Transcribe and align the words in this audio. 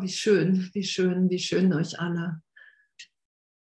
Wie 0.00 0.08
schön, 0.08 0.70
wie 0.72 0.82
schön, 0.82 1.30
wie 1.30 1.38
schön 1.38 1.72
euch 1.72 2.00
alle. 2.00 2.42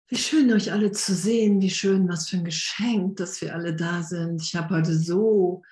Wie 0.08 0.16
schön 0.16 0.52
euch 0.52 0.72
alle 0.72 0.93
zu 0.93 1.14
sehen, 1.14 1.61
wie 1.61 1.70
schön, 1.70 2.08
was 2.08 2.29
für 2.29 2.38
ein 2.38 2.45
Geschenk, 2.45 3.16
dass 3.16 3.40
wir 3.40 3.54
alle 3.54 3.75
da 3.75 4.02
sind. 4.02 4.43
Ich 4.43 4.54
habe 4.57 4.76
heute 4.76 4.96
so, 4.96 5.62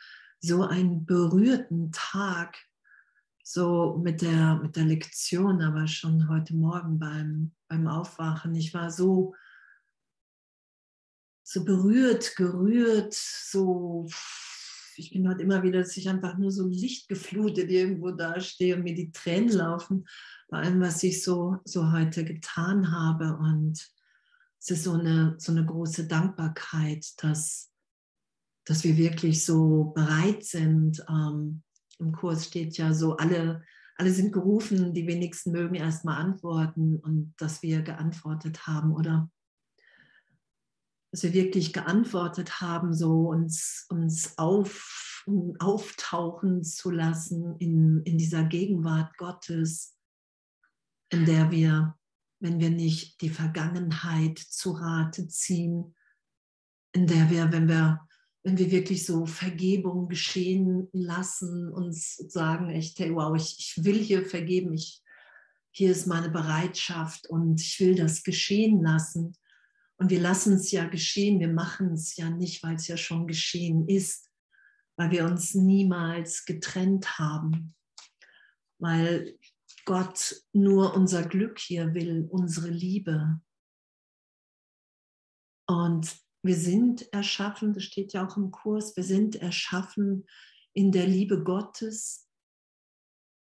so 0.40 0.62
einen 0.62 1.06
berührten 1.06 1.90
Tag, 1.92 2.56
so 3.42 3.96
mit 4.02 4.22
der, 4.22 4.56
mit 4.56 4.76
der 4.76 4.84
Lektion, 4.84 5.62
aber 5.62 5.86
schon 5.86 6.28
heute 6.28 6.54
Morgen 6.54 6.98
beim, 6.98 7.52
beim 7.68 7.86
Aufwachen. 7.86 8.54
Ich 8.54 8.74
war 8.74 8.90
so, 8.90 9.34
so 11.42 11.64
berührt, 11.64 12.36
gerührt, 12.36 13.14
so 13.14 14.06
ich 14.98 15.10
bin 15.10 15.28
halt 15.28 15.40
immer 15.40 15.62
wieder, 15.62 15.80
dass 15.80 15.96
ich 15.96 16.08
einfach 16.08 16.38
nur 16.38 16.50
so 16.50 16.66
lichtgeflutet 16.66 17.70
irgendwo 17.70 18.10
dastehe 18.10 18.76
und 18.76 18.82
mir 18.82 18.94
die 18.94 19.12
Tränen 19.12 19.50
laufen 19.50 20.06
bei 20.48 20.58
allem, 20.58 20.80
was 20.80 21.02
ich 21.02 21.22
so, 21.22 21.58
so 21.64 21.92
heute 21.92 22.24
getan 22.24 22.92
habe. 22.92 23.36
Und 23.36 23.90
es 24.60 24.70
ist 24.70 24.84
so 24.84 24.92
eine, 24.92 25.34
so 25.38 25.52
eine 25.52 25.64
große 25.64 26.06
Dankbarkeit, 26.06 27.06
dass, 27.18 27.70
dass 28.64 28.84
wir 28.84 28.96
wirklich 28.96 29.44
so 29.44 29.92
bereit 29.94 30.44
sind. 30.44 31.04
Ähm, 31.08 31.62
Im 31.98 32.12
Kurs 32.12 32.46
steht 32.46 32.76
ja 32.76 32.92
so, 32.95 33.16
alle, 33.16 33.62
alle 33.96 34.10
sind 34.10 34.32
gerufen, 34.32 34.95
die 34.95 35.06
wenigsten 35.06 35.52
mögen 35.52 35.74
erstmal 35.74 36.20
antworten 36.20 36.96
und 36.96 37.34
dass 37.38 37.62
wir 37.62 37.82
geantwortet 37.82 38.66
haben 38.66 38.92
oder 38.92 39.30
dass 41.15 41.23
wir 41.23 41.32
wirklich 41.32 41.73
geantwortet 41.73 42.60
haben, 42.60 42.93
so 42.93 43.29
uns, 43.29 43.87
uns 43.88 44.37
auf, 44.37 45.24
auftauchen 45.60 46.65
zu 46.65 46.90
lassen 46.90 47.54
in, 47.60 48.02
in 48.02 48.18
dieser 48.18 48.43
Gegenwart 48.43 49.16
Gottes, 49.16 49.96
in 51.10 51.24
der 51.24 51.52
wir, 51.52 51.96
wenn 52.40 52.59
wir 52.59 52.70
nicht 52.70 53.20
die 53.20 53.29
Vergangenheit 53.29 54.40
zu 54.40 54.73
Rate 54.73 55.29
ziehen, 55.29 55.95
in 56.90 57.07
der 57.07 57.30
wir, 57.30 57.52
wenn 57.52 57.68
wir, 57.68 58.01
wenn 58.42 58.59
wir 58.59 58.73
wirklich 58.73 59.07
so 59.07 59.24
Vergebung 59.24 60.09
geschehen 60.09 60.88
lassen, 60.92 61.68
uns 61.73 62.16
sagen, 62.16 62.70
echt, 62.70 62.98
hey, 62.98 63.15
wow, 63.15 63.37
ich, 63.37 63.54
ich 63.60 63.85
will 63.85 64.00
hier 64.00 64.26
vergeben, 64.26 64.75
ich, 64.75 65.00
hier 65.70 65.92
ist 65.92 66.09
meine 66.09 66.31
Bereitschaft 66.31 67.31
und 67.31 67.60
ich 67.60 67.78
will 67.78 67.94
das 67.94 68.25
geschehen 68.25 68.82
lassen 68.82 69.37
und 69.98 70.10
wir 70.10 70.20
lassen 70.20 70.54
es 70.54 70.70
ja 70.70 70.87
geschehen, 70.87 71.41
wir 71.41 71.53
machen 71.53 71.92
es 71.92 72.16
ja 72.16 72.31
nicht, 72.31 72.62
weil 72.62 72.76
es 72.76 72.88
ja 72.88 72.97
schon 72.97 73.26
geschehen 73.26 73.88
ist, 73.88 74.31
weil 74.97 75.10
wir 75.10 75.25
uns 75.25 75.54
niemals 75.54 76.44
getrennt 76.44 77.19
haben, 77.19 77.75
weil 78.78 79.38
Gott 79.84 80.42
nur 80.53 80.94
unser 80.94 81.22
Glück 81.26 81.59
hier 81.59 81.94
will, 81.94 82.26
unsere 82.31 82.70
Liebe. 82.70 83.41
Und 85.66 86.16
wir 86.42 86.56
sind 86.56 87.12
erschaffen, 87.12 87.72
das 87.72 87.84
steht 87.84 88.12
ja 88.12 88.26
auch 88.26 88.36
im 88.36 88.50
Kurs, 88.50 88.97
wir 88.97 89.04
sind 89.04 89.36
erschaffen 89.36 90.26
in 90.72 90.91
der 90.91 91.06
Liebe 91.06 91.42
Gottes, 91.42 92.28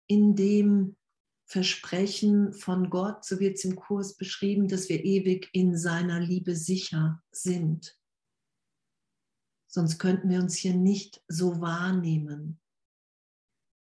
in 0.07 0.35
dem 0.35 0.97
Versprechen 1.53 2.51
von 2.51 2.89
Gott, 2.89 3.23
so 3.23 3.39
wird 3.39 3.57
es 3.57 3.63
im 3.63 3.75
Kurs 3.75 4.17
beschrieben, 4.17 4.67
dass 4.67 4.89
wir 4.89 5.05
ewig 5.05 5.49
in 5.53 5.77
seiner 5.77 6.19
Liebe 6.19 6.55
sicher 6.55 7.21
sind. 7.31 7.95
Sonst 9.67 9.99
könnten 9.99 10.31
wir 10.31 10.39
uns 10.39 10.55
hier 10.55 10.73
nicht 10.73 11.21
so 11.27 11.61
wahrnehmen. 11.61 12.59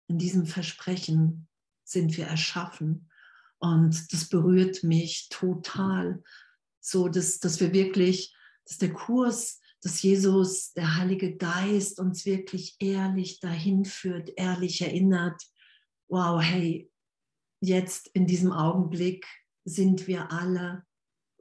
In 0.08 0.18
diesem 0.18 0.46
Versprechen 0.46 1.46
sind 1.84 2.16
wir 2.16 2.26
erschaffen. 2.26 3.08
Und 3.58 4.12
das 4.12 4.28
berührt 4.28 4.82
mich 4.82 5.28
total, 5.28 6.24
so 6.80 7.06
dass, 7.06 7.38
dass 7.38 7.60
wir 7.60 7.72
wirklich, 7.72 8.34
dass 8.66 8.78
der 8.78 8.92
Kurs, 8.92 9.60
dass 9.80 10.02
Jesus, 10.02 10.72
der 10.72 10.96
Heilige 10.96 11.36
Geist 11.36 12.00
uns 12.00 12.26
wirklich 12.26 12.74
ehrlich 12.80 13.38
dahin 13.38 13.84
führt, 13.84 14.32
ehrlich 14.34 14.80
erinnert, 14.82 15.40
wow, 16.08 16.42
hey, 16.42 16.90
jetzt 17.64 18.08
in 18.08 18.26
diesem 18.26 18.52
Augenblick 18.52 19.26
sind 19.64 20.06
wir 20.06 20.30
alle 20.30 20.84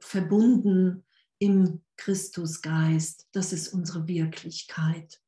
verbunden 0.00 1.04
im 1.38 1.82
Christusgeist. 1.96 3.28
Das 3.32 3.52
ist 3.52 3.68
unsere 3.68 4.08
Wirklichkeit. 4.08 5.20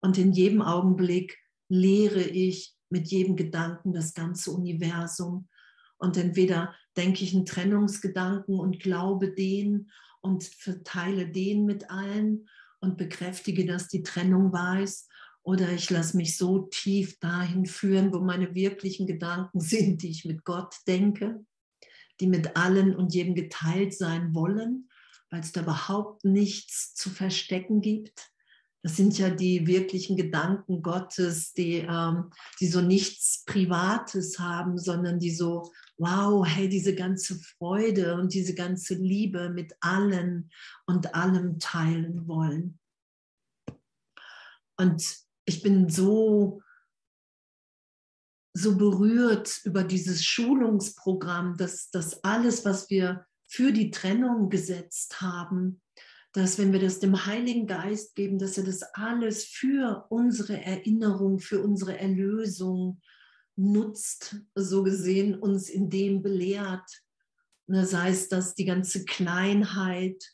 Und 0.00 0.18
in 0.18 0.32
jedem 0.32 0.62
Augenblick 0.62 1.38
lehre 1.68 2.22
ich 2.22 2.76
mit 2.90 3.08
jedem 3.08 3.36
Gedanken 3.36 3.92
das 3.92 4.14
ganze 4.14 4.50
Universum. 4.50 5.48
Und 5.96 6.16
entweder 6.16 6.74
denke 6.96 7.24
ich 7.24 7.34
einen 7.34 7.46
Trennungsgedanken 7.46 8.58
und 8.58 8.80
glaube 8.80 9.32
den 9.32 9.90
und 10.20 10.44
verteile 10.44 11.28
den 11.28 11.64
mit 11.64 11.90
allen 11.90 12.48
und 12.80 12.98
bekräftige, 12.98 13.64
dass 13.64 13.88
die 13.88 14.02
Trennung 14.02 14.52
ist. 14.82 15.08
Oder 15.44 15.72
ich 15.72 15.90
lasse 15.90 16.16
mich 16.16 16.36
so 16.36 16.68
tief 16.70 17.18
dahin 17.18 17.66
führen, 17.66 18.12
wo 18.12 18.20
meine 18.20 18.54
wirklichen 18.54 19.06
Gedanken 19.06 19.60
sind, 19.60 20.02
die 20.02 20.10
ich 20.10 20.24
mit 20.24 20.44
Gott 20.44 20.76
denke, 20.86 21.44
die 22.20 22.26
mit 22.26 22.56
allen 22.56 22.94
und 22.94 23.14
jedem 23.14 23.34
geteilt 23.34 23.94
sein 23.94 24.34
wollen, 24.34 24.88
weil 25.30 25.40
es 25.40 25.52
da 25.52 25.62
überhaupt 25.62 26.24
nichts 26.24 26.94
zu 26.94 27.10
verstecken 27.10 27.80
gibt. 27.80 28.30
Das 28.84 28.96
sind 28.96 29.16
ja 29.16 29.30
die 29.30 29.66
wirklichen 29.68 30.16
Gedanken 30.16 30.82
Gottes, 30.82 31.52
die, 31.52 31.86
ähm, 31.88 32.30
die 32.60 32.66
so 32.66 32.80
nichts 32.80 33.44
Privates 33.46 34.40
haben, 34.40 34.76
sondern 34.76 35.20
die 35.20 35.30
so, 35.30 35.72
wow, 35.98 36.44
hey, 36.46 36.68
diese 36.68 36.94
ganze 36.94 37.38
Freude 37.38 38.16
und 38.16 38.34
diese 38.34 38.54
ganze 38.54 38.94
Liebe 38.94 39.50
mit 39.50 39.72
allen 39.80 40.50
und 40.86 41.14
allem 41.14 41.60
teilen 41.60 42.26
wollen. 42.26 42.80
Und 44.76 45.21
ich 45.44 45.62
bin 45.62 45.88
so, 45.88 46.62
so 48.54 48.76
berührt 48.76 49.60
über 49.64 49.84
dieses 49.84 50.24
Schulungsprogramm, 50.24 51.56
dass 51.56 51.90
das 51.90 52.22
alles, 52.24 52.64
was 52.64 52.90
wir 52.90 53.26
für 53.48 53.72
die 53.72 53.90
Trennung 53.90 54.50
gesetzt 54.50 55.20
haben, 55.20 55.80
dass 56.32 56.58
wenn 56.58 56.72
wir 56.72 56.80
das 56.80 57.00
dem 57.00 57.26
Heiligen 57.26 57.66
Geist 57.66 58.14
geben, 58.14 58.38
dass 58.38 58.56
er 58.56 58.64
das 58.64 58.82
alles 58.94 59.44
für 59.44 60.06
unsere 60.08 60.62
Erinnerung, 60.62 61.38
für 61.38 61.62
unsere 61.62 61.98
Erlösung 61.98 63.00
nutzt, 63.56 64.36
so 64.54 64.82
gesehen 64.82 65.34
uns 65.34 65.68
in 65.68 65.90
dem 65.90 66.22
belehrt. 66.22 66.88
Das 67.66 67.94
heißt, 67.94 68.32
dass 68.32 68.54
die 68.54 68.64
ganze 68.64 69.04
Kleinheit, 69.04 70.24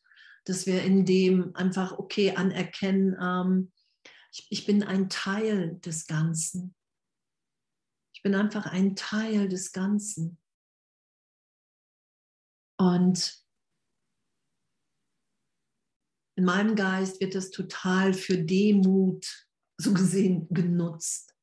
dass 0.44 0.66
wir 0.66 0.82
in 0.82 1.04
dem 1.04 1.54
einfach, 1.54 1.98
okay, 1.98 2.34
anerkennen, 2.36 3.16
ähm, 3.20 3.72
ich, 4.32 4.46
ich 4.50 4.66
bin 4.66 4.82
ein 4.82 5.08
Teil 5.08 5.78
des 5.78 6.06
Ganzen. 6.06 6.74
Ich 8.12 8.22
bin 8.22 8.34
einfach 8.34 8.66
ein 8.66 8.96
Teil 8.96 9.48
des 9.48 9.72
Ganzen. 9.72 10.38
Und 12.76 13.44
in 16.36 16.44
meinem 16.44 16.76
Geist 16.76 17.20
wird 17.20 17.34
das 17.34 17.50
total 17.50 18.14
für 18.14 18.38
Demut 18.38 19.48
so 19.76 19.94
gesehen 19.94 20.48
genutzt. 20.50 21.34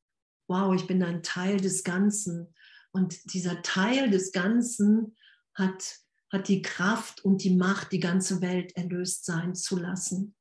Wow, 0.48 0.74
ich 0.74 0.86
bin 0.86 1.02
ein 1.02 1.22
Teil 1.22 1.58
des 1.58 1.82
Ganzen. 1.82 2.54
Und 2.92 3.34
dieser 3.34 3.62
Teil 3.62 4.10
des 4.10 4.32
Ganzen 4.32 5.16
hat, 5.54 5.98
hat 6.30 6.48
die 6.48 6.62
Kraft 6.62 7.24
und 7.24 7.42
die 7.42 7.56
Macht, 7.56 7.92
die 7.92 8.00
ganze 8.00 8.40
Welt 8.40 8.76
erlöst 8.76 9.24
sein 9.24 9.54
zu 9.54 9.76
lassen. 9.76 10.35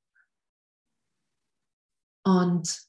Und 2.25 2.81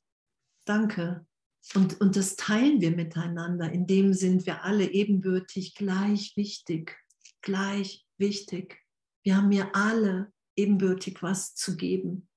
danke. 0.64 1.26
Und, 1.74 2.00
und 2.00 2.16
das 2.16 2.36
teilen 2.36 2.80
wir 2.80 2.92
miteinander. 2.92 3.70
In 3.70 3.86
dem 3.86 4.14
sind 4.14 4.46
wir 4.46 4.64
alle 4.64 4.90
ebenbürtig 4.90 5.74
gleich 5.74 6.36
wichtig. 6.36 6.96
Gleich 7.42 8.06
wichtig. 8.18 8.82
Wir 9.22 9.36
haben 9.36 9.48
mir 9.48 9.74
alle 9.74 10.32
ebenbürtig 10.56 11.22
was 11.22 11.54
zu 11.54 11.76
geben. 11.76 12.28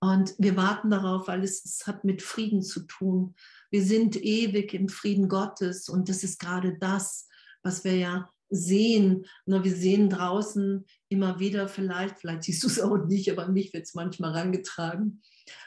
Und 0.00 0.34
wir 0.38 0.56
warten 0.56 0.90
darauf, 0.90 1.28
weil 1.28 1.44
es, 1.44 1.64
es 1.64 1.86
hat 1.86 2.04
mit 2.04 2.22
Frieden 2.22 2.62
zu 2.62 2.80
tun. 2.86 3.36
Wir 3.70 3.84
sind 3.84 4.16
ewig 4.16 4.74
im 4.74 4.88
Frieden 4.88 5.28
Gottes 5.28 5.88
und 5.88 6.08
das 6.08 6.24
ist 6.24 6.40
gerade 6.40 6.76
das, 6.78 7.28
was 7.62 7.84
wir 7.84 7.96
ja 7.96 8.31
sehen. 8.52 9.24
Wir 9.46 9.74
sehen 9.74 10.10
draußen 10.10 10.84
immer 11.08 11.40
wieder 11.40 11.68
vielleicht, 11.68 12.18
vielleicht 12.18 12.44
siehst 12.44 12.62
du 12.62 12.66
es 12.68 12.80
auch 12.80 12.98
nicht, 13.06 13.30
aber 13.30 13.48
mich 13.48 13.72
wird 13.72 13.84
es 13.84 13.94
manchmal 13.94 14.32
rangetragen, 14.32 15.22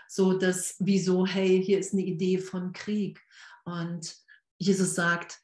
so 0.08 0.38
dass 0.38 0.76
wie 0.80 1.00
so, 1.00 1.26
hey, 1.26 1.62
hier 1.64 1.80
ist 1.80 1.94
eine 1.94 2.04
Idee 2.04 2.38
von 2.38 2.72
Krieg. 2.72 3.20
Und 3.66 4.16
Jesus 4.58 4.96
sagt, 4.96 5.40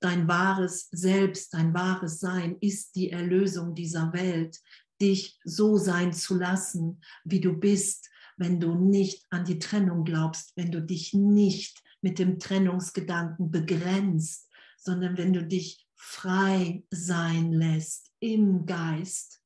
dein 0.00 0.28
wahres 0.28 0.88
Selbst, 0.92 1.52
dein 1.54 1.74
wahres 1.74 2.20
Sein 2.20 2.56
ist 2.60 2.94
die 2.94 3.10
Erlösung 3.10 3.74
dieser 3.74 4.12
Welt, 4.12 4.60
dich 5.00 5.38
so 5.44 5.76
sein 5.76 6.12
zu 6.12 6.36
lassen, 6.36 7.00
wie 7.24 7.40
du 7.40 7.54
bist, 7.54 8.08
wenn 8.36 8.60
du 8.60 8.74
nicht 8.74 9.24
an 9.30 9.44
die 9.44 9.58
Trennung 9.58 10.04
glaubst, 10.04 10.52
wenn 10.56 10.70
du 10.70 10.80
dich 10.80 11.14
nicht 11.14 11.82
mit 12.00 12.18
dem 12.18 12.38
Trennungsgedanken 12.38 13.50
begrenzt, 13.50 14.48
sondern 14.76 15.16
wenn 15.16 15.32
du 15.32 15.44
dich 15.44 15.83
frei 16.04 16.84
sein 16.90 17.52
lässt 17.52 18.12
im 18.20 18.66
Geist. 18.66 19.42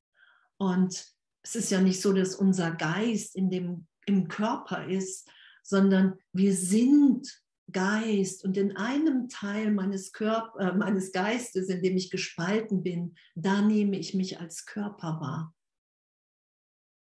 Und 0.57 1.07
es 1.43 1.55
ist 1.55 1.71
ja 1.71 1.81
nicht 1.81 2.03
so, 2.03 2.13
dass 2.13 2.35
unser 2.35 2.73
Geist 2.73 3.37
in 3.37 3.49
dem, 3.49 3.87
im 4.07 4.27
Körper 4.27 4.87
ist, 4.87 5.31
sondern 5.63 6.19
wir 6.33 6.55
sind 6.55 7.43
Geist 7.71 8.45
und 8.45 8.57
in 8.57 8.77
einem 8.77 9.29
Teil 9.29 9.71
meines, 9.73 10.13
Körper, 10.13 10.59
äh, 10.59 10.77
meines 10.77 11.13
Geistes, 11.13 11.69
in 11.69 11.83
dem 11.83 11.97
ich 11.97 12.11
gespalten 12.11 12.83
bin, 12.83 13.15
da 13.35 13.63
nehme 13.63 13.97
ich 13.99 14.15
mich 14.15 14.41
als 14.41 14.67
Körper 14.67 15.21
wahr. 15.21 15.55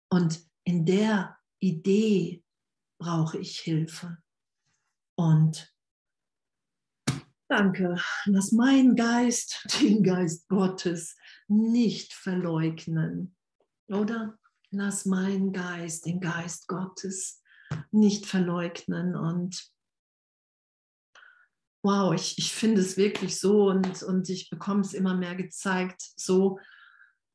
Und 0.09 0.45
in 0.63 0.85
der 0.85 1.37
Idee 1.59 2.43
brauche 2.97 3.37
ich 3.37 3.59
Hilfe. 3.59 4.17
Und 5.15 5.72
danke, 7.53 8.01
lass 8.25 8.51
meinen 8.51 8.95
Geist, 8.95 9.67
den 9.81 10.01
Geist 10.03 10.47
Gottes, 10.49 11.15
nicht 11.47 12.13
verleugnen. 12.13 13.35
Oder 13.87 14.39
lass 14.71 15.05
meinen 15.05 15.53
Geist, 15.53 16.07
den 16.07 16.19
Geist 16.19 16.67
Gottes, 16.67 17.43
nicht 17.91 18.25
verleugnen. 18.25 19.15
Und 19.15 19.71
wow, 21.83 22.15
ich, 22.15 22.39
ich 22.39 22.53
finde 22.53 22.81
es 22.81 22.97
wirklich 22.97 23.39
so 23.39 23.69
und, 23.69 24.01
und 24.01 24.29
ich 24.29 24.49
bekomme 24.49 24.81
es 24.81 24.95
immer 24.95 25.15
mehr 25.15 25.35
gezeigt, 25.35 26.01
so 26.15 26.59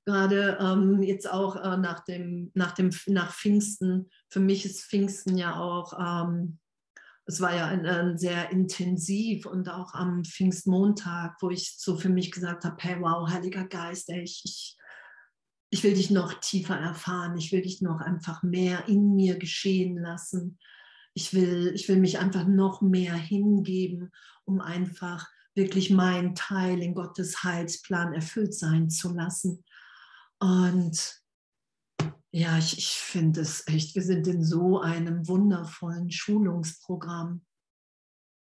gerade 0.04 0.58
ähm, 0.60 1.00
jetzt 1.00 1.30
auch 1.30 1.54
äh, 1.54 1.76
nach, 1.76 2.00
dem, 2.00 2.50
nach, 2.54 2.72
dem, 2.72 2.90
nach 3.06 3.32
Pfingsten. 3.32 4.10
Für 4.30 4.40
mich 4.40 4.64
ist 4.64 4.82
Pfingsten 4.82 5.36
ja 5.38 5.60
auch, 5.60 5.92
ähm, 5.96 6.58
es 7.28 7.42
war 7.42 7.54
ja 7.54 7.66
ein, 7.66 7.84
ein 7.84 8.16
sehr 8.16 8.50
intensiv 8.50 9.44
und 9.44 9.68
auch 9.68 9.92
am 9.92 10.24
Pfingstmontag, 10.24 11.36
wo 11.42 11.50
ich 11.50 11.74
so 11.76 11.98
für 11.98 12.08
mich 12.08 12.32
gesagt 12.32 12.64
habe, 12.64 12.76
hey, 12.80 12.96
wow, 13.00 13.28
Heiliger 13.28 13.66
Geist, 13.66 14.08
ey, 14.08 14.22
ich, 14.22 14.40
ich, 14.44 14.78
ich 15.68 15.84
will 15.84 15.92
dich 15.92 16.10
noch 16.10 16.32
tiefer 16.40 16.76
erfahren, 16.76 17.36
ich 17.36 17.52
will 17.52 17.60
dich 17.60 17.82
noch 17.82 18.00
einfach 18.00 18.42
mehr 18.42 18.88
in 18.88 19.14
mir 19.14 19.38
geschehen 19.38 19.98
lassen. 19.98 20.58
Ich 21.12 21.34
will, 21.34 21.72
ich 21.74 21.86
will 21.90 21.98
mich 21.98 22.18
einfach 22.18 22.46
noch 22.46 22.80
mehr 22.80 23.14
hingeben, 23.14 24.10
um 24.44 24.62
einfach 24.62 25.28
wirklich 25.54 25.90
meinen 25.90 26.34
Teil 26.34 26.80
in 26.80 26.94
Gottes 26.94 27.44
Heilsplan 27.44 28.14
erfüllt 28.14 28.54
sein 28.54 28.88
zu 28.88 29.12
lassen. 29.12 29.64
Und 30.38 31.20
ja, 32.30 32.58
ich, 32.58 32.76
ich 32.76 32.90
finde 32.90 33.40
es 33.40 33.66
echt, 33.66 33.94
wir 33.94 34.02
sind 34.02 34.26
in 34.26 34.44
so 34.44 34.80
einem 34.80 35.26
wundervollen 35.28 36.10
Schulungsprogramm, 36.10 37.44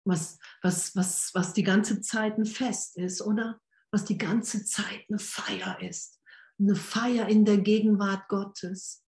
was, 0.06 0.38
was, 0.62 0.94
was, 0.96 1.30
was 1.34 1.52
die 1.52 1.62
ganze 1.62 2.00
Zeit 2.00 2.38
ein 2.38 2.46
Fest 2.46 2.96
ist, 2.96 3.20
oder? 3.22 3.60
Was 3.90 4.04
die 4.04 4.18
ganze 4.18 4.64
Zeit 4.64 5.04
eine 5.08 5.18
Feier 5.18 5.80
ist. 5.80 6.20
Eine 6.58 6.76
Feier 6.76 7.28
in 7.28 7.44
der 7.44 7.58
Gegenwart 7.58 8.28
Gottes. 8.28 9.02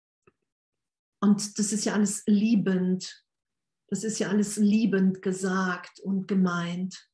Und 1.21 1.59
das 1.59 1.73
ist 1.73 1.85
ja 1.85 1.95
alles 1.95 2.23
liebend. 2.27 3.25
Das 3.89 4.05
ist 4.05 4.19
ja 4.19 4.29
alles 4.29 4.57
liebend 4.57 5.23
gesagt 5.23 6.01
und 6.01 6.29
gemeint. 6.29 7.09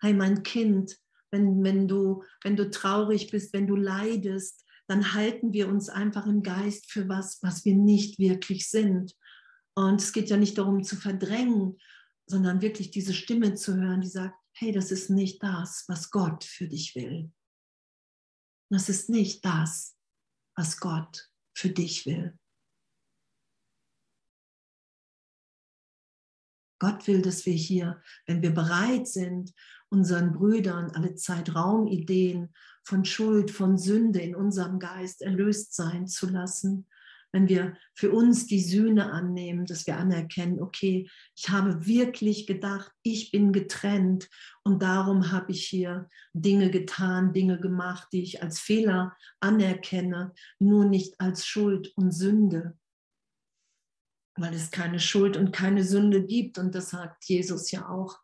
Hey, 0.00 0.12
mein 0.12 0.42
Kind, 0.42 0.98
wenn, 1.30 1.64
wenn, 1.64 1.88
du, 1.88 2.22
wenn 2.42 2.56
du 2.56 2.70
traurig 2.70 3.30
bist, 3.30 3.52
wenn 3.52 3.66
du 3.66 3.74
leidest, 3.74 4.65
dann 4.88 5.14
halten 5.14 5.52
wir 5.52 5.68
uns 5.68 5.88
einfach 5.88 6.26
im 6.26 6.42
Geist 6.42 6.90
für 6.90 7.08
was, 7.08 7.42
was 7.42 7.64
wir 7.64 7.74
nicht 7.74 8.18
wirklich 8.18 8.68
sind. 8.68 9.14
Und 9.74 10.00
es 10.00 10.12
geht 10.12 10.30
ja 10.30 10.36
nicht 10.36 10.58
darum 10.58 10.84
zu 10.84 10.96
verdrängen, 10.96 11.78
sondern 12.26 12.62
wirklich 12.62 12.90
diese 12.90 13.14
Stimme 13.14 13.54
zu 13.54 13.76
hören, 13.76 14.00
die 14.00 14.08
sagt, 14.08 14.36
hey, 14.54 14.72
das 14.72 14.90
ist 14.90 15.10
nicht 15.10 15.42
das, 15.42 15.84
was 15.88 16.10
Gott 16.10 16.44
für 16.44 16.66
dich 16.66 16.94
will. 16.94 17.30
Das 18.70 18.88
ist 18.88 19.10
nicht 19.10 19.44
das, 19.44 19.96
was 20.56 20.78
Gott 20.80 21.30
für 21.54 21.68
dich 21.68 22.06
will. 22.06 22.38
Gott 26.78 27.06
will, 27.06 27.22
dass 27.22 27.46
wir 27.46 27.54
hier, 27.54 28.00
wenn 28.26 28.42
wir 28.42 28.52
bereit 28.52 29.08
sind, 29.08 29.52
unseren 29.88 30.32
Brüdern 30.32 30.90
alle 30.90 31.14
Zeit 31.14 31.54
Raumideen 31.54 32.52
von 32.84 33.04
Schuld, 33.04 33.50
von 33.50 33.78
Sünde 33.78 34.20
in 34.20 34.34
unserem 34.34 34.78
Geist 34.78 35.22
erlöst 35.22 35.74
sein 35.74 36.06
zu 36.06 36.28
lassen, 36.28 36.86
wenn 37.32 37.48
wir 37.48 37.76
für 37.94 38.12
uns 38.12 38.46
die 38.46 38.62
Sühne 38.62 39.12
annehmen, 39.12 39.66
dass 39.66 39.86
wir 39.86 39.96
anerkennen, 39.96 40.60
okay, 40.60 41.08
ich 41.36 41.48
habe 41.50 41.86
wirklich 41.86 42.46
gedacht, 42.46 42.90
ich 43.02 43.30
bin 43.30 43.52
getrennt 43.52 44.30
und 44.64 44.82
darum 44.82 45.32
habe 45.32 45.52
ich 45.52 45.66
hier 45.66 46.08
Dinge 46.32 46.70
getan, 46.70 47.32
Dinge 47.32 47.60
gemacht, 47.60 48.08
die 48.12 48.22
ich 48.22 48.42
als 48.42 48.58
Fehler 48.58 49.14
anerkenne, 49.40 50.32
nur 50.58 50.86
nicht 50.86 51.20
als 51.20 51.46
Schuld 51.46 51.92
und 51.96 52.12
Sünde 52.12 52.78
weil 54.36 54.54
es 54.54 54.70
keine 54.70 55.00
Schuld 55.00 55.36
und 55.36 55.52
keine 55.52 55.84
Sünde 55.84 56.24
gibt. 56.24 56.58
Und 56.58 56.74
das 56.74 56.90
sagt 56.90 57.24
Jesus 57.24 57.70
ja 57.70 57.88
auch, 57.88 58.18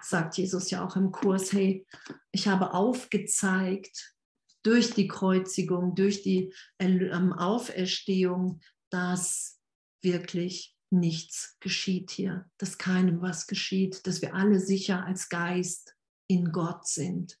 sagt 0.00 0.36
Jesus 0.36 0.70
ja 0.70 0.84
auch 0.84 0.96
im 0.96 1.12
Kurs, 1.12 1.52
hey, 1.52 1.86
ich 2.32 2.48
habe 2.48 2.74
aufgezeigt 2.74 4.14
durch 4.62 4.94
die 4.94 5.08
Kreuzigung, 5.08 5.94
durch 5.94 6.22
die 6.22 6.52
ähm, 6.78 7.32
Auferstehung, 7.32 8.60
dass 8.90 9.60
wirklich 10.02 10.76
nichts 10.90 11.56
geschieht 11.60 12.10
hier, 12.10 12.50
dass 12.58 12.78
keinem 12.78 13.22
was 13.22 13.46
geschieht, 13.46 14.06
dass 14.06 14.20
wir 14.20 14.34
alle 14.34 14.60
sicher 14.60 15.04
als 15.04 15.28
Geist 15.28 15.96
in 16.28 16.52
Gott 16.52 16.86
sind, 16.86 17.38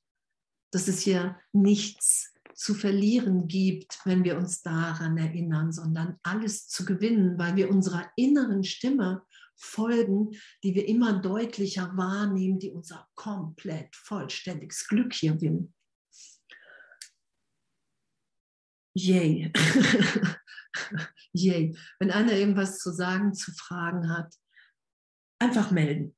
dass 0.70 0.88
es 0.88 1.00
hier 1.00 1.38
nichts 1.52 2.31
zu 2.54 2.74
verlieren 2.74 3.48
gibt, 3.48 4.00
wenn 4.04 4.24
wir 4.24 4.36
uns 4.36 4.62
daran 4.62 5.16
erinnern, 5.18 5.72
sondern 5.72 6.18
alles 6.22 6.68
zu 6.68 6.84
gewinnen, 6.84 7.38
weil 7.38 7.56
wir 7.56 7.70
unserer 7.70 8.10
inneren 8.16 8.64
Stimme 8.64 9.22
folgen, 9.56 10.30
die 10.62 10.74
wir 10.74 10.88
immer 10.88 11.20
deutlicher 11.20 11.96
wahrnehmen, 11.96 12.58
die 12.58 12.70
unser 12.70 13.08
komplett 13.14 13.94
vollständiges 13.94 14.86
Glück 14.88 15.12
hier 15.12 15.40
will. 15.40 15.72
Yay. 18.94 19.52
Yay. 21.32 21.76
Wenn 21.98 22.10
einer 22.10 22.32
irgendwas 22.32 22.78
zu 22.78 22.92
sagen, 22.92 23.34
zu 23.34 23.52
fragen 23.52 24.10
hat, 24.10 24.34
einfach 25.38 25.70
melden. 25.70 26.14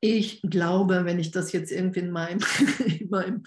Ich 0.00 0.42
glaube, 0.42 1.04
wenn 1.06 1.18
ich 1.18 1.30
das 1.30 1.52
jetzt 1.52 1.72
irgendwie 1.72 2.00
in 2.00 2.10
meinem, 2.10 2.40
in 2.86 3.08
meinem 3.08 3.44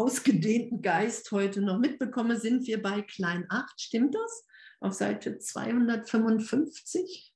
ausgedehnten 0.00 0.80
Geist 0.80 1.30
heute 1.30 1.60
noch 1.60 1.78
mitbekomme, 1.78 2.40
sind 2.40 2.66
wir 2.66 2.80
bei 2.80 3.02
Klein 3.02 3.44
8. 3.50 3.78
Stimmt 3.78 4.14
das? 4.14 4.46
Auf 4.80 4.94
Seite 4.94 5.38
255? 5.38 7.34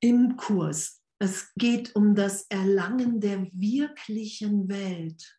Im 0.00 0.36
Kurs. 0.36 1.02
Es 1.18 1.52
geht 1.54 1.94
um 1.94 2.14
das 2.14 2.46
Erlangen 2.48 3.20
der 3.20 3.46
wirklichen 3.52 4.68
Welt. 4.68 5.38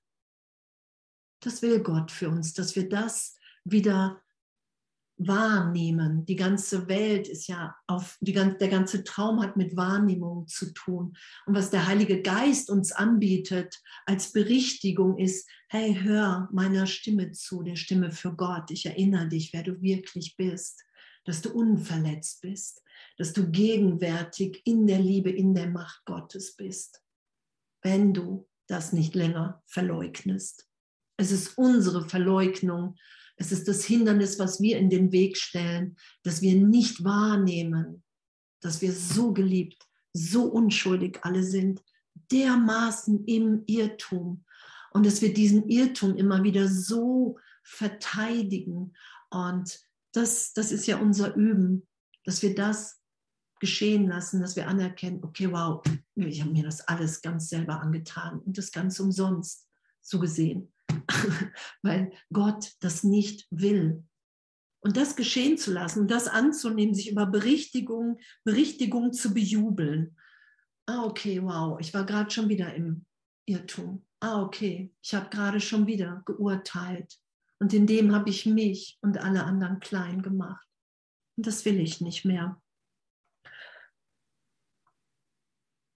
Das 1.41 1.63
will 1.63 1.81
Gott 1.81 2.11
für 2.11 2.29
uns, 2.29 2.53
dass 2.53 2.75
wir 2.75 2.87
das 2.87 3.35
wieder 3.65 4.22
wahrnehmen. 5.17 6.25
Die 6.25 6.35
ganze 6.35 6.87
Welt 6.87 7.27
ist 7.27 7.47
ja 7.47 7.75
auf, 7.87 8.17
die, 8.21 8.33
der 8.33 8.67
ganze 8.67 9.03
Traum 9.03 9.41
hat 9.41 9.57
mit 9.57 9.75
Wahrnehmung 9.75 10.47
zu 10.47 10.73
tun. 10.73 11.15
Und 11.45 11.55
was 11.55 11.69
der 11.69 11.87
Heilige 11.87 12.21
Geist 12.21 12.69
uns 12.69 12.91
anbietet 12.91 13.81
als 14.05 14.31
Berichtigung 14.31 15.17
ist, 15.17 15.47
hey, 15.69 15.97
hör 16.01 16.49
meiner 16.51 16.87
Stimme 16.87 17.31
zu, 17.31 17.63
der 17.63 17.75
Stimme 17.75 18.11
für 18.11 18.35
Gott. 18.35 18.71
Ich 18.71 18.85
erinnere 18.85 19.27
dich, 19.27 19.53
wer 19.53 19.63
du 19.63 19.81
wirklich 19.81 20.35
bist, 20.37 20.83
dass 21.25 21.41
du 21.41 21.51
unverletzt 21.51 22.41
bist, 22.41 22.81
dass 23.17 23.33
du 23.33 23.49
gegenwärtig 23.49 24.61
in 24.65 24.87
der 24.87 24.99
Liebe, 24.99 25.29
in 25.29 25.53
der 25.53 25.67
Macht 25.67 26.03
Gottes 26.05 26.55
bist, 26.55 27.01
wenn 27.81 28.13
du 28.13 28.47
das 28.67 28.93
nicht 28.93 29.15
länger 29.15 29.61
verleugnest. 29.65 30.67
Es 31.17 31.31
ist 31.31 31.57
unsere 31.57 32.07
Verleugnung, 32.09 32.95
es 33.35 33.51
ist 33.51 33.67
das 33.67 33.83
Hindernis, 33.83 34.39
was 34.39 34.61
wir 34.61 34.77
in 34.77 34.89
den 34.89 35.11
Weg 35.11 35.37
stellen, 35.37 35.97
dass 36.23 36.41
wir 36.41 36.55
nicht 36.55 37.03
wahrnehmen, 37.03 38.03
dass 38.61 38.81
wir 38.81 38.93
so 38.93 39.33
geliebt, 39.33 39.87
so 40.13 40.45
unschuldig 40.45 41.19
alle 41.23 41.43
sind, 41.43 41.83
dermaßen 42.31 43.25
im 43.25 43.63
Irrtum. 43.65 44.45
Und 44.91 45.05
dass 45.05 45.21
wir 45.21 45.33
diesen 45.33 45.67
Irrtum 45.69 46.15
immer 46.15 46.43
wieder 46.43 46.67
so 46.67 47.39
verteidigen. 47.63 48.93
Und 49.31 49.79
das, 50.11 50.53
das 50.53 50.71
ist 50.71 50.85
ja 50.85 50.97
unser 50.97 51.35
Üben, 51.35 51.87
dass 52.25 52.41
wir 52.43 52.53
das 52.53 53.01
geschehen 53.59 54.07
lassen, 54.07 54.41
dass 54.41 54.55
wir 54.55 54.67
anerkennen, 54.67 55.23
okay, 55.23 55.51
wow, 55.51 55.81
ich 56.15 56.41
habe 56.41 56.51
mir 56.51 56.63
das 56.63 56.81
alles 56.81 57.21
ganz 57.21 57.49
selber 57.49 57.81
angetan 57.81 58.39
und 58.39 58.57
das 58.57 58.71
ganz 58.71 58.99
umsonst 58.99 59.67
so 60.01 60.19
gesehen. 60.19 60.71
weil 61.81 62.11
Gott 62.31 62.73
das 62.79 63.03
nicht 63.03 63.47
will. 63.49 64.03
Und 64.81 64.97
das 64.97 65.15
geschehen 65.15 65.57
zu 65.57 65.71
lassen, 65.71 66.07
das 66.07 66.27
anzunehmen, 66.27 66.93
sich 66.93 67.09
über 67.09 67.25
Berichtigung, 67.25 68.19
Berichtigung 68.43 69.13
zu 69.13 69.33
bejubeln. 69.33 70.17
Ah, 70.85 71.05
okay, 71.05 71.41
wow, 71.41 71.79
ich 71.79 71.93
war 71.93 72.05
gerade 72.05 72.29
schon 72.29 72.49
wieder 72.49 72.73
im 72.75 73.05
Irrtum. 73.45 74.05
Ah, 74.19 74.41
okay, 74.41 74.93
ich 75.01 75.13
habe 75.13 75.29
gerade 75.29 75.61
schon 75.61 75.87
wieder 75.87 76.21
geurteilt. 76.25 77.17
Und 77.59 77.73
in 77.73 77.87
dem 77.87 78.13
habe 78.13 78.29
ich 78.29 78.45
mich 78.45 78.97
und 79.01 79.17
alle 79.17 79.45
anderen 79.45 79.79
klein 79.79 80.21
gemacht. 80.21 80.67
Und 81.37 81.47
das 81.47 81.63
will 81.63 81.79
ich 81.79 82.01
nicht 82.01 82.25
mehr. 82.25 82.61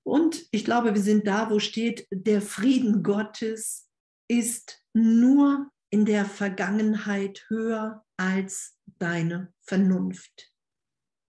Und 0.06 0.48
ich 0.52 0.64
glaube, 0.64 0.94
wir 0.94 1.02
sind 1.02 1.28
da, 1.28 1.50
wo 1.50 1.60
steht, 1.60 2.08
der 2.10 2.42
Frieden 2.42 3.04
Gottes 3.04 3.90
ist 4.30 4.82
nur 4.98 5.72
in 5.90 6.06
der 6.06 6.26
Vergangenheit 6.26 7.46
höher 7.48 8.04
als 8.18 8.80
deine 8.98 9.54
Vernunft. 9.62 10.52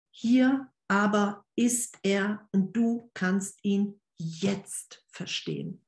Hier 0.10 0.72
aber 0.88 1.46
ist 1.56 2.00
er 2.02 2.48
und 2.52 2.76
du 2.76 3.12
kannst 3.14 3.60
ihn 3.64 4.00
jetzt 4.18 5.06
verstehen. 5.10 5.86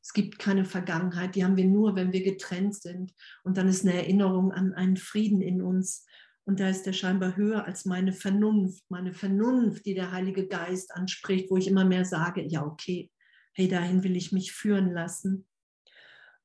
Es 0.00 0.14
gibt 0.14 0.38
keine 0.38 0.64
Vergangenheit, 0.64 1.34
die 1.34 1.44
haben 1.44 1.56
wir 1.56 1.66
nur, 1.66 1.94
wenn 1.96 2.12
wir 2.12 2.22
getrennt 2.22 2.74
sind. 2.74 3.12
Und 3.42 3.58
dann 3.58 3.68
ist 3.68 3.82
eine 3.82 3.94
Erinnerung 3.94 4.52
an 4.52 4.72
einen 4.72 4.96
Frieden 4.96 5.42
in 5.42 5.60
uns. 5.60 6.06
Und 6.46 6.60
da 6.60 6.70
ist 6.70 6.84
der 6.84 6.94
scheinbar 6.94 7.36
höher 7.36 7.66
als 7.66 7.84
meine 7.84 8.12
Vernunft, 8.14 8.82
meine 8.88 9.12
Vernunft, 9.12 9.84
die 9.84 9.94
der 9.94 10.12
Heilige 10.12 10.46
Geist 10.46 10.94
anspricht, 10.94 11.50
wo 11.50 11.58
ich 11.58 11.66
immer 11.66 11.84
mehr 11.84 12.06
sage, 12.06 12.42
ja, 12.42 12.64
okay, 12.64 13.10
hey, 13.58 13.68
dahin 13.68 14.04
will 14.04 14.16
ich 14.16 14.32
mich 14.32 14.52
führen 14.52 14.92
lassen. 14.92 15.48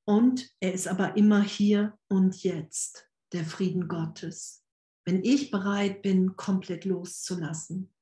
Und 0.05 0.49
er 0.59 0.73
ist 0.73 0.87
aber 0.87 1.15
immer 1.15 1.41
hier 1.41 1.97
und 2.09 2.43
jetzt, 2.43 3.09
der 3.31 3.45
Frieden 3.45 3.87
Gottes. 3.87 4.65
Wenn 5.05 5.23
ich 5.23 5.51
bereit 5.51 6.01
bin, 6.01 6.35
komplett 6.35 6.85
loszulassen, 6.85 7.93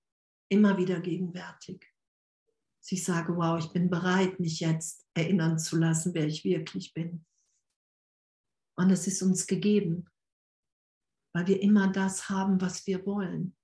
immer 0.49 0.77
wieder 0.77 0.99
gegenwärtig 1.01 1.91
dass 2.81 2.91
ich 2.91 3.03
sage, 3.03 3.35
wow, 3.37 3.63
ich 3.63 3.71
bin 3.71 3.89
bereit, 3.89 4.39
mich 4.39 4.59
jetzt 4.59 5.07
erinnern 5.13 5.59
zu 5.59 5.77
lassen, 5.77 6.15
wer 6.15 6.25
ich 6.25 6.43
wirklich 6.43 6.93
bin. 6.93 7.25
Und 8.75 8.89
es 8.89 9.05
ist 9.05 9.21
uns 9.21 9.45
gegeben, 9.45 10.09
weil 11.33 11.45
wir 11.45 11.61
immer 11.61 11.91
das 11.91 12.29
haben, 12.29 12.59
was 12.59 12.87
wir 12.87 13.05
wollen. 13.05 13.55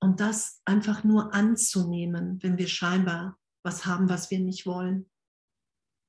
Und 0.00 0.20
das 0.20 0.60
einfach 0.66 1.02
nur 1.02 1.32
anzunehmen, 1.32 2.42
wenn 2.42 2.58
wir 2.58 2.68
scheinbar 2.68 3.39
was 3.62 3.86
haben, 3.86 4.08
was 4.08 4.30
wir 4.30 4.40
nicht 4.40 4.66
wollen. 4.66 5.10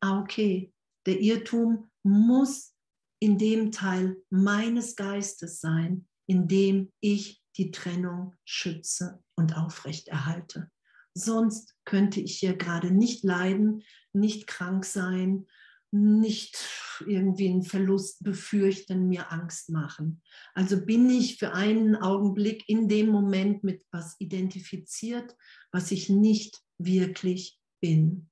Ah, 0.02 0.20
okay, 0.20 0.74
der 1.06 1.20
Irrtum 1.20 1.90
muss 2.04 2.74
in 3.20 3.38
dem 3.38 3.72
Teil 3.72 4.18
meines 4.30 4.96
Geistes 4.96 5.60
sein, 5.60 6.08
in 6.28 6.48
dem 6.48 6.92
ich 7.00 7.44
die 7.58 7.72
Trennung 7.72 8.34
schütze 8.46 9.24
und 9.36 9.58
aufrechterhalte. 9.58 10.72
Sonst 11.14 11.76
könnte 11.86 12.22
ich 12.22 12.40
hier 12.40 12.56
gerade 12.56 12.92
nicht 12.92 13.24
leiden, 13.24 13.84
nicht 14.14 14.48
krank 14.48 14.86
sein, 14.86 15.46
nicht 15.92 16.58
irgendwie 17.06 17.50
einen 17.50 17.64
Verlust 17.64 18.24
befürchten, 18.24 19.10
mir 19.10 19.32
Angst 19.32 19.70
machen. 19.70 20.22
Also 20.54 20.86
bin 20.86 21.10
ich 21.10 21.38
für 21.38 21.54
einen 21.54 21.98
Augenblick 21.98 22.68
in 22.70 22.88
dem 22.88 23.10
Moment 23.10 23.64
mit 23.64 23.84
was 23.92 24.16
identifiziert, 24.20 25.36
was 25.72 25.92
ich 25.92 26.10
nicht 26.10 26.62
wirklich 26.86 27.60
bin, 27.82 28.30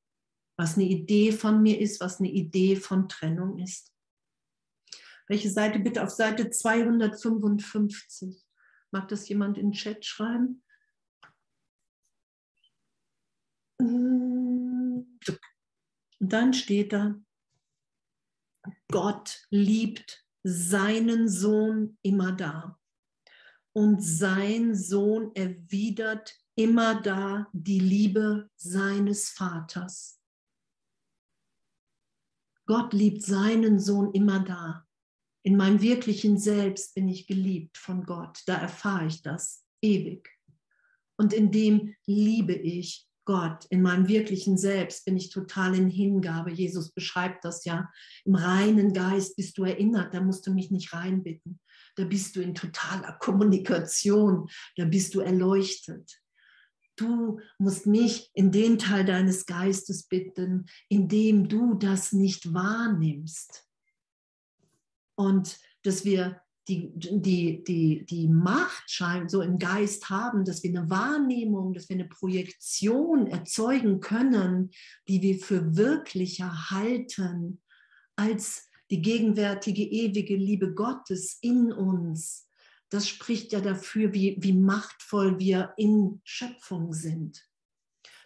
was 0.58 0.76
eine 0.76 0.86
Idee 0.86 1.32
von 1.32 1.62
mir 1.62 1.80
ist, 1.80 2.02
was 2.02 2.20
eine 2.20 2.32
Idee 2.32 2.76
von 2.76 3.08
Trennung 3.08 3.60
ist. 3.60 3.94
Welche 5.28 5.50
Seite 5.50 5.80
bitte 5.80 6.04
auf 6.04 6.10
Seite 6.10 6.50
255? 6.50 8.46
Mag 8.92 9.08
das 9.08 9.30
jemand 9.30 9.58
in 9.58 9.68
den 9.68 9.74
Chat 9.74 10.04
schreiben? 10.04 10.64
Und 13.78 15.20
dann 16.20 16.54
steht 16.54 16.94
da, 16.94 17.16
Gott 18.92 19.46
liebt 19.50 20.26
seinen 20.44 21.30
Sohn 21.30 21.98
immer 22.02 22.32
da. 22.32 22.80
Und 23.74 24.02
sein 24.04 24.76
Sohn 24.76 25.34
erwidert 25.36 26.36
immer 26.60 27.02
da 27.02 27.48
die 27.54 27.80
Liebe 27.80 28.50
seines 28.58 29.30
Vaters. 29.30 30.20
Gott 32.66 32.92
liebt 32.92 33.24
seinen 33.24 33.80
Sohn 33.80 34.12
immer 34.12 34.42
da. 34.42 34.86
In 35.42 35.56
meinem 35.56 35.82
wirklichen 35.82 36.38
Selbst 36.38 36.96
bin 36.96 37.08
ich 37.08 37.28
geliebt 37.28 37.78
von 37.78 38.04
Gott. 38.04 38.44
Da 38.46 38.56
erfahre 38.56 39.08
ich 39.08 39.22
das 39.22 39.64
ewig. 39.82 40.30
Und 41.16 41.32
in 41.32 41.54
dem 41.54 41.96
liebe 42.06 42.54
ich 42.54 43.08
Gott, 43.24 43.64
in 43.70 43.82
meinem 43.82 44.10
wirklichen 44.10 44.58
Selbst 44.58 45.06
bin 45.06 45.16
ich 45.16 45.30
total 45.30 45.76
in 45.76 45.90
Hingabe. 45.90 46.52
Jesus 46.52 46.92
beschreibt 46.92 47.46
das 47.46 47.64
ja. 47.64 47.90
Im 48.26 48.36
reinen 48.36 48.92
Geist 48.92 49.38
bist 49.38 49.58
du 49.58 49.64
erinnert, 49.64 50.14
da 50.14 50.20
musst 50.20 50.46
du 50.46 50.52
mich 50.52 50.72
nicht 50.72 50.92
reinbitten. 50.92 51.62
Da 51.96 52.04
bist 52.04 52.36
du 52.36 52.42
in 52.42 52.54
totaler 52.54 53.14
Kommunikation, 53.14 54.50
da 54.76 54.84
bist 54.84 55.16
du 55.16 55.22
erleuchtet. 55.22 56.22
Du 57.00 57.40
musst 57.58 57.86
mich 57.86 58.30
in 58.34 58.52
den 58.52 58.78
Teil 58.78 59.06
deines 59.06 59.46
Geistes 59.46 60.04
bitten, 60.04 60.66
in 60.90 61.08
dem 61.08 61.48
du 61.48 61.76
das 61.76 62.12
nicht 62.12 62.54
wahrnimmst. 62.54 63.66
Und 65.16 65.60
dass 65.84 66.04
wir 66.04 66.42
die, 66.68 66.92
die, 66.94 67.64
die, 67.64 68.06
die 68.06 68.28
Macht 68.28 68.84
so 69.28 69.42
im 69.42 69.58
Geist 69.58 70.10
haben, 70.10 70.46
dass 70.46 70.62
wir 70.62 70.70
eine 70.70 70.90
Wahrnehmung, 70.90 71.74
dass 71.74 71.90
wir 71.90 71.96
eine 71.96 72.08
Projektion 72.08 73.28
erzeugen 73.28 74.02
können, 74.02 74.72
die 75.08 75.22
wir 75.22 75.40
für 75.40 75.76
wirklicher 75.76 76.70
halten 76.70 77.62
als 78.16 78.68
die 78.92 79.02
gegenwärtige 79.02 79.84
ewige 79.84 80.36
Liebe 80.36 80.74
Gottes 80.74 81.38
in 81.42 81.72
uns. 81.72 82.49
Das 82.90 83.08
spricht 83.08 83.52
ja 83.52 83.62
dafür, 83.62 84.14
wie, 84.14 84.38
wie 84.40 84.54
machtvoll 84.54 85.40
wir 85.40 85.74
in 85.78 86.22
Schöpfung 86.24 86.94
sind. 86.94 87.50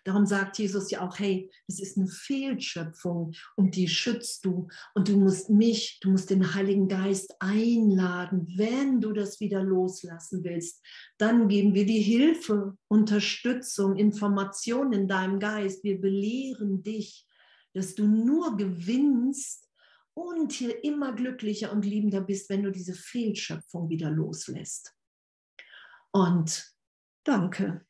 Darum 0.05 0.25
sagt 0.25 0.59
Jesus 0.59 0.91
ja 0.91 1.01
auch, 1.01 1.17
hey, 1.17 1.49
es 1.67 1.79
ist 1.79 1.97
eine 1.97 2.07
Fehlschöpfung 2.07 3.33
und 3.55 3.75
die 3.75 3.87
schützt 3.87 4.43
du. 4.43 4.67
Und 4.93 5.07
du 5.07 5.17
musst 5.17 5.49
mich, 5.49 5.99
du 6.01 6.11
musst 6.11 6.29
den 6.29 6.53
Heiligen 6.53 6.89
Geist 6.89 7.35
einladen, 7.39 8.51
wenn 8.57 8.99
du 8.99 9.13
das 9.13 9.39
wieder 9.39 9.63
loslassen 9.63 10.43
willst. 10.43 10.81
Dann 11.17 11.47
geben 11.47 11.73
wir 11.73 11.85
die 11.85 12.01
Hilfe, 12.01 12.77
Unterstützung, 12.89 13.95
Information 13.95 14.91
in 14.91 15.07
deinem 15.07 15.39
Geist. 15.39 15.83
Wir 15.85 15.99
belehren 15.99 16.83
dich, 16.83 17.25
dass 17.73 17.95
du 17.95 18.05
nur 18.05 18.57
gewinnst 18.57 19.69
und 20.13 20.51
hier 20.51 20.83
immer 20.83 21.13
glücklicher 21.13 21.71
und 21.71 21.85
liebender 21.85 22.21
bist, 22.21 22.49
wenn 22.49 22.63
du 22.63 22.71
diese 22.71 22.93
Fehlschöpfung 22.93 23.89
wieder 23.89 24.11
loslässt. 24.11 24.95
Und 26.11 26.71
danke. 27.23 27.85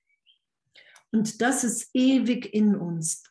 Und 1.11 1.41
das 1.41 1.63
ist 1.63 1.89
ewig 1.93 2.53
in 2.53 2.75
uns. 2.75 3.23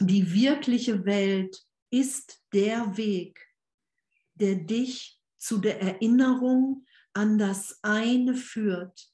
Die 0.00 0.32
wirkliche 0.32 1.04
Welt 1.04 1.62
ist 1.90 2.42
der 2.52 2.96
Weg, 2.96 3.46
der 4.34 4.54
dich 4.56 5.20
zu 5.38 5.58
der 5.58 5.80
Erinnerung 5.80 6.86
an 7.12 7.38
das 7.38 7.78
eine 7.82 8.34
führt, 8.34 9.12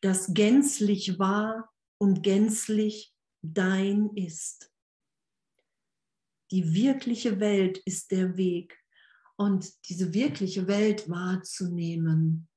das 0.00 0.34
gänzlich 0.34 1.18
wahr 1.18 1.72
und 1.98 2.22
gänzlich 2.22 3.14
dein 3.42 4.10
ist. 4.14 4.71
Die 6.52 6.74
wirkliche 6.74 7.40
Welt 7.40 7.78
ist 7.78 8.10
der 8.10 8.36
Weg. 8.36 8.78
Und 9.36 9.72
diese 9.88 10.14
wirkliche 10.14 10.68
Welt 10.68 11.08
wahrzunehmen, 11.08 12.48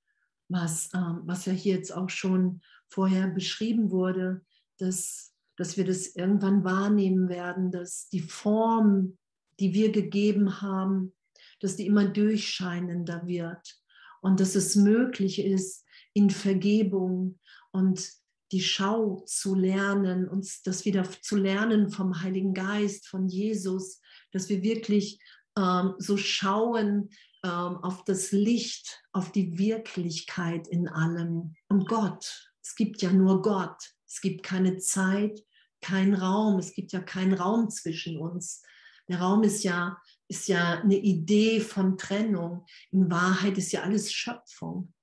was, 0.50 0.90
ähm, 0.94 1.22
was 1.24 1.46
ja 1.46 1.54
hier 1.54 1.76
jetzt 1.76 1.92
auch 1.92 2.10
schon 2.10 2.62
vorher 2.90 3.28
beschrieben 3.28 3.90
wurde, 3.90 4.46
dass, 4.78 5.34
dass 5.56 5.78
wir 5.78 5.86
das 5.86 6.08
irgendwann 6.08 6.64
wahrnehmen 6.64 7.30
werden, 7.30 7.72
dass 7.72 8.10
die 8.10 8.20
Form, 8.20 9.18
die 9.60 9.74
wir 9.74 9.92
gegeben 9.92 10.62
haben, 10.62 11.14
dass 11.62 11.78
die 11.78 11.88
immer 11.88 12.06
durchscheinender 12.06 13.26
wird 13.26 13.82
und 14.22 14.40
dass 14.42 14.56
es 14.56 14.76
möglich 14.76 15.40
ist, 15.40 15.86
in 16.14 16.30
Vergebung 16.30 17.40
und 17.72 18.12
die 18.56 18.64
Schau 18.64 19.22
zu 19.26 19.54
lernen, 19.54 20.30
uns 20.30 20.62
das 20.62 20.86
wieder 20.86 21.04
zu 21.22 21.36
lernen 21.36 21.90
vom 21.90 22.22
Heiligen 22.22 22.54
Geist, 22.54 23.06
von 23.10 23.28
Jesus, 23.28 24.00
dass 24.32 24.48
wir 24.48 24.64
wirklich 24.64 25.20
ähm, 25.58 25.96
so 25.98 26.16
schauen 26.16 27.10
ähm, 27.44 27.78
auf 27.78 28.06
das 28.06 28.32
Licht, 28.32 29.04
auf 29.12 29.34
die 29.34 29.58
Wirklichkeit 29.58 30.70
in 30.70 30.88
allem 30.88 31.56
und 31.68 31.86
Gott, 31.90 32.50
es 32.62 32.76
gibt 32.76 33.02
ja 33.02 33.12
nur 33.12 33.42
Gott. 33.42 33.94
Es 34.08 34.22
gibt 34.22 34.44
keine 34.44 34.78
Zeit, 34.78 35.44
kein 35.82 36.14
Raum, 36.14 36.58
es 36.58 36.74
gibt 36.74 36.94
ja 36.94 37.02
keinen 37.02 37.34
Raum 37.34 37.70
zwischen 37.70 38.18
uns. 38.18 38.64
Der 39.10 39.20
Raum 39.20 39.44
ist 39.44 39.64
ja, 39.64 40.02
ist 40.30 40.48
ja 40.48 40.80
eine 40.80 40.96
Idee 40.96 41.60
von 41.60 41.98
Trennung. 41.98 42.66
In 42.92 43.12
Wahrheit 43.12 43.58
ist 43.58 43.74
ja 43.74 43.84
alles 43.84 44.14
Schöpfung. 44.14 44.94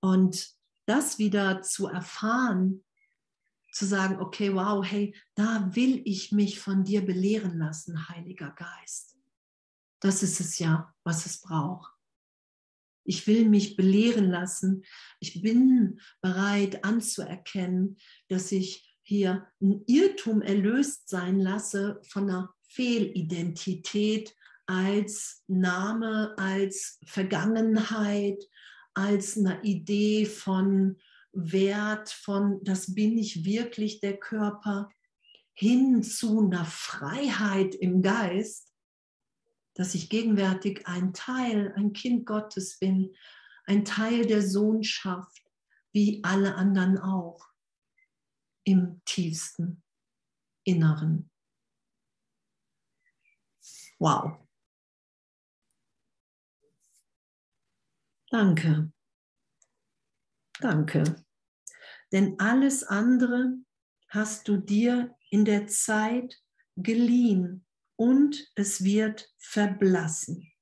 Und 0.00 0.56
das 0.90 1.20
wieder 1.20 1.62
zu 1.62 1.86
erfahren, 1.86 2.84
zu 3.72 3.86
sagen, 3.86 4.18
okay, 4.18 4.52
wow, 4.52 4.84
hey, 4.84 5.14
da 5.36 5.70
will 5.76 6.02
ich 6.04 6.32
mich 6.32 6.58
von 6.58 6.82
dir 6.82 7.06
belehren 7.06 7.58
lassen, 7.58 8.08
Heiliger 8.08 8.50
Geist. 8.50 9.16
Das 10.00 10.24
ist 10.24 10.40
es 10.40 10.58
ja, 10.58 10.92
was 11.04 11.26
es 11.26 11.40
braucht. 11.40 11.92
Ich 13.04 13.28
will 13.28 13.48
mich 13.48 13.76
belehren 13.76 14.28
lassen. 14.28 14.82
Ich 15.20 15.40
bin 15.40 16.00
bereit 16.20 16.84
anzuerkennen, 16.84 17.96
dass 18.28 18.50
ich 18.50 18.98
hier 19.02 19.46
ein 19.60 19.84
Irrtum 19.86 20.42
erlöst 20.42 21.08
sein 21.08 21.38
lasse 21.38 22.00
von 22.08 22.28
einer 22.28 22.52
Fehlidentität 22.68 24.34
als 24.66 25.44
Name, 25.46 26.34
als 26.36 26.98
Vergangenheit, 27.04 28.42
als 28.94 29.36
eine 29.36 29.62
Idee 29.62 30.26
von 30.26 30.98
Wert, 31.32 32.10
von 32.10 32.62
das 32.64 32.94
bin 32.94 33.16
ich 33.18 33.44
wirklich 33.44 34.00
der 34.00 34.18
Körper, 34.18 34.90
hin 35.52 36.02
zu 36.02 36.40
einer 36.40 36.64
Freiheit 36.64 37.74
im 37.74 38.02
Geist, 38.02 38.72
dass 39.74 39.94
ich 39.94 40.08
gegenwärtig 40.08 40.86
ein 40.86 41.12
Teil, 41.12 41.72
ein 41.76 41.92
Kind 41.92 42.26
Gottes 42.26 42.78
bin, 42.78 43.14
ein 43.64 43.84
Teil 43.84 44.26
der 44.26 44.42
Sohnschaft, 44.42 45.42
wie 45.92 46.24
alle 46.24 46.54
anderen 46.54 46.98
auch, 46.98 47.46
im 48.64 49.00
tiefsten 49.04 49.82
Inneren. 50.64 51.30
Wow. 53.98 54.38
Danke. 58.30 58.92
Danke. 60.60 61.24
Denn 62.12 62.38
alles 62.38 62.84
andere 62.84 63.58
hast 64.08 64.46
du 64.46 64.56
dir 64.56 65.16
in 65.30 65.44
der 65.44 65.66
Zeit 65.66 66.40
geliehen 66.76 67.66
und 67.96 68.50
es 68.54 68.84
wird 68.84 69.32
verblassen. 69.38 70.52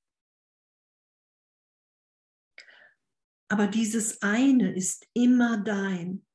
Aber 3.51 3.67
dieses 3.67 4.21
eine 4.21 4.75
ist 4.75 5.07
immer 5.13 5.57
dein, 5.57 6.25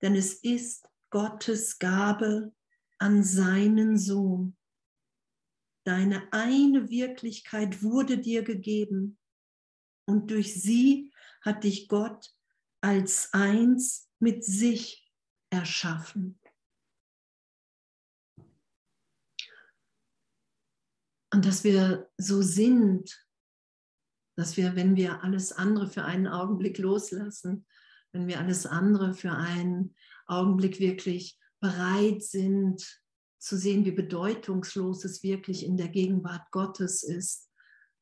denn 0.00 0.14
es 0.14 0.34
ist 0.34 0.88
Gottes 1.10 1.78
Gabe 1.78 2.54
an 2.98 3.22
seinen 3.22 3.98
Sohn. 3.98 4.56
Deine 5.84 6.32
eine 6.32 6.88
Wirklichkeit 6.88 7.82
wurde 7.82 8.18
dir 8.18 8.42
gegeben 8.42 9.18
und 10.06 10.30
durch 10.30 10.60
sie 10.60 11.12
hat 11.42 11.64
dich 11.64 11.88
Gott 11.88 12.30
als 12.80 13.32
eins 13.32 14.10
mit 14.18 14.44
sich 14.44 15.10
erschaffen. 15.50 16.38
Und 21.32 21.46
dass 21.46 21.64
wir 21.64 22.10
so 22.18 22.42
sind, 22.42 23.26
dass 24.36 24.56
wir, 24.56 24.76
wenn 24.76 24.96
wir 24.96 25.22
alles 25.22 25.52
andere 25.52 25.88
für 25.88 26.04
einen 26.04 26.26
Augenblick 26.26 26.78
loslassen, 26.78 27.66
wenn 28.12 28.26
wir 28.26 28.38
alles 28.38 28.66
andere 28.66 29.14
für 29.14 29.32
einen 29.32 29.94
Augenblick 30.26 30.78
wirklich 30.78 31.38
bereit 31.60 32.22
sind 32.22 33.02
zu 33.38 33.56
sehen, 33.56 33.84
wie 33.84 33.92
bedeutungslos 33.92 35.04
es 35.04 35.22
wirklich 35.22 35.64
in 35.64 35.76
der 35.76 35.88
Gegenwart 35.88 36.50
Gottes 36.50 37.02
ist, 37.02 37.50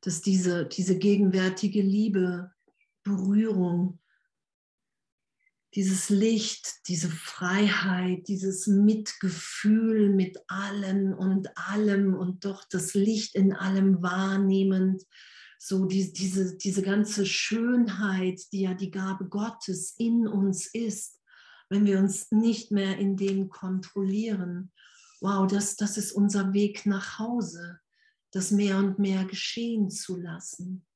dass 0.02 0.22
diese, 0.22 0.66
diese 0.66 0.98
gegenwärtige 0.98 1.82
Liebe, 1.82 2.52
Berührung, 3.02 3.98
dieses 5.74 6.08
Licht, 6.08 6.88
diese 6.88 7.08
Freiheit, 7.08 8.26
dieses 8.26 8.66
Mitgefühl 8.66 10.10
mit 10.10 10.38
allen 10.48 11.14
und 11.14 11.56
allem 11.56 12.14
und 12.14 12.44
doch 12.44 12.64
das 12.68 12.94
Licht 12.94 13.36
in 13.36 13.52
allem 13.52 14.02
wahrnehmend, 14.02 15.04
so 15.58 15.84
die, 15.84 16.12
diese, 16.12 16.56
diese 16.56 16.82
ganze 16.82 17.24
Schönheit, 17.26 18.40
die 18.52 18.62
ja 18.62 18.74
die 18.74 18.90
Gabe 18.90 19.28
Gottes 19.28 19.94
in 19.98 20.26
uns 20.26 20.66
ist, 20.66 21.20
wenn 21.68 21.84
wir 21.84 21.98
uns 21.98 22.32
nicht 22.32 22.72
mehr 22.72 22.98
in 22.98 23.16
dem 23.16 23.48
kontrollieren. 23.48 24.72
Wow, 25.20 25.46
das, 25.46 25.76
das 25.76 25.98
ist 25.98 26.12
unser 26.12 26.52
Weg 26.52 26.86
nach 26.86 27.18
Hause 27.18 27.78
das 28.32 28.50
mehr 28.50 28.78
und 28.78 28.98
mehr 28.98 29.24
geschehen 29.24 29.90
zu 29.90 30.16
lassen 30.16 30.86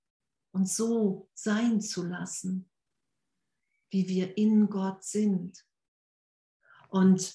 und 0.52 0.68
so 0.68 1.28
sein 1.34 1.80
zu 1.80 2.04
lassen, 2.04 2.70
wie 3.90 4.08
wir 4.08 4.38
in 4.38 4.68
Gott 4.70 5.02
sind. 5.02 5.64
Und, 6.88 7.34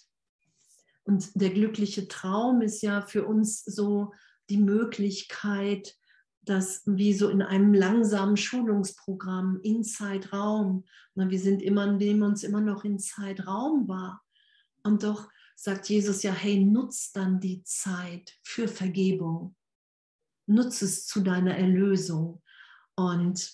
und 1.03 1.29
der 1.35 1.49
glückliche 1.49 2.07
Traum 2.07 2.61
ist 2.61 2.81
ja 2.81 3.01
für 3.01 3.25
uns 3.25 3.63
so 3.63 4.13
die 4.49 4.57
Möglichkeit, 4.57 5.97
dass 6.41 6.81
wie 6.85 7.13
so 7.13 7.29
in 7.29 7.41
einem 7.41 7.73
langsamen 7.73 8.37
Schulungsprogramm 8.37 9.59
in 9.61 9.83
Zeitraum, 9.83 10.85
wir 11.13 11.39
sind 11.39 11.61
immer, 11.61 11.91
nehmen 11.91 12.23
uns 12.23 12.43
immer 12.43 12.61
noch 12.61 12.85
in 12.85 12.99
Zeitraum 12.99 13.87
wahr. 13.89 14.23
Und 14.83 15.03
doch 15.03 15.29
sagt 15.55 15.89
Jesus 15.89 16.23
ja, 16.23 16.31
hey, 16.31 16.63
nutzt 16.63 17.17
dann 17.17 17.41
die 17.41 17.63
Zeit 17.63 18.39
für 18.43 18.69
Vergebung 18.69 19.57
nutze 20.49 20.85
es 20.85 21.05
zu 21.05 21.21
deiner 21.21 21.55
Erlösung 21.55 22.41
und 22.95 23.53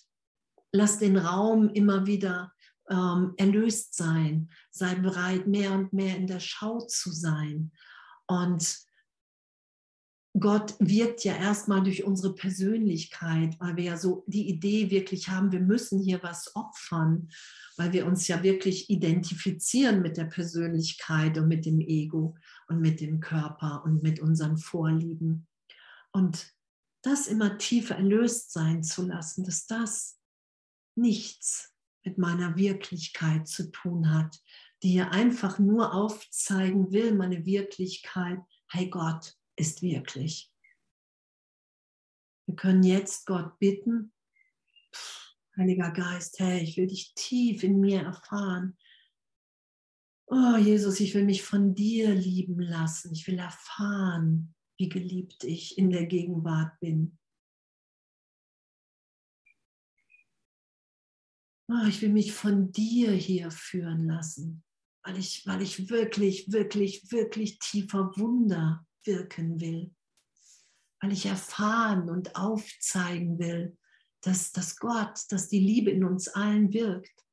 lass 0.71 0.97
den 0.99 1.17
Raum 1.17 1.69
immer 1.69 2.05
wieder 2.07 2.53
ähm, 2.89 3.33
erlöst 3.37 3.95
sein. 3.95 4.49
Sei 4.71 4.95
bereit, 4.95 5.47
mehr 5.47 5.73
und 5.73 5.93
mehr 5.93 6.15
in 6.17 6.27
der 6.27 6.39
Schau 6.39 6.79
zu 6.81 7.11
sein. 7.11 7.71
Und 8.27 8.85
Gott 10.37 10.75
wirkt 10.79 11.23
ja 11.23 11.35
erstmal 11.35 11.81
durch 11.81 12.03
unsere 12.03 12.35
Persönlichkeit, 12.35 13.55
weil 13.59 13.77
wir 13.77 13.83
ja 13.85 13.97
so 13.97 14.25
die 14.27 14.49
Idee 14.49 14.91
wirklich 14.91 15.29
haben, 15.29 15.53
wir 15.53 15.61
müssen 15.61 16.01
hier 16.01 16.21
was 16.23 16.55
opfern, 16.55 17.29
weil 17.77 17.93
wir 17.93 18.05
uns 18.05 18.27
ja 18.27 18.43
wirklich 18.43 18.89
identifizieren 18.89 20.01
mit 20.01 20.17
der 20.17 20.25
Persönlichkeit 20.25 21.37
und 21.37 21.47
mit 21.47 21.65
dem 21.65 21.79
Ego 21.79 22.35
und 22.67 22.81
mit 22.81 22.99
dem 22.99 23.21
Körper 23.21 23.83
und 23.85 24.03
mit 24.03 24.19
unseren 24.19 24.57
Vorlieben. 24.57 25.47
Und 26.11 26.54
das 27.05 27.27
immer 27.27 27.57
tiefer 27.57 27.95
erlöst 27.95 28.51
sein 28.51 28.83
zu 28.83 29.05
lassen, 29.05 29.43
dass 29.43 29.67
das 29.67 30.19
nichts 30.95 31.73
mit 32.03 32.17
meiner 32.17 32.55
Wirklichkeit 32.55 33.47
zu 33.47 33.71
tun 33.71 34.13
hat, 34.13 34.41
die 34.83 34.93
ja 34.93 35.09
einfach 35.09 35.59
nur 35.59 35.93
aufzeigen 35.93 36.91
will, 36.91 37.13
meine 37.13 37.45
Wirklichkeit, 37.45 38.39
hey 38.69 38.89
Gott 38.89 39.35
ist 39.55 39.81
wirklich. 39.81 40.51
Wir 42.45 42.55
können 42.55 42.83
jetzt 42.83 43.25
Gott 43.25 43.57
bitten, 43.59 44.13
Heiliger 45.57 45.91
Geist, 45.91 46.39
hey, 46.39 46.61
ich 46.61 46.75
will 46.75 46.87
dich 46.87 47.13
tief 47.15 47.63
in 47.63 47.79
mir 47.79 48.01
erfahren. 48.01 48.77
Oh 50.27 50.57
Jesus, 50.57 50.99
ich 50.99 51.13
will 51.13 51.23
mich 51.23 51.43
von 51.43 51.75
dir 51.75 52.13
lieben 52.13 52.59
lassen. 52.59 53.13
Ich 53.13 53.25
will 53.27 53.37
erfahren, 53.37 54.54
wie 54.77 54.89
geliebt 54.89 55.43
ich 55.43 55.77
in 55.77 55.89
der 55.89 56.05
Gegenwart 56.05 56.79
bin. 56.79 57.17
Oh, 61.67 61.87
ich 61.87 62.01
will 62.01 62.09
mich 62.09 62.31
von 62.31 62.71
dir 62.71 63.11
hier 63.11 63.49
führen 63.49 64.05
lassen, 64.05 64.63
weil 65.03 65.17
ich, 65.17 65.47
weil 65.47 65.61
ich 65.63 65.89
wirklich, 65.89 66.51
wirklich, 66.51 67.11
wirklich 67.11 67.57
tiefer 67.57 68.11
Wunder 68.17 68.85
wirken 69.03 69.59
will. 69.59 69.95
Weil 71.01 71.11
ich 71.11 71.25
erfahren 71.25 72.09
und 72.09 72.35
aufzeigen 72.35 73.39
will, 73.39 73.77
dass, 74.21 74.51
dass 74.51 74.77
Gott, 74.77 75.19
dass 75.29 75.49
die 75.49 75.59
Liebe 75.59 75.89
in 75.89 76.03
uns 76.03 76.27
allen 76.27 76.71
wirkt. 76.71 77.25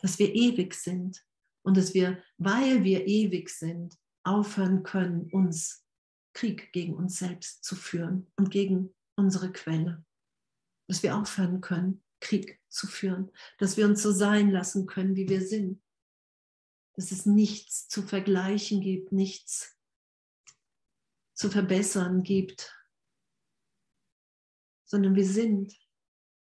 Dass 0.00 0.18
wir 0.18 0.34
ewig 0.34 0.74
sind 0.74 1.26
und 1.62 1.76
dass 1.76 1.92
wir, 1.92 2.22
weil 2.38 2.84
wir 2.84 3.06
ewig 3.06 3.50
sind, 3.50 3.98
aufhören 4.26 4.82
können, 4.82 5.30
uns 5.30 5.84
Krieg 6.34 6.72
gegen 6.72 6.94
uns 6.94 7.18
selbst 7.18 7.64
zu 7.64 7.76
führen 7.76 8.30
und 8.36 8.50
gegen 8.50 8.94
unsere 9.16 9.52
Quelle. 9.52 10.04
Dass 10.88 11.02
wir 11.02 11.16
aufhören 11.16 11.60
können, 11.60 12.02
Krieg 12.20 12.60
zu 12.68 12.86
führen, 12.86 13.30
dass 13.58 13.76
wir 13.76 13.86
uns 13.86 14.02
so 14.02 14.12
sein 14.12 14.50
lassen 14.50 14.86
können, 14.86 15.16
wie 15.16 15.28
wir 15.28 15.46
sind. 15.46 15.82
Dass 16.94 17.12
es 17.12 17.26
nichts 17.26 17.88
zu 17.88 18.02
vergleichen 18.02 18.80
gibt, 18.80 19.12
nichts 19.12 19.76
zu 21.34 21.50
verbessern 21.50 22.22
gibt, 22.22 22.74
sondern 24.84 25.14
wir 25.14 25.26
sind. 25.26 25.74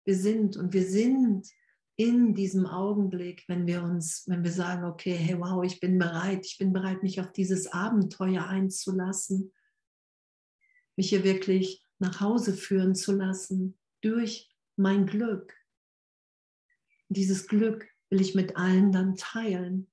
Wir 0.06 0.18
sind 0.18 0.56
und 0.56 0.74
wir 0.74 0.88
sind 0.88 1.52
in 1.98 2.36
diesem 2.36 2.68
Augenblick, 2.68 3.44
wenn 3.48 3.66
wir 3.66 3.82
uns, 3.84 4.24
wenn 4.28 4.44
wir 4.44 4.52
sagen, 4.52 4.86
okay, 4.86 5.16
hey, 5.16 5.38
wow, 5.40 5.64
ich 5.64 5.80
bin 5.80 5.98
bereit, 5.98 6.46
ich 6.46 6.58
bin 6.60 6.72
bereit, 6.72 7.02
mich 7.02 7.20
auf 7.20 7.32
dieses 7.32 7.68
Abenteuer 7.68 8.46
einzulassen, 8.46 9.52
mich 10.96 11.10
hier 11.10 11.24
wirklich 11.24 11.84
nach 11.98 12.22
Hause 12.22 12.54
führen 12.54 12.94
zu 12.94 13.14
lassen 13.14 13.78
durch 14.02 14.56
mein 14.76 15.08
Glück. 15.08 15.56
Dieses 17.10 17.48
Glück 17.48 17.88
will 18.12 18.22
ich 18.22 18.36
mit 18.36 18.58
allen 18.58 18.92
dann 18.92 19.16
teilen. 19.16 19.92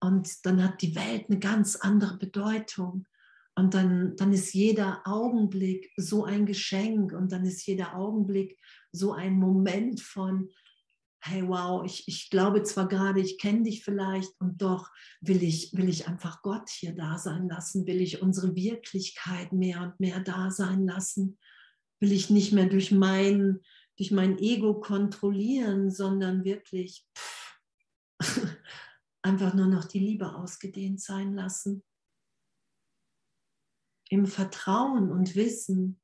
Und 0.00 0.46
dann 0.46 0.62
hat 0.62 0.80
die 0.82 0.94
Welt 0.94 1.28
eine 1.28 1.40
ganz 1.40 1.74
andere 1.74 2.16
Bedeutung. 2.16 3.08
Und 3.56 3.74
dann, 3.74 4.14
dann 4.14 4.32
ist 4.32 4.54
jeder 4.54 5.02
Augenblick 5.04 5.90
so 5.96 6.24
ein 6.24 6.46
Geschenk 6.46 7.12
und 7.12 7.32
dann 7.32 7.44
ist 7.44 7.66
jeder 7.66 7.96
Augenblick 7.96 8.56
so 8.92 9.12
ein 9.12 9.34
Moment 9.34 10.00
von, 10.00 10.50
hey 11.20 11.46
wow, 11.46 11.84
ich, 11.84 12.06
ich 12.06 12.30
glaube 12.30 12.62
zwar 12.62 12.88
gerade, 12.88 13.20
ich 13.20 13.38
kenne 13.38 13.64
dich 13.64 13.84
vielleicht 13.84 14.30
und 14.40 14.62
doch 14.62 14.90
will 15.20 15.42
ich, 15.42 15.72
will 15.74 15.88
ich 15.88 16.06
einfach 16.06 16.42
Gott 16.42 16.68
hier 16.70 16.94
da 16.94 17.18
sein 17.18 17.48
lassen, 17.48 17.86
will 17.86 18.00
ich 18.00 18.22
unsere 18.22 18.54
Wirklichkeit 18.54 19.52
mehr 19.52 19.82
und 19.82 20.00
mehr 20.00 20.20
da 20.20 20.50
sein 20.50 20.86
lassen, 20.86 21.38
will 22.00 22.12
ich 22.12 22.30
nicht 22.30 22.52
mehr 22.52 22.66
durch 22.66 22.92
mein, 22.92 23.60
durch 23.96 24.10
mein 24.10 24.38
Ego 24.38 24.80
kontrollieren, 24.80 25.90
sondern 25.90 26.44
wirklich 26.44 27.04
pff, 27.16 27.60
einfach 29.22 29.54
nur 29.54 29.66
noch 29.66 29.84
die 29.84 29.98
Liebe 29.98 30.34
ausgedehnt 30.34 31.00
sein 31.00 31.34
lassen. 31.34 31.82
Im 34.08 34.26
Vertrauen 34.26 35.10
und 35.10 35.34
Wissen, 35.34 36.00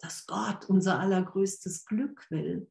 dass 0.00 0.26
Gott 0.26 0.68
unser 0.68 0.98
allergrößtes 0.98 1.84
Glück 1.84 2.30
will. 2.30 2.70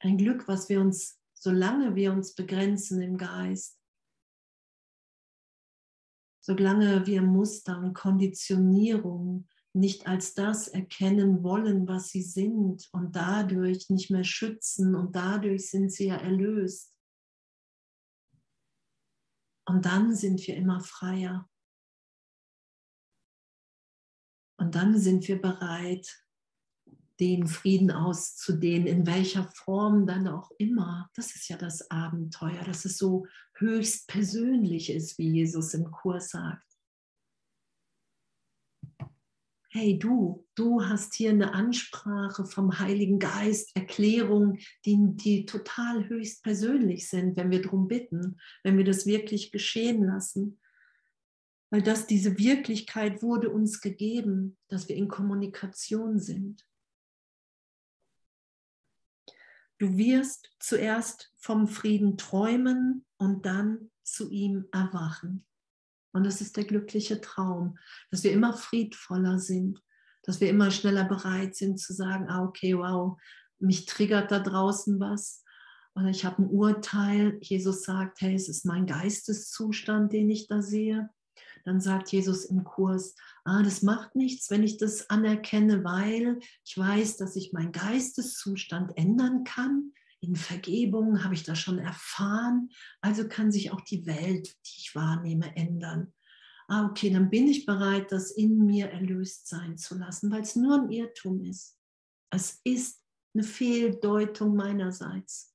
Ein 0.00 0.16
Glück, 0.16 0.46
was 0.46 0.68
wir 0.68 0.80
uns, 0.80 1.20
solange 1.34 1.94
wir 1.94 2.12
uns 2.12 2.34
begrenzen 2.34 3.02
im 3.02 3.18
Geist, 3.18 3.78
solange 6.40 7.06
wir 7.06 7.20
Muster 7.22 7.78
und 7.78 7.94
Konditionierungen 7.94 9.48
nicht 9.74 10.06
als 10.06 10.34
das 10.34 10.68
erkennen 10.68 11.42
wollen, 11.42 11.86
was 11.86 12.08
sie 12.08 12.22
sind 12.22 12.88
und 12.92 13.14
dadurch 13.14 13.90
nicht 13.90 14.10
mehr 14.10 14.24
schützen 14.24 14.94
und 14.94 15.14
dadurch 15.14 15.70
sind 15.70 15.92
sie 15.92 16.06
ja 16.06 16.16
erlöst. 16.16 16.94
Und 19.66 19.84
dann 19.84 20.14
sind 20.14 20.46
wir 20.46 20.56
immer 20.56 20.80
freier. 20.80 21.48
Und 24.58 24.74
dann 24.74 24.98
sind 24.98 25.26
wir 25.28 25.40
bereit, 25.40 26.24
den 27.20 27.46
Frieden 27.46 27.90
auszudehnen, 27.90 28.86
in 28.86 29.06
welcher 29.06 29.44
Form 29.44 30.06
dann 30.06 30.28
auch 30.28 30.50
immer. 30.58 31.10
Das 31.14 31.34
ist 31.34 31.48
ja 31.48 31.56
das 31.56 31.90
Abenteuer, 31.90 32.62
dass 32.64 32.84
es 32.84 32.98
so 32.98 33.26
höchst 33.54 34.08
persönlich 34.08 34.90
ist, 34.90 35.18
wie 35.18 35.30
Jesus 35.30 35.74
im 35.74 35.90
Kurs 35.90 36.30
sagt. 36.30 36.64
Hey 39.70 39.98
du, 39.98 40.46
du 40.54 40.84
hast 40.84 41.14
hier 41.14 41.30
eine 41.30 41.54
Ansprache 41.54 42.46
vom 42.46 42.78
Heiligen 42.78 43.18
Geist, 43.18 43.76
Erklärungen, 43.76 44.58
die, 44.84 44.96
die 45.14 45.44
total 45.44 46.08
höchst 46.08 46.42
persönlich 46.42 47.08
sind, 47.08 47.36
wenn 47.36 47.50
wir 47.50 47.62
darum 47.62 47.86
bitten, 47.86 48.40
wenn 48.64 48.78
wir 48.78 48.84
das 48.84 49.06
wirklich 49.06 49.52
geschehen 49.52 50.04
lassen 50.04 50.58
weil 51.70 51.82
das 51.82 52.06
diese 52.06 52.38
Wirklichkeit 52.38 53.22
wurde 53.22 53.50
uns 53.50 53.80
gegeben, 53.80 54.56
dass 54.68 54.88
wir 54.88 54.96
in 54.96 55.08
Kommunikation 55.08 56.18
sind. 56.18 56.66
Du 59.78 59.96
wirst 59.96 60.50
zuerst 60.58 61.32
vom 61.36 61.68
Frieden 61.68 62.16
träumen 62.16 63.04
und 63.16 63.46
dann 63.46 63.90
zu 64.02 64.30
ihm 64.30 64.66
erwachen. 64.72 65.46
Und 66.12 66.24
das 66.24 66.40
ist 66.40 66.56
der 66.56 66.64
glückliche 66.64 67.20
Traum, 67.20 67.78
dass 68.10 68.24
wir 68.24 68.32
immer 68.32 68.54
friedvoller 68.54 69.38
sind, 69.38 69.80
dass 70.22 70.40
wir 70.40 70.48
immer 70.48 70.70
schneller 70.70 71.04
bereit 71.04 71.54
sind 71.54 71.78
zu 71.78 71.92
sagen, 71.92 72.28
ah, 72.28 72.42
okay, 72.42 72.76
wow, 72.76 73.20
mich 73.60 73.86
triggert 73.86 74.32
da 74.32 74.40
draußen 74.40 74.98
was. 74.98 75.44
Oder 75.94 76.08
ich 76.08 76.24
habe 76.24 76.42
ein 76.42 76.48
Urteil. 76.48 77.38
Jesus 77.42 77.82
sagt, 77.82 78.20
hey, 78.20 78.34
es 78.34 78.48
ist 78.48 78.64
mein 78.64 78.86
Geisteszustand, 78.86 80.12
den 80.12 80.30
ich 80.30 80.48
da 80.48 80.62
sehe 80.62 81.10
dann 81.64 81.80
sagt 81.80 82.12
Jesus 82.12 82.44
im 82.44 82.64
Kurs, 82.64 83.14
ah, 83.44 83.62
das 83.62 83.82
macht 83.82 84.16
nichts, 84.16 84.50
wenn 84.50 84.62
ich 84.62 84.78
das 84.78 85.10
anerkenne, 85.10 85.84
weil 85.84 86.38
ich 86.64 86.76
weiß, 86.76 87.16
dass 87.16 87.36
ich 87.36 87.52
meinen 87.52 87.72
Geisteszustand 87.72 88.96
ändern 88.96 89.44
kann. 89.44 89.92
In 90.20 90.34
Vergebung 90.34 91.22
habe 91.22 91.34
ich 91.34 91.44
das 91.44 91.58
schon 91.58 91.78
erfahren, 91.78 92.70
also 93.00 93.28
kann 93.28 93.52
sich 93.52 93.70
auch 93.70 93.82
die 93.82 94.06
Welt, 94.06 94.48
die 94.66 94.78
ich 94.78 94.94
wahrnehme, 94.94 95.54
ändern. 95.56 96.12
Ah, 96.66 96.86
okay, 96.86 97.10
dann 97.10 97.30
bin 97.30 97.48
ich 97.48 97.64
bereit, 97.64 98.12
das 98.12 98.30
in 98.30 98.66
mir 98.66 98.90
erlöst 98.90 99.48
sein 99.48 99.78
zu 99.78 99.96
lassen, 99.96 100.30
weil 100.30 100.42
es 100.42 100.56
nur 100.56 100.82
ein 100.82 100.90
Irrtum 100.90 101.42
ist. 101.42 101.78
Es 102.30 102.60
ist 102.64 103.02
eine 103.34 103.42
Fehldeutung 103.42 104.54
meinerseits, 104.54 105.54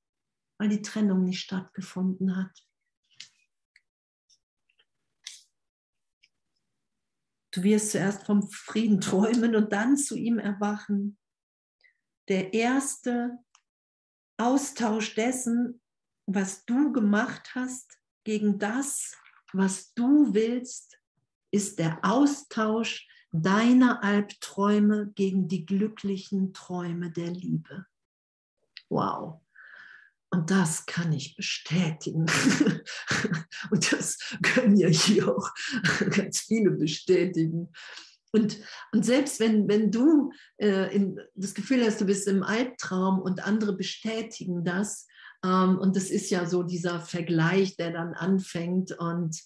weil 0.58 0.70
die 0.70 0.82
Trennung 0.82 1.22
nicht 1.22 1.40
stattgefunden 1.40 2.36
hat. 2.36 2.63
Du 7.54 7.62
wirst 7.62 7.92
zuerst 7.92 8.26
vom 8.26 8.42
Frieden 8.50 9.00
träumen 9.00 9.54
und 9.54 9.72
dann 9.72 9.96
zu 9.96 10.16
ihm 10.16 10.40
erwachen. 10.40 11.16
Der 12.26 12.52
erste 12.52 13.38
Austausch 14.38 15.14
dessen, 15.14 15.80
was 16.26 16.64
du 16.64 16.90
gemacht 16.92 17.54
hast, 17.54 18.00
gegen 18.24 18.58
das, 18.58 19.16
was 19.52 19.94
du 19.94 20.34
willst, 20.34 20.98
ist 21.52 21.78
der 21.78 22.00
Austausch 22.02 23.06
deiner 23.30 24.02
Albträume 24.02 25.12
gegen 25.14 25.46
die 25.46 25.64
glücklichen 25.64 26.52
Träume 26.54 27.12
der 27.12 27.30
Liebe. 27.30 27.86
Wow. 28.88 29.43
Und 30.34 30.50
das 30.50 30.84
kann 30.86 31.12
ich 31.12 31.36
bestätigen. 31.36 32.26
Und 33.70 33.92
das 33.92 34.18
können 34.42 34.76
ja 34.76 34.88
hier 34.88 35.28
auch 35.28 35.48
ganz 36.10 36.40
viele 36.40 36.72
bestätigen. 36.72 37.72
Und, 38.32 38.58
und 38.92 39.04
selbst 39.04 39.38
wenn, 39.38 39.68
wenn 39.68 39.92
du 39.92 40.32
äh, 40.56 40.92
in, 40.92 41.20
das 41.36 41.54
Gefühl 41.54 41.84
hast, 41.84 42.00
du 42.00 42.04
bist 42.04 42.26
im 42.26 42.42
Albtraum 42.42 43.20
und 43.20 43.46
andere 43.46 43.76
bestätigen 43.76 44.64
das, 44.64 45.06
ähm, 45.44 45.78
und 45.78 45.94
das 45.94 46.10
ist 46.10 46.30
ja 46.30 46.44
so 46.46 46.64
dieser 46.64 46.98
Vergleich, 46.98 47.76
der 47.76 47.92
dann 47.92 48.12
anfängt. 48.12 48.90
Und 48.90 49.40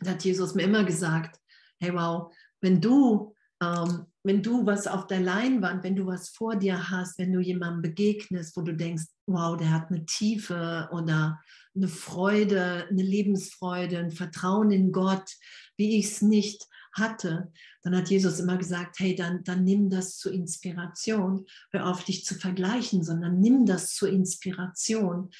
da 0.00 0.12
hat 0.12 0.24
Jesus 0.24 0.54
mir 0.54 0.62
immer 0.62 0.84
gesagt, 0.84 1.38
hey 1.78 1.92
wow, 1.92 2.34
wenn 2.62 2.80
du 2.80 3.34
ähm, 3.62 4.06
wenn 4.26 4.42
du 4.42 4.66
was 4.66 4.88
auf 4.88 5.06
der 5.06 5.20
Leinwand, 5.20 5.84
wenn 5.84 5.94
du 5.94 6.06
was 6.06 6.30
vor 6.30 6.56
dir 6.56 6.90
hast, 6.90 7.16
wenn 7.16 7.32
du 7.32 7.38
jemandem 7.38 7.82
begegnest, 7.82 8.56
wo 8.56 8.62
du 8.62 8.74
denkst, 8.74 9.04
wow, 9.26 9.56
der 9.56 9.70
hat 9.70 9.88
eine 9.88 10.04
Tiefe 10.04 10.88
oder 10.90 11.40
eine 11.76 11.86
Freude, 11.86 12.88
eine 12.90 13.04
Lebensfreude, 13.04 13.98
ein 13.98 14.10
Vertrauen 14.10 14.72
in 14.72 14.90
Gott, 14.90 15.30
wie 15.76 15.96
ich 15.98 16.06
es 16.06 16.22
nicht 16.22 16.66
hatte, 16.92 17.52
dann 17.82 17.94
hat 17.96 18.10
Jesus 18.10 18.40
immer 18.40 18.56
gesagt, 18.56 18.98
hey, 18.98 19.14
dann, 19.14 19.44
dann 19.44 19.62
nimm 19.62 19.90
das 19.90 20.16
zur 20.16 20.32
Inspiration. 20.32 21.46
Hör 21.70 21.86
auf, 21.86 22.02
dich 22.02 22.24
zu 22.24 22.34
vergleichen, 22.34 23.04
sondern 23.04 23.38
nimm 23.38 23.64
das 23.64 23.94
zur 23.94 24.08
Inspiration 24.08 25.30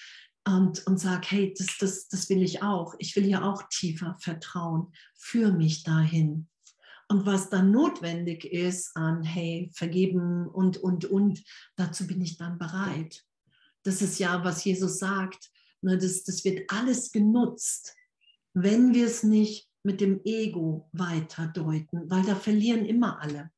und, 0.47 0.87
und 0.87 1.01
sag, 1.01 1.29
hey, 1.33 1.53
das, 1.59 1.77
das, 1.81 2.07
das 2.07 2.29
will 2.29 2.41
ich 2.41 2.63
auch. 2.63 2.95
Ich 3.01 3.17
will 3.17 3.25
hier 3.25 3.43
auch 3.43 3.65
tiefer 3.69 4.17
vertrauen. 4.21 4.93
Führ 5.17 5.51
mich 5.51 5.83
dahin. 5.83 6.47
Und 7.09 7.25
was 7.25 7.51
dann 7.51 7.71
notwendig 7.71 8.45
ist 8.45 8.97
an, 8.97 9.23
hey, 9.23 9.71
vergeben 9.73 10.49
und, 10.49 10.77
und, 10.79 11.05
und, 11.05 11.43
dazu 11.77 12.07
bin 12.07 12.21
ich 12.21 12.37
dann 12.37 12.59
bereit. 12.59 13.25
Das 13.85 14.03
ist 14.03 14.19
ja, 14.19 14.43
was 14.45 14.65
Jesus 14.65 14.99
sagt. 14.99 15.51
Ne, 15.83 15.97
das, 15.99 16.25
das 16.25 16.45
wird 16.45 16.71
alles 16.71 17.13
genutzt, 17.13 17.95
wenn 18.55 18.93
wir 18.93 19.07
es 19.07 19.23
nicht 19.23 19.69
mit 19.85 20.01
dem 20.01 20.21
Ego 20.25 20.89
weiterdeuten, 20.93 22.11
weil 22.11 22.25
da 22.25 22.35
verlieren 22.35 22.85
immer 22.85 23.21
alle. 23.21 23.51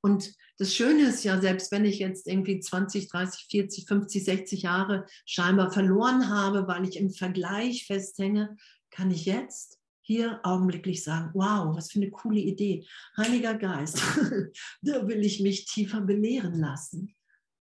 Und 0.00 0.34
das 0.58 0.74
Schöne 0.74 1.08
ist 1.08 1.24
ja, 1.24 1.40
selbst 1.40 1.72
wenn 1.72 1.84
ich 1.84 1.98
jetzt 1.98 2.26
irgendwie 2.26 2.60
20, 2.60 3.08
30, 3.08 3.46
40, 3.50 3.88
50, 3.88 4.24
60 4.24 4.62
Jahre 4.62 5.06
scheinbar 5.26 5.70
verloren 5.72 6.28
habe, 6.30 6.66
weil 6.66 6.88
ich 6.88 6.96
im 6.96 7.10
Vergleich 7.10 7.86
festhänge, 7.86 8.56
kann 8.90 9.10
ich 9.10 9.26
jetzt 9.26 9.80
hier 10.06 10.40
augenblicklich 10.42 11.02
sagen, 11.02 11.30
wow, 11.32 11.74
was 11.74 11.90
für 11.90 11.98
eine 11.98 12.10
coole 12.10 12.40
Idee. 12.40 12.86
Heiliger 13.16 13.54
Geist, 13.54 14.02
da 14.82 15.08
will 15.08 15.24
ich 15.24 15.40
mich 15.40 15.64
tiefer 15.64 16.02
belehren 16.02 16.60
lassen. 16.60 17.14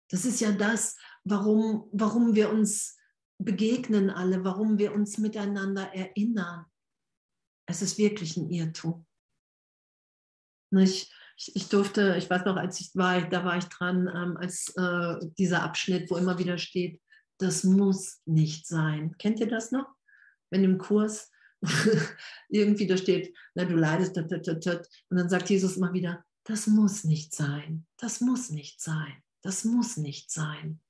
Das 0.08 0.24
ist 0.24 0.40
ja 0.40 0.52
das, 0.52 0.96
warum, 1.24 1.88
warum 1.92 2.34
wir 2.34 2.50
uns 2.50 2.96
begegnen 3.38 4.10
alle, 4.10 4.44
warum 4.44 4.78
wir 4.78 4.94
uns 4.94 5.18
miteinander 5.18 5.92
erinnern. 5.94 6.64
Es 7.66 7.82
ist 7.82 7.98
wirklich 7.98 8.36
ein 8.36 8.48
Irrtum. 8.50 9.06
Nicht? 10.70 11.12
Ich, 11.36 11.56
ich, 11.56 11.68
durfte, 11.68 12.14
ich 12.16 12.30
weiß 12.30 12.44
noch, 12.44 12.56
als 12.56 12.80
ich 12.80 12.94
war, 12.94 13.20
da 13.28 13.44
war 13.44 13.58
ich 13.58 13.64
dran, 13.64 14.08
ähm, 14.14 14.36
als 14.36 14.72
äh, 14.76 15.16
dieser 15.36 15.62
Abschnitt, 15.62 16.10
wo 16.10 16.16
immer 16.16 16.38
wieder 16.38 16.58
steht, 16.58 17.02
das 17.38 17.64
muss 17.64 18.22
nicht 18.24 18.66
sein. 18.66 19.16
Kennt 19.18 19.40
ihr 19.40 19.48
das 19.48 19.72
noch? 19.72 19.88
Wenn 20.50 20.62
im 20.62 20.78
Kurs 20.78 21.32
irgendwie 22.48 22.86
da 22.86 22.96
steht, 22.96 23.36
na, 23.54 23.64
du 23.64 23.76
leidest, 23.76 24.16
und 24.16 24.30
dann 25.10 25.28
sagt 25.28 25.50
Jesus 25.50 25.76
immer 25.76 25.92
wieder, 25.92 26.24
das 26.44 26.66
muss 26.66 27.04
nicht 27.04 27.34
sein, 27.34 27.86
das 27.96 28.20
muss 28.20 28.50
nicht 28.50 28.80
sein, 28.80 29.22
das 29.42 29.64
muss 29.64 29.96
nicht 29.96 30.30
sein. 30.30 30.80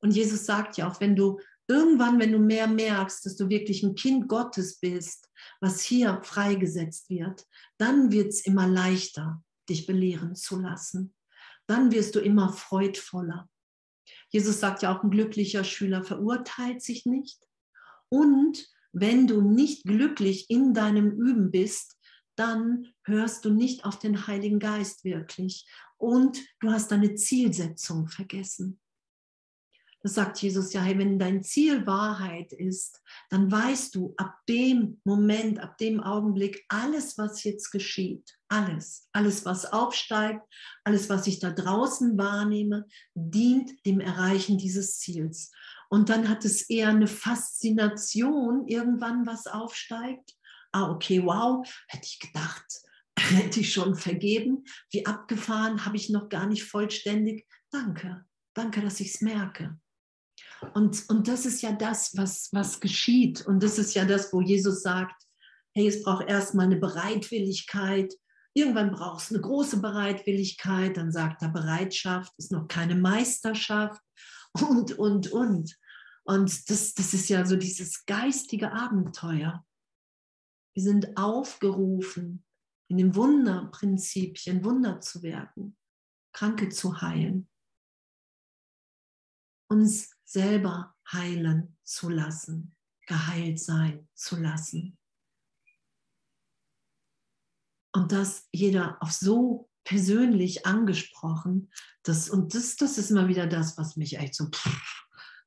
Und 0.00 0.12
Jesus 0.12 0.46
sagt 0.46 0.76
ja 0.76 0.88
auch, 0.88 1.00
wenn 1.00 1.16
du 1.16 1.40
irgendwann, 1.68 2.18
wenn 2.18 2.32
du 2.32 2.38
mehr 2.38 2.66
merkst, 2.66 3.24
dass 3.24 3.36
du 3.36 3.48
wirklich 3.48 3.82
ein 3.82 3.94
Kind 3.94 4.28
Gottes 4.28 4.78
bist, 4.78 5.28
was 5.60 5.82
hier 5.82 6.20
freigesetzt 6.24 7.10
wird, 7.10 7.46
dann 7.78 8.10
wird 8.10 8.28
es 8.28 8.44
immer 8.46 8.66
leichter, 8.66 9.42
dich 9.68 9.86
belehren 9.86 10.34
zu 10.34 10.58
lassen. 10.58 11.14
Dann 11.66 11.92
wirst 11.92 12.14
du 12.14 12.20
immer 12.20 12.52
freudvoller. 12.52 13.48
Jesus 14.30 14.58
sagt 14.60 14.82
ja 14.82 14.96
auch, 14.96 15.04
ein 15.04 15.10
glücklicher 15.10 15.62
Schüler 15.62 16.02
verurteilt 16.02 16.82
sich 16.82 17.06
nicht. 17.06 17.46
Und 18.08 18.68
wenn 18.92 19.26
du 19.26 19.40
nicht 19.40 19.84
glücklich 19.84 20.50
in 20.50 20.74
deinem 20.74 21.10
Üben 21.12 21.50
bist, 21.50 21.96
dann 22.36 22.88
hörst 23.04 23.44
du 23.44 23.50
nicht 23.50 23.84
auf 23.84 23.98
den 23.98 24.26
Heiligen 24.26 24.58
Geist 24.58 25.04
wirklich 25.04 25.66
und 25.98 26.38
du 26.60 26.70
hast 26.70 26.90
deine 26.90 27.14
Zielsetzung 27.14 28.08
vergessen. 28.08 28.80
Das 30.02 30.14
sagt 30.14 30.40
Jesus 30.40 30.72
ja, 30.72 30.80
hey, 30.80 30.98
wenn 30.98 31.18
dein 31.18 31.42
Ziel 31.42 31.86
Wahrheit 31.86 32.54
ist, 32.54 33.02
dann 33.28 33.52
weißt 33.52 33.94
du 33.94 34.14
ab 34.16 34.34
dem 34.48 34.98
Moment, 35.04 35.58
ab 35.58 35.76
dem 35.76 36.00
Augenblick, 36.00 36.64
alles, 36.68 37.18
was 37.18 37.44
jetzt 37.44 37.70
geschieht, 37.70 38.38
alles, 38.48 39.08
alles, 39.12 39.44
was 39.44 39.70
aufsteigt, 39.70 40.42
alles, 40.84 41.10
was 41.10 41.26
ich 41.26 41.38
da 41.38 41.50
draußen 41.50 42.16
wahrnehme, 42.16 42.86
dient 43.14 43.72
dem 43.84 44.00
Erreichen 44.00 44.56
dieses 44.56 44.98
Ziels. 44.98 45.52
Und 45.92 46.08
dann 46.08 46.28
hat 46.28 46.44
es 46.44 46.70
eher 46.70 46.88
eine 46.88 47.08
Faszination, 47.08 48.68
irgendwann 48.68 49.26
was 49.26 49.48
aufsteigt. 49.48 50.36
Ah, 50.72 50.88
okay, 50.88 51.20
wow, 51.24 51.66
hätte 51.88 52.06
ich 52.06 52.20
gedacht, 52.20 52.64
hätte 53.18 53.60
ich 53.60 53.72
schon 53.72 53.96
vergeben. 53.96 54.64
Wie 54.92 55.04
abgefahren, 55.04 55.84
habe 55.84 55.96
ich 55.96 56.08
noch 56.08 56.28
gar 56.28 56.46
nicht 56.46 56.64
vollständig. 56.64 57.46
Danke, 57.70 58.24
danke, 58.54 58.80
dass 58.82 59.00
ich 59.00 59.14
es 59.14 59.20
merke. 59.20 59.78
Und, 60.74 61.08
und 61.08 61.26
das 61.26 61.44
ist 61.44 61.60
ja 61.62 61.72
das, 61.72 62.16
was, 62.16 62.50
was 62.52 62.78
geschieht. 62.78 63.44
Und 63.46 63.62
das 63.62 63.78
ist 63.78 63.94
ja 63.94 64.04
das, 64.04 64.32
wo 64.32 64.40
Jesus 64.40 64.82
sagt, 64.82 65.20
hey, 65.74 65.88
es 65.88 66.04
braucht 66.04 66.28
erstmal 66.28 66.66
eine 66.66 66.76
Bereitwilligkeit. 66.76 68.14
Irgendwann 68.54 68.92
braucht 68.92 69.24
es 69.24 69.30
eine 69.30 69.40
große 69.40 69.80
Bereitwilligkeit. 69.80 70.96
Dann 70.96 71.10
sagt 71.10 71.42
er, 71.42 71.48
Bereitschaft 71.48 72.32
ist 72.36 72.52
noch 72.52 72.68
keine 72.68 72.94
Meisterschaft 72.94 74.02
und, 74.52 74.98
und, 74.98 75.32
und. 75.32 75.76
Und 76.30 76.70
das, 76.70 76.94
das 76.94 77.12
ist 77.12 77.28
ja 77.28 77.44
so 77.44 77.56
dieses 77.56 78.06
geistige 78.06 78.70
Abenteuer. 78.70 79.66
Wir 80.76 80.82
sind 80.84 81.16
aufgerufen, 81.16 82.44
in 82.88 82.98
dem 82.98 83.16
Wunderprinzipien 83.16 84.64
Wunder 84.64 85.00
zu 85.00 85.24
werden, 85.24 85.76
Kranke 86.32 86.68
zu 86.68 87.02
heilen, 87.02 87.50
uns 89.68 90.16
selber 90.24 90.94
heilen 91.10 91.76
zu 91.82 92.08
lassen, 92.08 92.76
geheilt 93.08 93.58
sein 93.58 94.08
zu 94.14 94.36
lassen. 94.36 94.96
Und 97.92 98.12
das 98.12 98.46
jeder 98.52 99.02
auf 99.02 99.10
so 99.10 99.68
persönlich 99.82 100.64
angesprochen, 100.64 101.72
das, 102.04 102.30
und 102.30 102.54
das, 102.54 102.76
das 102.76 102.98
ist 102.98 103.10
immer 103.10 103.26
wieder 103.26 103.48
das, 103.48 103.76
was 103.76 103.96
mich 103.96 104.16
echt 104.16 104.36
so, 104.36 104.48
pff, 104.48 104.99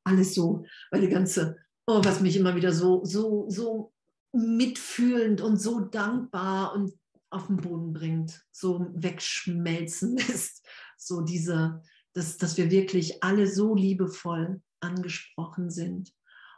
alles 0.03 0.33
so, 0.33 0.65
weil 0.91 1.01
die 1.01 1.09
ganze, 1.09 1.57
oh, 1.87 2.01
was 2.03 2.21
mich 2.21 2.35
immer 2.35 2.55
wieder 2.55 2.71
so, 2.71 3.03
so, 3.03 3.49
so 3.49 3.93
mitfühlend 4.33 5.41
und 5.41 5.57
so 5.57 5.79
dankbar 5.79 6.73
und 6.73 6.93
auf 7.29 7.47
den 7.47 7.57
Boden 7.57 7.93
bringt, 7.93 8.43
so 8.51 8.87
wegschmelzen 8.93 10.17
lässt, 10.17 10.65
so 10.97 11.21
diese, 11.21 11.81
dass, 12.13 12.37
dass 12.37 12.57
wir 12.57 12.71
wirklich 12.71 13.23
alle 13.23 13.47
so 13.47 13.75
liebevoll 13.75 14.61
angesprochen 14.79 15.69
sind. 15.69 16.13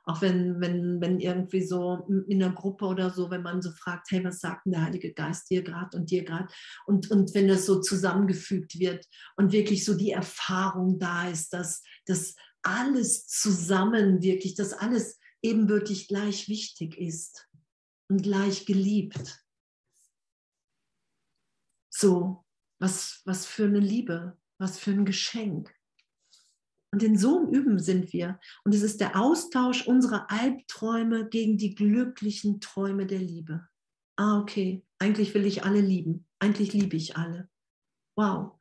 Auch 0.08 0.22
wenn, 0.22 0.62
wenn, 0.62 1.02
wenn 1.02 1.20
irgendwie 1.20 1.64
so 1.64 2.08
in 2.28 2.40
der 2.40 2.52
Gruppe 2.52 2.86
oder 2.86 3.10
so, 3.10 3.32
wenn 3.32 3.42
man 3.42 3.64
so 3.64 3.72
fragt, 3.72 4.12
hey, 4.12 4.24
was 4.24 4.40
sagt 4.40 4.66
denn 4.66 4.74
der 4.74 4.84
Heilige 4.84 5.14
Geist 5.14 5.50
dir 5.50 5.64
gerade 5.64 5.98
und 5.98 6.12
dir 6.12 6.24
gerade? 6.24 6.48
Und, 6.86 7.10
und 7.10 7.34
wenn 7.34 7.48
das 7.48 7.66
so 7.66 7.82
zusammengefügt 7.82 8.78
wird 8.78 9.04
und 9.36 9.52
wirklich 9.52 9.84
so 9.84 9.98
die 9.98 10.12
Erfahrung 10.12 11.00
da 11.00 11.28
ist, 11.28 11.54
dass, 11.54 11.82
dass 12.06 12.36
alles 12.66 13.28
zusammen 13.28 14.22
wirklich, 14.22 14.56
dass 14.56 14.74
alles 14.74 15.20
ebenbürtig 15.42 16.08
gleich 16.08 16.50
wichtig 16.50 16.98
ist 16.98 17.48
und 18.10 18.24
gleich 18.24 18.66
geliebt. 18.66 19.44
So, 21.90 22.44
was, 22.80 23.22
was 23.26 23.46
für 23.46 23.66
eine 23.66 23.80
Liebe, 23.80 24.38
was 24.58 24.80
für 24.80 24.92
ein 24.92 25.06
Geschenk. 25.06 25.74
Und 26.92 27.04
in 27.04 27.18
so 27.18 27.38
einem 27.38 27.50
Üben 27.50 27.80
sind 27.80 28.14
wir. 28.14 28.40
Und 28.64 28.74
es 28.74 28.82
ist 28.82 29.02
der 29.02 29.20
Austausch 29.20 29.86
unserer 29.86 30.32
Albträume 30.32 31.28
gegen 31.28 31.58
die 31.58 31.76
glücklichen 31.76 32.62
Träume 32.62 33.06
der 33.06 33.20
Liebe. 33.20 33.68
Ah, 34.18 34.40
okay, 34.40 34.84
eigentlich 34.98 35.34
will 35.34 35.46
ich 35.46 35.64
alle 35.64 35.82
lieben. 35.82 36.26
Eigentlich 36.40 36.74
liebe 36.74 36.96
ich 36.96 37.18
alle. 37.18 37.50
Wow, 38.18 38.58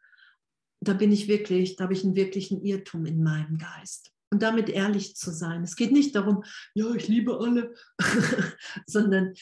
da 0.88 0.94
bin 0.94 1.12
ich 1.12 1.28
wirklich, 1.28 1.76
da 1.76 1.84
habe 1.84 1.94
ich 1.94 2.04
einen 2.04 2.16
wirklichen 2.16 2.62
Irrtum 2.62 3.06
in 3.06 3.22
meinem 3.22 3.58
Geist. 3.58 4.12
Und 4.30 4.42
damit 4.42 4.68
ehrlich 4.68 5.14
zu 5.16 5.30
sein. 5.30 5.62
Es 5.62 5.76
geht 5.76 5.92
nicht 5.92 6.14
darum, 6.14 6.42
ja, 6.74 6.92
ich 6.94 7.06
liebe 7.06 7.38
alle, 7.38 7.74
sondern 8.86 9.34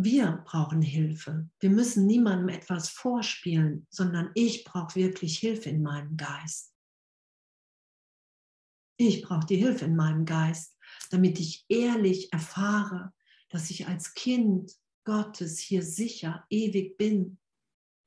wir 0.00 0.44
brauchen 0.44 0.82
Hilfe. 0.82 1.48
Wir 1.58 1.70
müssen 1.70 2.06
niemandem 2.06 2.50
etwas 2.50 2.88
vorspielen, 2.90 3.86
sondern 3.90 4.30
ich 4.34 4.64
brauche 4.64 4.94
wirklich 4.94 5.38
Hilfe 5.38 5.70
in 5.70 5.82
meinem 5.82 6.16
Geist. 6.16 6.74
Ich 9.00 9.22
brauche 9.22 9.46
die 9.46 9.56
Hilfe 9.56 9.86
in 9.86 9.96
meinem 9.96 10.24
Geist, 10.24 10.76
damit 11.10 11.40
ich 11.40 11.64
ehrlich 11.68 12.32
erfahre, 12.32 13.12
dass 13.48 13.70
ich 13.70 13.88
als 13.88 14.14
Kind 14.14 14.72
Gottes 15.04 15.58
hier 15.58 15.82
sicher, 15.82 16.44
ewig 16.50 16.98
bin, 16.98 17.38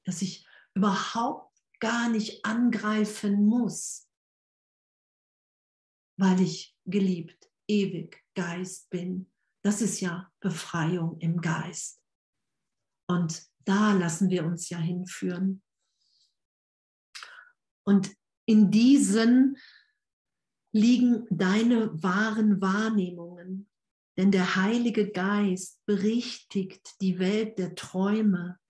dass 0.05 0.21
ich 0.21 0.45
überhaupt 0.73 1.50
gar 1.81 2.09
nicht 2.09 2.45
angreifen 2.45 3.45
muss, 3.45 4.09
weil 6.17 6.39
ich 6.39 6.77
geliebt, 6.85 7.51
ewig 7.67 8.23
Geist 8.35 8.89
bin. 8.89 9.29
Das 9.63 9.81
ist 9.81 9.99
ja 9.99 10.31
Befreiung 10.39 11.19
im 11.19 11.41
Geist. 11.41 12.01
Und 13.09 13.45
da 13.65 13.93
lassen 13.93 14.29
wir 14.29 14.45
uns 14.45 14.69
ja 14.69 14.77
hinführen. 14.77 15.61
Und 17.83 18.15
in 18.45 18.71
diesen 18.71 19.57
liegen 20.73 21.25
deine 21.29 22.01
wahren 22.01 22.61
Wahrnehmungen. 22.61 23.69
Denn 24.17 24.31
der 24.31 24.55
Heilige 24.55 25.11
Geist 25.11 25.83
berichtigt 25.85 27.01
die 27.01 27.17
Welt 27.19 27.57
der 27.57 27.75
Träume, 27.75 28.60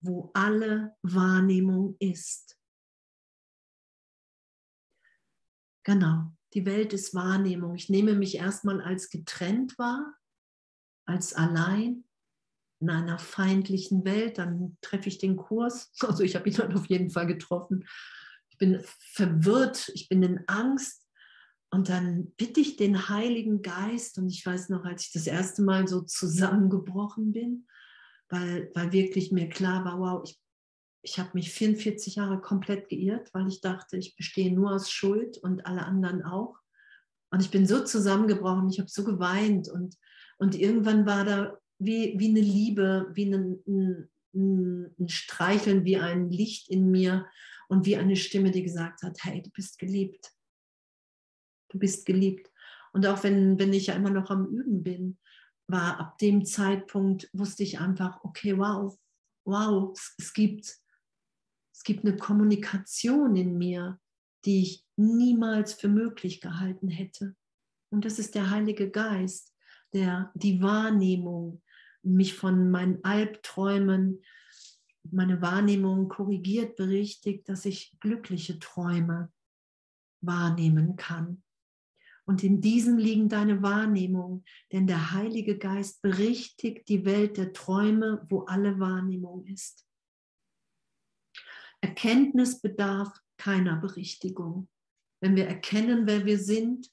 wo 0.00 0.30
alle 0.34 0.96
Wahrnehmung 1.02 1.96
ist. 1.98 2.58
Genau, 5.84 6.32
die 6.54 6.66
Welt 6.66 6.92
ist 6.92 7.14
Wahrnehmung. 7.14 7.74
Ich 7.74 7.88
nehme 7.88 8.14
mich 8.14 8.36
erstmal 8.36 8.80
als 8.80 9.10
getrennt 9.10 9.78
wahr, 9.78 10.14
als 11.06 11.34
allein 11.34 12.04
in 12.80 12.90
einer 12.90 13.18
feindlichen 13.18 14.04
Welt. 14.04 14.38
Dann 14.38 14.76
treffe 14.80 15.08
ich 15.08 15.18
den 15.18 15.36
Kurs. 15.36 15.92
Also 16.02 16.22
ich 16.22 16.36
habe 16.36 16.48
ihn 16.48 16.56
dann 16.56 16.76
auf 16.76 16.86
jeden 16.86 17.10
Fall 17.10 17.26
getroffen. 17.26 17.86
Ich 18.50 18.58
bin 18.58 18.82
verwirrt, 18.98 19.90
ich 19.94 20.08
bin 20.08 20.22
in 20.22 20.46
Angst, 20.48 21.06
und 21.72 21.88
dann 21.88 22.32
bitte 22.36 22.60
ich 22.60 22.76
den 22.76 23.08
Heiligen 23.08 23.62
Geist, 23.62 24.18
und 24.18 24.28
ich 24.28 24.44
weiß 24.44 24.70
noch, 24.70 24.84
als 24.84 25.06
ich 25.06 25.12
das 25.12 25.26
erste 25.26 25.62
Mal 25.62 25.86
so 25.86 26.00
zusammengebrochen 26.02 27.32
bin, 27.32 27.68
weil, 28.30 28.70
weil 28.74 28.92
wirklich 28.92 29.32
mir 29.32 29.48
klar 29.48 29.84
war, 29.84 29.98
wow, 29.98 30.22
ich, 30.24 30.40
ich 31.02 31.18
habe 31.18 31.30
mich 31.34 31.52
44 31.52 32.16
Jahre 32.16 32.40
komplett 32.40 32.88
geirrt, 32.88 33.32
weil 33.32 33.48
ich 33.48 33.60
dachte, 33.60 33.96
ich 33.96 34.16
bestehe 34.16 34.52
nur 34.52 34.72
aus 34.72 34.90
Schuld 34.90 35.38
und 35.38 35.66
alle 35.66 35.84
anderen 35.84 36.22
auch. 36.22 36.56
Und 37.30 37.42
ich 37.42 37.50
bin 37.50 37.66
so 37.66 37.84
zusammengebrochen, 37.84 38.70
ich 38.70 38.78
habe 38.78 38.88
so 38.88 39.04
geweint 39.04 39.68
und, 39.68 39.96
und 40.38 40.54
irgendwann 40.54 41.06
war 41.06 41.24
da 41.24 41.58
wie, 41.78 42.14
wie 42.18 42.28
eine 42.28 42.40
Liebe, 42.40 43.10
wie 43.14 43.32
ein, 43.32 43.62
ein, 43.66 44.94
ein 44.98 45.08
Streicheln, 45.08 45.84
wie 45.84 45.96
ein 45.96 46.30
Licht 46.30 46.68
in 46.70 46.90
mir 46.90 47.26
und 47.68 47.86
wie 47.86 47.96
eine 47.96 48.16
Stimme, 48.16 48.50
die 48.50 48.62
gesagt 48.62 49.02
hat, 49.02 49.18
hey, 49.22 49.42
du 49.42 49.50
bist 49.50 49.78
geliebt 49.78 50.32
du 51.70 51.78
bist 51.78 52.04
geliebt. 52.04 52.50
Und 52.92 53.06
auch 53.06 53.22
wenn, 53.22 53.58
wenn 53.58 53.72
ich 53.72 53.86
ja 53.86 53.94
immer 53.94 54.10
noch 54.10 54.30
am 54.30 54.46
Üben 54.46 54.82
bin, 54.82 55.18
war 55.70 55.98
ab 55.98 56.18
dem 56.18 56.44
Zeitpunkt, 56.44 57.28
wusste 57.32 57.62
ich 57.62 57.78
einfach, 57.78 58.22
okay, 58.24 58.56
wow, 58.58 58.98
wow, 59.44 59.98
es, 60.18 60.32
gibt, 60.32 60.66
es 61.72 61.84
gibt 61.84 62.04
eine 62.04 62.16
Kommunikation 62.16 63.36
in 63.36 63.58
mir, 63.58 63.98
die 64.44 64.62
ich 64.62 64.86
niemals 64.96 65.74
für 65.74 65.88
möglich 65.88 66.40
gehalten 66.40 66.88
hätte. 66.88 67.36
Und 67.90 68.04
das 68.04 68.18
ist 68.18 68.34
der 68.34 68.50
Heilige 68.50 68.90
Geist, 68.90 69.54
der 69.92 70.30
die 70.34 70.62
Wahrnehmung, 70.62 71.62
mich 72.02 72.34
von 72.34 72.70
meinen 72.70 73.04
Albträumen, 73.04 74.22
meine 75.10 75.42
Wahrnehmung 75.42 76.08
korrigiert, 76.08 76.76
berichtigt, 76.76 77.48
dass 77.48 77.64
ich 77.64 77.96
glückliche 78.00 78.58
Träume 78.58 79.32
wahrnehmen 80.22 80.96
kann. 80.96 81.42
Und 82.30 82.44
in 82.44 82.60
diesem 82.60 82.96
liegen 82.96 83.28
deine 83.28 83.60
Wahrnehmungen, 83.60 84.44
denn 84.70 84.86
der 84.86 85.10
Heilige 85.10 85.58
Geist 85.58 86.00
berichtigt 86.00 86.88
die 86.88 87.04
Welt 87.04 87.36
der 87.36 87.52
Träume, 87.52 88.24
wo 88.30 88.42
alle 88.42 88.78
Wahrnehmung 88.78 89.44
ist. 89.46 89.84
Erkenntnis 91.80 92.60
bedarf 92.60 93.18
keiner 93.36 93.78
Berichtigung. 93.78 94.68
Wenn 95.20 95.34
wir 95.34 95.48
erkennen, 95.48 96.06
wer 96.06 96.24
wir 96.24 96.38
sind, 96.38 96.88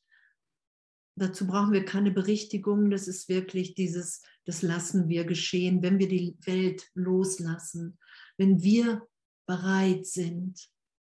dazu 1.15 1.45
brauchen 1.45 1.71
wir 1.71 1.85
keine 1.85 2.09
Berichtigung. 2.09 2.89
Das 2.89 3.07
ist 3.07 3.29
wirklich 3.29 3.75
dieses, 3.75 4.23
das 4.45 4.63
lassen 4.63 5.07
wir 5.07 5.23
geschehen, 5.23 5.83
wenn 5.83 5.99
wir 5.99 6.07
die 6.07 6.35
Welt 6.45 6.89
loslassen, 6.95 7.99
wenn 8.37 8.63
wir 8.63 9.07
bereit 9.45 10.07
sind, 10.07 10.67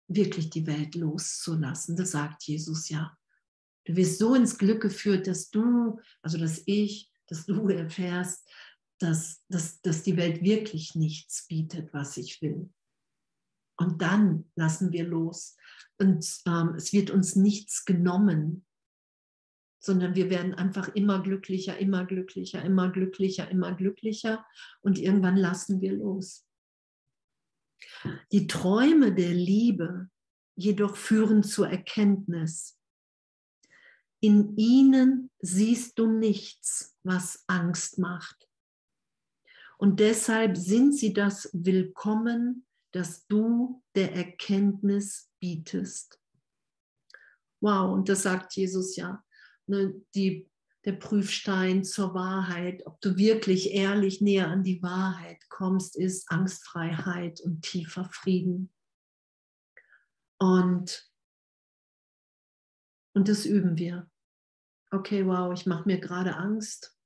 wirklich 0.08 0.50
die 0.50 0.66
Welt 0.66 0.96
loszulassen. 0.96 1.94
Das 1.94 2.10
sagt 2.10 2.42
Jesus 2.42 2.88
ja. 2.88 3.16
Du 3.88 3.96
wirst 3.96 4.18
so 4.18 4.34
ins 4.34 4.58
Glück 4.58 4.82
geführt, 4.82 5.26
dass 5.26 5.48
du, 5.48 5.98
also 6.20 6.36
dass 6.36 6.62
ich, 6.66 7.10
dass 7.26 7.46
du 7.46 7.68
erfährst, 7.68 8.46
dass, 8.98 9.42
dass, 9.48 9.80
dass 9.80 10.02
die 10.02 10.18
Welt 10.18 10.42
wirklich 10.42 10.94
nichts 10.94 11.46
bietet, 11.48 11.94
was 11.94 12.18
ich 12.18 12.42
will. 12.42 12.70
Und 13.78 14.02
dann 14.02 14.50
lassen 14.56 14.92
wir 14.92 15.04
los. 15.04 15.56
Und 15.96 16.26
ähm, 16.46 16.74
es 16.76 16.92
wird 16.92 17.10
uns 17.10 17.34
nichts 17.34 17.86
genommen, 17.86 18.66
sondern 19.78 20.14
wir 20.14 20.28
werden 20.28 20.52
einfach 20.52 20.94
immer 20.94 21.22
glücklicher, 21.22 21.78
immer 21.78 22.04
glücklicher, 22.04 22.62
immer 22.62 22.90
glücklicher, 22.92 23.50
immer 23.50 23.74
glücklicher. 23.74 24.44
Und 24.82 24.98
irgendwann 24.98 25.38
lassen 25.38 25.80
wir 25.80 25.94
los. 25.94 26.46
Die 28.32 28.48
Träume 28.48 29.14
der 29.14 29.32
Liebe 29.32 30.10
jedoch 30.56 30.94
führen 30.94 31.42
zur 31.42 31.70
Erkenntnis. 31.70 32.77
In 34.20 34.56
ihnen 34.56 35.30
siehst 35.40 35.98
du 35.98 36.06
nichts, 36.06 36.96
was 37.02 37.44
Angst 37.46 37.98
macht. 37.98 38.48
Und 39.78 40.00
deshalb 40.00 40.56
sind 40.56 40.96
sie 40.96 41.12
das 41.12 41.50
Willkommen 41.52 42.66
das 42.92 43.26
du 43.26 43.82
der 43.94 44.14
Erkenntnis 44.14 45.30
bietest. 45.40 46.20
Wow, 47.60 47.92
und 47.92 48.08
das 48.08 48.22
sagt 48.22 48.54
Jesus 48.54 48.96
ja, 48.96 49.24
ne, 49.66 49.94
die, 50.14 50.48
der 50.84 50.92
Prüfstein 50.92 51.84
zur 51.84 52.14
Wahrheit, 52.14 52.86
ob 52.86 53.00
du 53.00 53.16
wirklich 53.16 53.72
ehrlich 53.72 54.20
näher 54.20 54.48
an 54.48 54.62
die 54.62 54.82
Wahrheit 54.82 55.48
kommst, 55.48 55.96
ist 55.96 56.30
Angstfreiheit 56.30 57.40
und 57.40 57.62
tiefer 57.62 58.08
Frieden. 58.12 58.72
Und, 60.38 61.07
und 63.14 63.28
das 63.28 63.46
üben 63.46 63.78
wir. 63.78 64.08
Okay, 64.90 65.26
wow, 65.26 65.52
ich 65.52 65.66
mache 65.66 65.86
mir 65.86 65.98
gerade 65.98 66.36
Angst. 66.36 66.96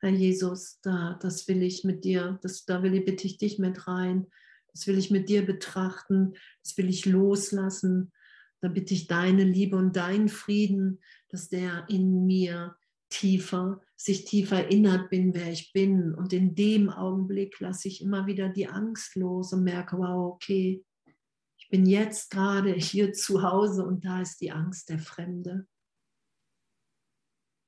Herr 0.00 0.10
Jesus, 0.10 0.80
da, 0.82 1.18
das 1.22 1.48
will 1.48 1.62
ich 1.62 1.84
mit 1.84 2.04
dir, 2.04 2.38
das, 2.42 2.66
da 2.66 2.82
will 2.82 2.94
ich, 2.94 3.04
bitte 3.04 3.26
ich 3.26 3.38
dich 3.38 3.58
mit 3.58 3.86
rein. 3.88 4.26
Das 4.74 4.86
will 4.86 4.98
ich 4.98 5.10
mit 5.10 5.28
dir 5.28 5.46
betrachten. 5.46 6.34
Das 6.62 6.76
will 6.76 6.88
ich 6.88 7.06
loslassen. 7.06 8.12
Da 8.60 8.68
bitte 8.68 8.92
ich 8.92 9.06
deine 9.06 9.44
Liebe 9.44 9.76
und 9.76 9.96
deinen 9.96 10.28
Frieden, 10.28 11.00
dass 11.28 11.48
der 11.48 11.86
in 11.88 12.26
mir 12.26 12.76
tiefer, 13.08 13.80
sich 13.96 14.24
tiefer 14.24 14.64
erinnert 14.64 15.10
bin, 15.10 15.34
wer 15.34 15.52
ich 15.52 15.72
bin. 15.72 16.12
Und 16.14 16.32
in 16.32 16.54
dem 16.54 16.90
Augenblick 16.90 17.60
lasse 17.60 17.88
ich 17.88 18.02
immer 18.02 18.26
wieder 18.26 18.48
die 18.48 18.66
Angst 18.66 19.14
los 19.14 19.52
und 19.52 19.64
merke, 19.64 19.96
wow, 19.96 20.32
okay, 20.34 20.84
bin 21.74 21.86
jetzt 21.86 22.30
gerade 22.30 22.72
hier 22.72 23.12
zu 23.12 23.42
Hause 23.42 23.84
und 23.84 24.04
da 24.04 24.20
ist 24.20 24.40
die 24.40 24.52
Angst 24.52 24.90
der 24.90 25.00
Fremde. 25.00 25.66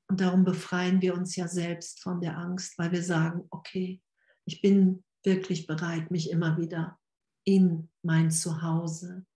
Und 0.09 0.21
darum 0.21 0.45
befreien 0.45 1.03
wir 1.03 1.13
uns 1.15 1.35
ja 1.35 1.49
selbst 1.49 2.01
von 2.05 2.21
der 2.21 2.39
Angst, 2.39 2.79
weil 2.79 2.93
wir 2.93 3.03
sagen, 3.03 3.49
okay, 3.51 4.01
ich 4.45 4.63
bin 4.63 5.03
wirklich 5.25 5.67
bereit, 5.67 6.13
mich 6.13 6.31
immer 6.31 6.57
wieder 6.57 7.01
in 7.45 7.91
mein 8.03 8.31
Zuhause, 8.31 9.27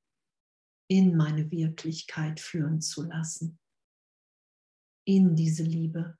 in 0.88 1.16
meine 1.16 1.50
Wirklichkeit 1.50 2.38
führen 2.38 2.80
zu 2.80 3.02
lassen, 3.02 3.58
in 5.04 5.34
diese 5.34 5.64
Liebe. 5.64 6.16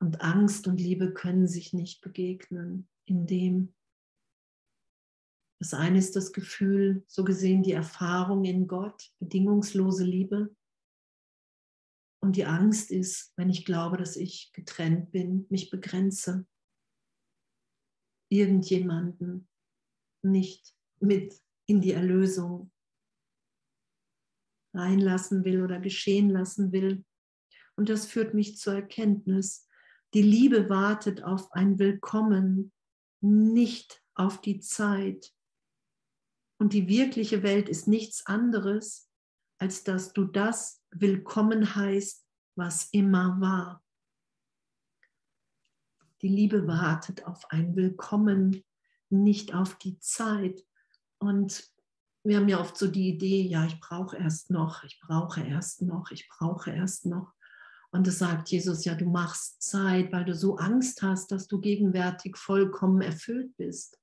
Und 0.00 0.20
Angst 0.20 0.68
und 0.68 0.78
Liebe 0.78 1.12
können 1.12 1.48
sich 1.48 1.72
nicht 1.72 2.00
begegnen, 2.00 2.88
indem 3.06 3.74
das 5.64 5.72
eine 5.72 5.96
ist 5.96 6.14
das 6.14 6.34
Gefühl, 6.34 7.02
so 7.06 7.24
gesehen 7.24 7.62
die 7.62 7.72
Erfahrung 7.72 8.44
in 8.44 8.68
Gott, 8.68 9.10
bedingungslose 9.18 10.04
Liebe. 10.04 10.54
Und 12.20 12.36
die 12.36 12.44
Angst 12.44 12.90
ist, 12.90 13.32
wenn 13.36 13.48
ich 13.48 13.64
glaube, 13.64 13.96
dass 13.96 14.16
ich 14.16 14.52
getrennt 14.52 15.10
bin, 15.10 15.46
mich 15.48 15.70
begrenze 15.70 16.46
irgendjemanden 18.28 19.48
nicht 20.22 20.74
mit 21.00 21.40
in 21.64 21.80
die 21.80 21.92
Erlösung 21.92 22.70
reinlassen 24.74 25.46
will 25.46 25.62
oder 25.62 25.80
geschehen 25.80 26.28
lassen 26.28 26.72
will. 26.72 27.06
Und 27.76 27.88
das 27.88 28.04
führt 28.04 28.34
mich 28.34 28.58
zur 28.58 28.74
Erkenntnis, 28.74 29.66
die 30.12 30.20
Liebe 30.20 30.68
wartet 30.68 31.24
auf 31.24 31.50
ein 31.52 31.78
Willkommen, 31.78 32.70
nicht 33.22 34.04
auf 34.14 34.42
die 34.42 34.60
Zeit. 34.60 35.33
Und 36.58 36.72
die 36.72 36.88
wirkliche 36.88 37.42
Welt 37.42 37.68
ist 37.68 37.88
nichts 37.88 38.26
anderes, 38.26 39.10
als 39.58 39.84
dass 39.84 40.12
du 40.12 40.24
das 40.24 40.82
Willkommen 40.90 41.74
heißt, 41.74 42.24
was 42.56 42.88
immer 42.92 43.40
war. 43.40 43.82
Die 46.22 46.28
Liebe 46.28 46.66
wartet 46.66 47.26
auf 47.26 47.50
ein 47.50 47.76
Willkommen, 47.76 48.64
nicht 49.10 49.54
auf 49.54 49.76
die 49.76 49.98
Zeit. 49.98 50.64
Und 51.18 51.70
wir 52.22 52.38
haben 52.38 52.48
ja 52.48 52.60
oft 52.60 52.76
so 52.76 52.86
die 52.86 53.08
Idee, 53.08 53.42
ja, 53.42 53.66
ich 53.66 53.78
brauche 53.80 54.16
erst 54.16 54.50
noch, 54.50 54.82
ich 54.84 54.98
brauche 55.00 55.42
erst 55.42 55.82
noch, 55.82 56.10
ich 56.10 56.28
brauche 56.28 56.70
erst 56.70 57.06
noch. 57.06 57.34
Und 57.90 58.08
es 58.08 58.18
sagt 58.18 58.48
Jesus, 58.48 58.84
ja, 58.84 58.94
du 58.94 59.04
machst 59.04 59.62
Zeit, 59.62 60.10
weil 60.10 60.24
du 60.24 60.34
so 60.34 60.56
Angst 60.56 61.02
hast, 61.02 61.30
dass 61.30 61.46
du 61.46 61.60
gegenwärtig 61.60 62.36
vollkommen 62.36 63.02
erfüllt 63.02 63.56
bist. 63.56 64.00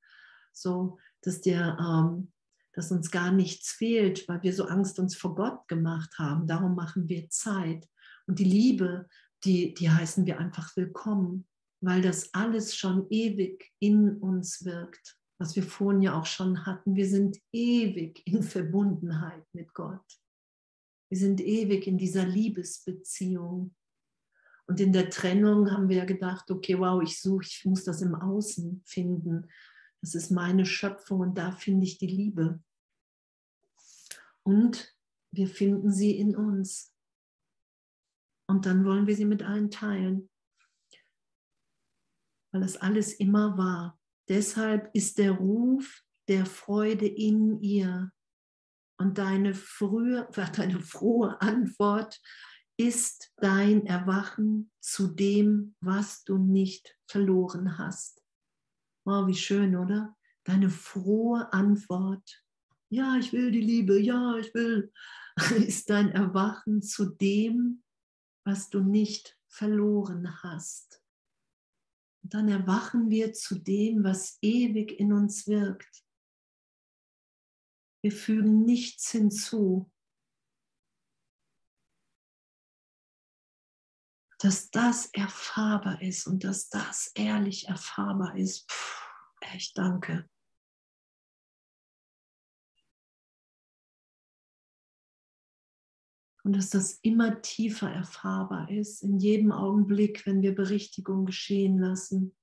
So, 0.54 0.98
dass 1.22 1.42
dir, 1.42 1.78
ähm, 1.80 2.32
dass 2.74 2.92
uns 2.92 3.12
gar 3.12 3.32
nichts 3.32 3.72
fehlt, 3.72 4.28
weil 4.28 4.42
wir 4.44 4.54
so 4.54 4.66
Angst 4.66 5.00
uns 5.00 5.16
vor 5.16 5.36
Gott 5.36 5.68
gemacht 5.68 6.18
haben. 6.18 6.48
Darum 6.48 6.76
machen 6.76 7.10
wir 7.10 7.30
Zeit. 7.30 7.88
Und 8.28 8.40
die 8.40 8.46
Liebe, 8.46 9.08
die, 9.44 9.74
die 9.74 9.90
heißen 9.90 10.26
wir 10.26 10.40
einfach 10.40 10.76
willkommen 10.76 11.48
weil 11.82 12.02
das 12.02 12.34
alles 12.34 12.76
schon 12.76 13.08
ewig 13.10 13.72
in 13.80 14.18
uns 14.18 14.64
wirkt, 14.64 15.18
was 15.40 15.56
wir 15.56 15.64
vorhin 15.64 16.02
ja 16.02 16.20
auch 16.20 16.28
schon 16.28 16.66
hatten. 16.66 16.96
Wir 16.96 17.08
sind 17.08 17.40
ewig 17.52 18.22
in 18.26 18.44
Verbundenheit 18.44 19.44
mit 19.54 19.74
Gott. 19.74 20.06
Wir 21.10 21.18
sind 21.18 21.42
ewig 21.42 21.88
in 21.88 21.98
dieser 21.98 22.26
Liebesbeziehung. 22.26 23.76
Und 24.68 24.80
in 24.80 24.94
der 24.94 25.10
Trennung 25.10 25.72
haben 25.72 25.90
wir 25.90 25.98
ja 25.98 26.06
gedacht, 26.06 26.50
okay, 26.52 26.80
wow, 26.80 27.02
ich 27.02 27.20
suche, 27.20 27.46
ich 27.46 27.66
muss 27.66 27.84
das 27.84 28.02
im 28.02 28.14
Außen 28.14 28.84
finden. 28.86 29.50
Das 30.02 30.14
ist 30.16 30.30
meine 30.30 30.66
Schöpfung 30.66 31.20
und 31.20 31.38
da 31.38 31.52
finde 31.52 31.86
ich 31.86 31.98
die 31.98 32.08
Liebe. 32.08 32.62
Und 34.44 34.96
wir 35.34 35.48
finden 35.48 35.92
sie 35.92 36.18
in 36.18 36.36
uns. 36.36 36.94
Und 38.48 38.66
dann 38.66 38.84
wollen 38.86 39.08
wir 39.08 39.16
sie 39.16 39.26
mit 39.26 39.44
allen 39.44 39.72
teilen 39.72 40.30
weil 42.52 42.64
es 42.64 42.78
alles 42.78 43.14
immer 43.14 43.58
war. 43.58 44.00
Deshalb 44.30 44.90
ist 44.94 45.18
der 45.18 45.32
Ruf 45.32 46.04
der 46.28 46.46
Freude 46.46 47.08
in 47.08 47.62
ihr. 47.62 48.12
Und 48.98 49.18
deine, 49.18 49.54
frühe, 49.54 50.28
deine 50.56 50.80
frohe 50.80 51.42
Antwort 51.42 52.22
ist 52.78 53.32
dein 53.38 53.86
Erwachen 53.86 54.72
zu 54.80 55.08
dem, 55.08 55.76
was 55.82 56.24
du 56.24 56.38
nicht 56.38 56.98
verloren 57.08 57.78
hast. 57.78 58.24
Oh, 59.06 59.28
wie 59.28 59.36
schön, 59.36 59.76
oder? 59.76 60.16
Deine 60.44 60.70
frohe 60.70 61.52
Antwort. 61.54 62.41
Ja, 62.94 63.16
ich 63.16 63.32
will 63.32 63.52
die 63.52 63.62
Liebe, 63.62 63.98
ja, 64.02 64.36
ich 64.36 64.54
will, 64.54 64.92
ist 65.66 65.90
dein 65.90 66.12
Erwachen 66.12 66.82
zu 66.82 67.06
dem, 67.06 67.84
was 68.46 68.70
du 68.70 68.82
nicht 68.82 69.40
verloren 69.48 70.44
hast. 70.44 71.02
Und 72.22 72.34
dann 72.34 72.50
erwachen 72.50 73.10
wir 73.10 73.32
zu 73.32 73.60
dem, 73.60 74.04
was 74.04 74.38
ewig 74.42 75.00
in 75.00 75.14
uns 75.14 75.48
wirkt. 75.48 76.04
Wir 78.04 78.12
fügen 78.12 78.66
nichts 78.66 79.12
hinzu. 79.12 79.90
Dass 84.40 84.70
das 84.70 85.06
erfahrbar 85.14 86.02
ist 86.02 86.28
und 86.28 86.44
dass 86.44 86.68
das 86.68 87.10
ehrlich 87.16 87.70
erfahrbar 87.70 88.36
ist. 88.36 88.68
Puh, 88.68 89.46
echt 89.54 89.78
danke. 89.78 90.30
Und 96.44 96.54
dass 96.56 96.72
das 96.72 96.94
immer 97.04 97.42
tiefer 97.42 97.92
erfahrbar 97.92 98.70
ist, 98.72 99.04
in 99.04 99.20
jedem 99.20 99.52
Augenblick, 99.52 100.26
wenn 100.26 100.42
wir 100.42 100.56
Berichtigung 100.56 101.26
geschehen 101.26 101.78
lassen. 101.78 102.36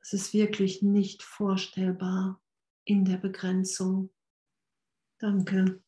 Das 0.00 0.12
ist 0.12 0.34
wirklich 0.34 0.82
nicht 0.82 1.22
vorstellbar 1.22 2.40
in 2.84 3.04
der 3.04 3.16
Begrenzung. 3.16 4.12
Danke. 5.18 5.82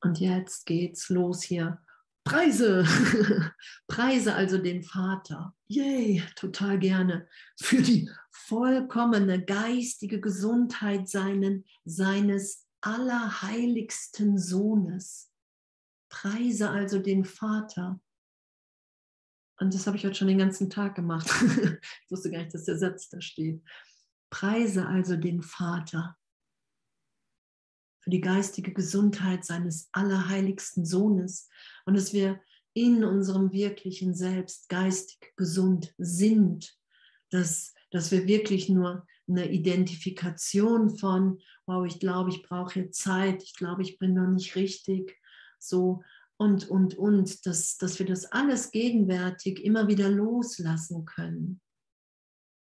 Und 0.00 0.20
jetzt 0.20 0.66
geht's 0.66 1.08
los 1.08 1.42
hier 1.42 1.83
Preise, 2.24 2.84
Preise 3.86 4.34
also 4.34 4.58
den 4.58 4.82
Vater. 4.82 5.54
Yay, 5.68 6.22
total 6.36 6.78
gerne. 6.78 7.28
Für 7.60 7.82
die 7.82 8.10
vollkommene 8.30 9.44
geistige 9.44 10.20
Gesundheit 10.20 11.08
seinen, 11.08 11.64
seines 11.84 12.66
allerheiligsten 12.80 14.38
Sohnes. 14.38 15.30
Preise 16.08 16.70
also 16.70 16.98
den 16.98 17.24
Vater. 17.24 18.00
Und 19.58 19.74
das 19.74 19.86
habe 19.86 19.96
ich 19.96 20.04
heute 20.04 20.14
schon 20.14 20.28
den 20.28 20.38
ganzen 20.38 20.70
Tag 20.70 20.94
gemacht. 20.94 21.28
ich 21.40 22.10
wusste 22.10 22.30
gar 22.30 22.38
nicht, 22.38 22.54
dass 22.54 22.64
der 22.64 22.78
Satz 22.78 23.08
da 23.08 23.20
steht. 23.20 23.62
Preise 24.30 24.86
also 24.86 25.16
den 25.16 25.42
Vater 25.42 26.16
für 28.04 28.10
die 28.10 28.20
geistige 28.20 28.72
Gesundheit 28.72 29.44
seines 29.44 29.88
allerheiligsten 29.92 30.84
Sohnes 30.84 31.48
und 31.86 31.96
dass 31.96 32.12
wir 32.12 32.38
in 32.74 33.02
unserem 33.02 33.52
wirklichen 33.52 34.14
Selbst 34.14 34.68
geistig 34.68 35.32
gesund 35.36 35.94
sind, 35.96 36.76
dass, 37.30 37.72
dass 37.90 38.10
wir 38.10 38.26
wirklich 38.26 38.68
nur 38.68 39.06
eine 39.26 39.50
Identifikation 39.50 40.96
von, 40.98 41.40
wow, 41.66 41.86
ich 41.86 41.98
glaube, 41.98 42.30
ich 42.30 42.42
brauche 42.42 42.74
hier 42.74 42.90
Zeit, 42.90 43.42
ich 43.42 43.54
glaube, 43.54 43.82
ich 43.82 43.98
bin 43.98 44.12
noch 44.12 44.28
nicht 44.28 44.54
richtig, 44.54 45.18
so 45.58 46.02
und, 46.36 46.68
und, 46.68 46.94
und, 46.98 47.46
dass, 47.46 47.78
dass 47.78 47.98
wir 47.98 48.06
das 48.06 48.26
alles 48.26 48.70
gegenwärtig 48.70 49.64
immer 49.64 49.88
wieder 49.88 50.10
loslassen 50.10 51.06
können. 51.06 51.60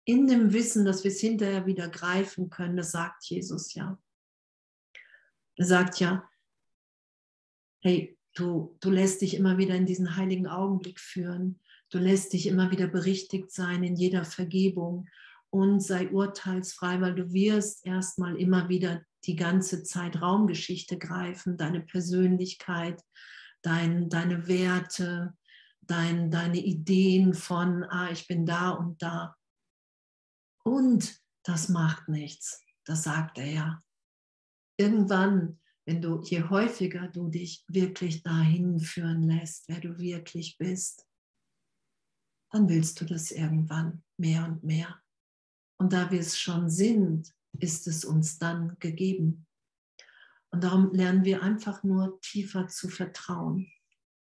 In 0.04 0.26
dem 0.26 0.52
Wissen, 0.52 0.84
dass 0.84 1.04
wir 1.04 1.10
es 1.10 1.20
hinterher 1.20 1.66
wieder 1.66 1.88
greifen 1.88 2.48
können, 2.50 2.78
das 2.78 2.90
sagt 2.90 3.26
Jesus 3.26 3.74
ja. 3.74 3.98
Sagt 5.58 5.98
ja, 5.98 6.28
hey, 7.80 8.16
du, 8.34 8.76
du 8.80 8.90
lässt 8.90 9.22
dich 9.22 9.34
immer 9.34 9.58
wieder 9.58 9.74
in 9.74 9.86
diesen 9.86 10.16
heiligen 10.16 10.46
Augenblick 10.46 11.00
führen. 11.00 11.60
Du 11.90 11.98
lässt 11.98 12.32
dich 12.32 12.46
immer 12.46 12.70
wieder 12.70 12.86
berichtigt 12.86 13.50
sein 13.50 13.82
in 13.82 13.96
jeder 13.96 14.24
Vergebung 14.24 15.08
und 15.50 15.80
sei 15.80 16.10
urteilsfrei, 16.10 17.00
weil 17.00 17.14
du 17.14 17.32
wirst 17.32 17.84
erstmal 17.84 18.36
immer 18.36 18.68
wieder 18.68 19.02
die 19.24 19.34
ganze 19.34 19.82
Zeit 19.82 20.20
Raumgeschichte 20.20 20.96
greifen, 20.96 21.56
deine 21.56 21.80
Persönlichkeit, 21.80 23.02
dein, 23.62 24.08
deine 24.08 24.46
Werte, 24.46 25.34
dein, 25.80 26.30
deine 26.30 26.58
Ideen 26.58 27.34
von, 27.34 27.82
ah, 27.84 28.10
ich 28.12 28.28
bin 28.28 28.46
da 28.46 28.70
und 28.70 29.02
da. 29.02 29.34
Und 30.62 31.18
das 31.42 31.68
macht 31.68 32.08
nichts, 32.08 32.62
das 32.84 33.02
sagt 33.02 33.38
er 33.38 33.50
ja 33.50 33.82
irgendwann, 34.78 35.58
wenn 35.84 36.00
du, 36.00 36.22
je 36.22 36.42
häufiger 36.44 37.08
du 37.08 37.28
dich 37.28 37.64
wirklich 37.68 38.22
dahin 38.22 38.80
führen 38.80 39.22
lässt, 39.22 39.68
wer 39.68 39.80
du 39.80 39.98
wirklich 39.98 40.56
bist, 40.56 41.06
dann 42.50 42.68
willst 42.68 43.00
du 43.00 43.04
das 43.04 43.30
irgendwann 43.30 44.02
mehr 44.16 44.44
und 44.44 44.64
mehr. 44.64 45.00
Und 45.78 45.92
da 45.92 46.10
wir 46.10 46.20
es 46.20 46.38
schon 46.38 46.70
sind, 46.70 47.32
ist 47.58 47.86
es 47.86 48.04
uns 48.04 48.38
dann 48.38 48.76
gegeben. 48.78 49.46
Und 50.50 50.64
darum 50.64 50.92
lernen 50.92 51.24
wir 51.24 51.42
einfach 51.42 51.82
nur 51.82 52.20
tiefer 52.20 52.68
zu 52.68 52.88
vertrauen. 52.88 53.70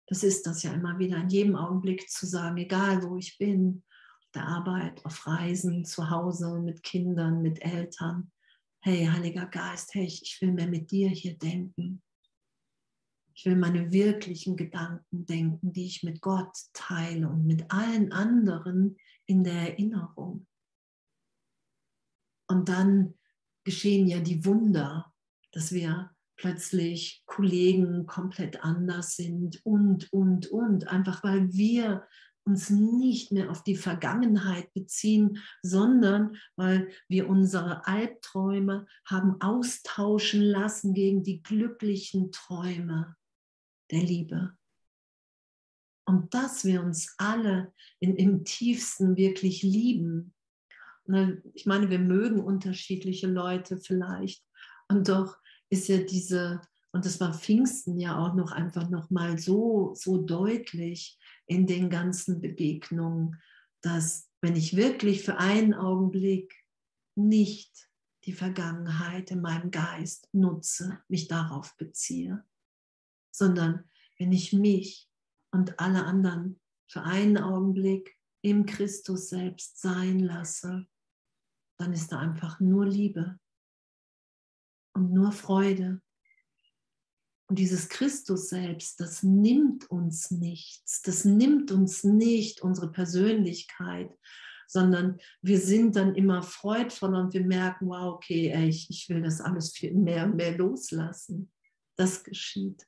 Das 0.07 0.23
ist 0.23 0.47
das 0.47 0.63
ja 0.63 0.73
immer 0.73 0.97
wieder, 0.97 1.17
in 1.17 1.29
jedem 1.29 1.55
Augenblick 1.55 2.09
zu 2.09 2.25
sagen, 2.25 2.57
egal 2.57 3.03
wo 3.03 3.17
ich 3.17 3.37
bin, 3.37 3.83
auf 4.21 4.31
der 4.33 4.47
Arbeit, 4.47 5.05
auf 5.05 5.27
Reisen, 5.27 5.85
zu 5.85 6.09
Hause, 6.09 6.59
mit 6.59 6.81
Kindern, 6.81 7.43
mit 7.43 7.61
Eltern, 7.61 8.31
hey, 8.81 9.05
Heiliger 9.05 9.45
Geist, 9.45 9.93
hey, 9.93 10.05
ich 10.05 10.37
will 10.41 10.53
mehr 10.53 10.67
mit 10.67 10.89
dir 10.91 11.09
hier 11.09 11.37
denken. 11.37 12.01
Ich 13.33 13.45
will 13.45 13.55
meine 13.55 13.91
wirklichen 13.91 14.57
Gedanken 14.57 15.25
denken, 15.25 15.71
die 15.71 15.85
ich 15.85 16.03
mit 16.03 16.21
Gott 16.21 16.55
teile 16.73 17.29
und 17.29 17.45
mit 17.45 17.71
allen 17.71 18.11
anderen 18.11 18.97
in 19.25 19.43
der 19.43 19.71
Erinnerung. 19.71 20.45
Und 22.47 22.67
dann 22.67 23.15
geschehen 23.63 24.07
ja 24.07 24.19
die 24.19 24.43
Wunder, 24.45 25.13
dass 25.51 25.71
wir 25.71 26.11
plötzlich 26.35 27.23
Kollegen 27.25 28.05
komplett 28.05 28.63
anders 28.63 29.15
sind 29.15 29.63
und, 29.65 30.11
und, 30.11 30.47
und, 30.47 30.87
einfach 30.87 31.23
weil 31.23 31.51
wir 31.53 32.07
uns 32.45 32.69
nicht 32.69 33.31
mehr 33.31 33.51
auf 33.51 33.63
die 33.63 33.75
Vergangenheit 33.75 34.73
beziehen, 34.73 35.39
sondern 35.61 36.37
weil 36.55 36.89
wir 37.07 37.29
unsere 37.29 37.85
Albträume 37.85 38.87
haben 39.05 39.39
austauschen 39.41 40.41
lassen 40.41 40.93
gegen 40.93 41.23
die 41.23 41.43
glücklichen 41.43 42.31
Träume 42.31 43.15
der 43.91 44.01
Liebe. 44.01 44.57
Und 46.05 46.33
dass 46.33 46.65
wir 46.65 46.81
uns 46.81 47.13
alle 47.19 47.71
in, 47.99 48.15
im 48.15 48.43
tiefsten 48.43 49.15
wirklich 49.15 49.61
lieben. 49.61 50.33
Ich 51.53 51.67
meine, 51.67 51.89
wir 51.91 51.99
mögen 51.99 52.43
unterschiedliche 52.43 53.27
Leute 53.27 53.77
vielleicht. 53.77 54.43
Und 54.87 55.07
doch 55.07 55.37
ist 55.69 55.87
ja 55.87 55.97
diese, 55.97 56.61
und 56.91 57.05
das 57.05 57.19
war 57.19 57.33
Pfingsten 57.33 57.99
ja 57.99 58.17
auch 58.17 58.33
noch 58.33 58.51
einfach 58.51 58.89
noch 58.89 59.09
mal 59.09 59.37
so, 59.37 59.93
so 59.95 60.17
deutlich, 60.17 61.19
in 61.45 61.65
den 61.65 61.89
ganzen 61.89 62.41
Begegnungen, 62.41 63.41
dass 63.81 64.29
wenn 64.41 64.55
ich 64.55 64.75
wirklich 64.75 65.23
für 65.23 65.37
einen 65.37 65.73
Augenblick 65.73 66.53
nicht 67.15 67.89
die 68.25 68.33
Vergangenheit 68.33 69.31
in 69.31 69.41
meinem 69.41 69.71
Geist 69.71 70.29
nutze, 70.31 71.01
mich 71.07 71.27
darauf 71.27 71.75
beziehe, 71.77 72.45
sondern 73.31 73.89
wenn 74.19 74.31
ich 74.31 74.53
mich 74.53 75.09
und 75.51 75.79
alle 75.79 76.05
anderen 76.05 76.59
für 76.87 77.01
einen 77.01 77.37
Augenblick 77.37 78.15
im 78.41 78.65
Christus 78.65 79.29
selbst 79.29 79.81
sein 79.81 80.19
lasse, 80.19 80.87
dann 81.79 81.93
ist 81.93 82.11
da 82.11 82.19
einfach 82.19 82.59
nur 82.59 82.85
Liebe 82.85 83.39
und 84.93 85.11
nur 85.13 85.31
Freude 85.31 86.01
und 87.49 87.57
dieses 87.57 87.89
Christus 87.89 88.49
selbst, 88.49 88.99
das 88.99 89.23
nimmt 89.23 89.89
uns 89.89 90.29
nichts, 90.29 91.01
das 91.01 91.25
nimmt 91.25 91.71
uns 91.71 92.03
nicht 92.03 92.61
unsere 92.61 92.91
Persönlichkeit, 92.91 94.15
sondern 94.67 95.17
wir 95.41 95.59
sind 95.59 95.95
dann 95.95 96.13
immer 96.13 96.43
freudvoll 96.43 97.15
und 97.15 97.33
wir 97.33 97.43
merken, 97.43 97.87
wow, 97.87 98.13
okay, 98.13 98.49
ey, 98.49 98.69
ich, 98.69 98.87
ich 98.91 99.09
will 99.09 99.23
das 99.23 99.41
alles 99.41 99.71
viel 99.71 99.95
mehr 99.95 100.25
und 100.25 100.35
mehr 100.35 100.55
loslassen. 100.55 101.51
Das 101.95 102.23
geschieht. 102.23 102.85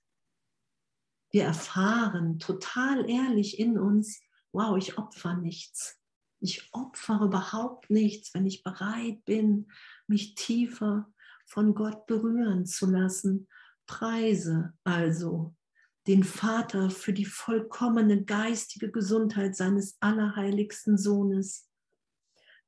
Wir 1.32 1.46
erfahren 1.46 2.38
total 2.38 3.10
ehrlich 3.10 3.58
in 3.58 3.80
uns, 3.80 4.22
wow, 4.52 4.78
ich 4.78 4.96
opfer 5.00 5.38
nichts. 5.38 5.98
Ich 6.40 6.70
opfere 6.72 7.26
überhaupt 7.26 7.90
nichts, 7.90 8.36
wenn 8.36 8.46
ich 8.46 8.62
bereit 8.62 9.26
bin, 9.26 9.72
mich 10.06 10.36
tiefer 10.36 11.12
von 11.48 11.74
Gott 11.74 12.06
berühren 12.06 12.68
zu 12.68 12.86
lassen 12.86 13.48
Preise 13.92 14.72
also 14.86 15.54
den 16.08 16.24
Vater 16.24 16.90
für 16.90 17.12
die 17.12 17.26
vollkommene 17.26 18.24
geistige 18.24 18.90
Gesundheit 18.90 19.58
seines 19.58 19.98
allerheiligsten 20.00 20.98
Sohnes. 20.98 21.70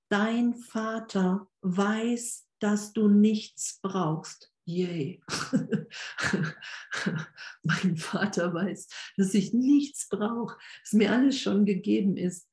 Dein 0.10 0.54
Vater 0.54 1.48
weiß, 1.62 2.46
dass 2.60 2.92
du 2.92 3.08
nichts 3.08 3.80
brauchst. 3.82 4.54
Yay. 4.66 5.24
mein 7.64 7.96
Vater 7.96 8.54
weiß, 8.54 8.90
dass 9.16 9.34
ich 9.34 9.54
nichts 9.54 10.10
brauche, 10.10 10.58
dass 10.84 10.92
mir 10.92 11.14
alles 11.14 11.40
schon 11.40 11.66
gegeben 11.66 12.18
ist. 12.18 12.50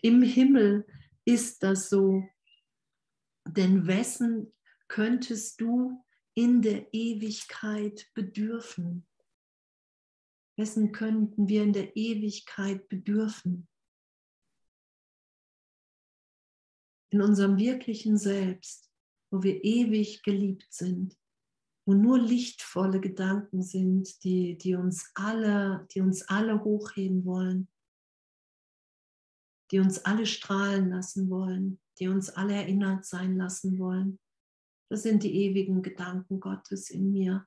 Im 0.00 0.22
Himmel 0.22 0.86
ist 1.26 1.62
das 1.62 1.90
so. 1.90 2.24
denn 3.44 3.86
wessen 3.86 4.54
könntest 4.88 5.60
du 5.60 6.02
in 6.38 6.62
der 6.62 6.94
Ewigkeit 6.94 8.08
bedürfen? 8.14 9.04
Wessen 10.56 10.92
könnten 10.92 11.48
wir 11.48 11.64
in 11.64 11.72
der 11.72 11.96
Ewigkeit 11.96 12.88
bedürfen? 12.88 13.68
In 17.10 17.22
unserem 17.22 17.58
wirklichen 17.58 18.18
Selbst, 18.18 18.88
wo 19.32 19.42
wir 19.42 19.64
ewig 19.64 20.22
geliebt 20.22 20.72
sind, 20.72 21.18
wo 21.84 21.94
nur 21.94 22.20
lichtvolle 22.20 23.00
Gedanken 23.00 23.64
sind, 23.64 24.22
die, 24.22 24.56
die, 24.58 24.76
uns, 24.76 25.10
alle, 25.14 25.88
die 25.92 26.00
uns 26.00 26.22
alle 26.28 26.62
hochheben 26.62 27.24
wollen, 27.24 27.68
die 29.72 29.80
uns 29.80 30.04
alle 30.04 30.24
strahlen 30.24 30.90
lassen 30.90 31.30
wollen, 31.30 31.80
die 31.98 32.06
uns 32.06 32.30
alle 32.30 32.54
erinnert 32.54 33.04
sein 33.04 33.36
lassen 33.36 33.76
wollen. 33.80 34.20
Das 34.88 35.02
sind 35.02 35.22
die 35.22 35.34
ewigen 35.34 35.82
Gedanken 35.82 36.40
Gottes 36.40 36.90
in 36.90 37.10
mir. 37.10 37.46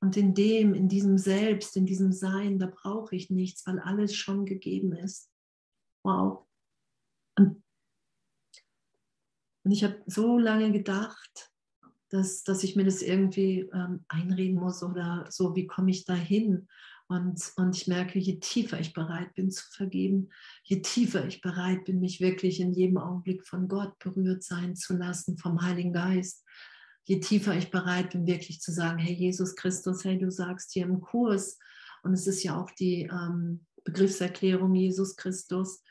Und 0.00 0.16
in 0.16 0.34
dem, 0.34 0.74
in 0.74 0.88
diesem 0.88 1.16
Selbst, 1.16 1.76
in 1.76 1.86
diesem 1.86 2.12
Sein, 2.12 2.58
da 2.58 2.66
brauche 2.66 3.14
ich 3.14 3.30
nichts, 3.30 3.66
weil 3.66 3.78
alles 3.78 4.16
schon 4.16 4.44
gegeben 4.46 4.92
ist. 4.92 5.30
Wow. 6.04 6.46
Und, 7.38 7.62
ich 9.64 9.84
habe 9.84 10.02
so 10.06 10.38
lange 10.38 10.72
gedacht, 10.72 11.52
dass, 12.08 12.42
dass 12.42 12.64
ich 12.64 12.74
mir 12.74 12.84
das 12.84 13.00
irgendwie 13.00 13.60
ähm, 13.72 14.04
einreden 14.08 14.56
muss 14.56 14.82
oder 14.82 15.26
so, 15.30 15.54
wie 15.54 15.68
komme 15.68 15.92
ich 15.92 16.04
da 16.04 16.14
hin? 16.14 16.68
Und, 17.12 17.52
und 17.56 17.76
ich 17.76 17.88
merke, 17.88 18.18
je 18.18 18.40
tiefer 18.40 18.80
ich 18.80 18.94
bereit 18.94 19.34
bin 19.34 19.50
zu 19.50 19.64
vergeben, 19.70 20.30
je 20.64 20.80
tiefer 20.80 21.26
ich 21.26 21.42
bereit 21.42 21.84
bin, 21.84 22.00
mich 22.00 22.22
wirklich 22.22 22.58
in 22.58 22.72
jedem 22.72 22.96
Augenblick 22.96 23.46
von 23.46 23.68
Gott 23.68 23.98
berührt 23.98 24.42
sein 24.42 24.76
zu 24.76 24.96
lassen, 24.96 25.36
vom 25.36 25.60
Heiligen 25.60 25.92
Geist, 25.92 26.42
je 27.04 27.20
tiefer 27.20 27.54
ich 27.54 27.70
bereit 27.70 28.12
bin, 28.12 28.26
wirklich 28.26 28.62
zu 28.62 28.72
sagen, 28.72 28.98
hey 28.98 29.12
Jesus 29.12 29.56
Christus, 29.56 30.04
hey, 30.04 30.18
du 30.18 30.30
sagst 30.30 30.72
hier 30.72 30.86
im 30.86 31.02
Kurs, 31.02 31.58
und 32.02 32.14
es 32.14 32.26
ist 32.26 32.42
ja 32.44 32.58
auch 32.58 32.70
die 32.70 33.02
ähm, 33.02 33.66
Begriffserklärung 33.84 34.74
Jesus 34.74 35.14
Christus, 35.14 35.82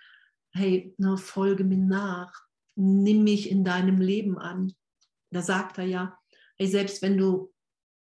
hey, 0.53 0.95
ne, 0.97 1.17
folge 1.17 1.63
mir 1.63 1.78
nach, 1.78 2.34
nimm 2.76 3.24
mich 3.24 3.51
in 3.51 3.63
deinem 3.63 4.01
Leben 4.01 4.39
an. 4.39 4.74
Da 5.30 5.43
sagt 5.43 5.78
er 5.78 5.86
ja, 5.86 6.17
hey, 6.57 6.65
selbst 6.65 7.03
wenn 7.03 7.15
du 7.15 7.53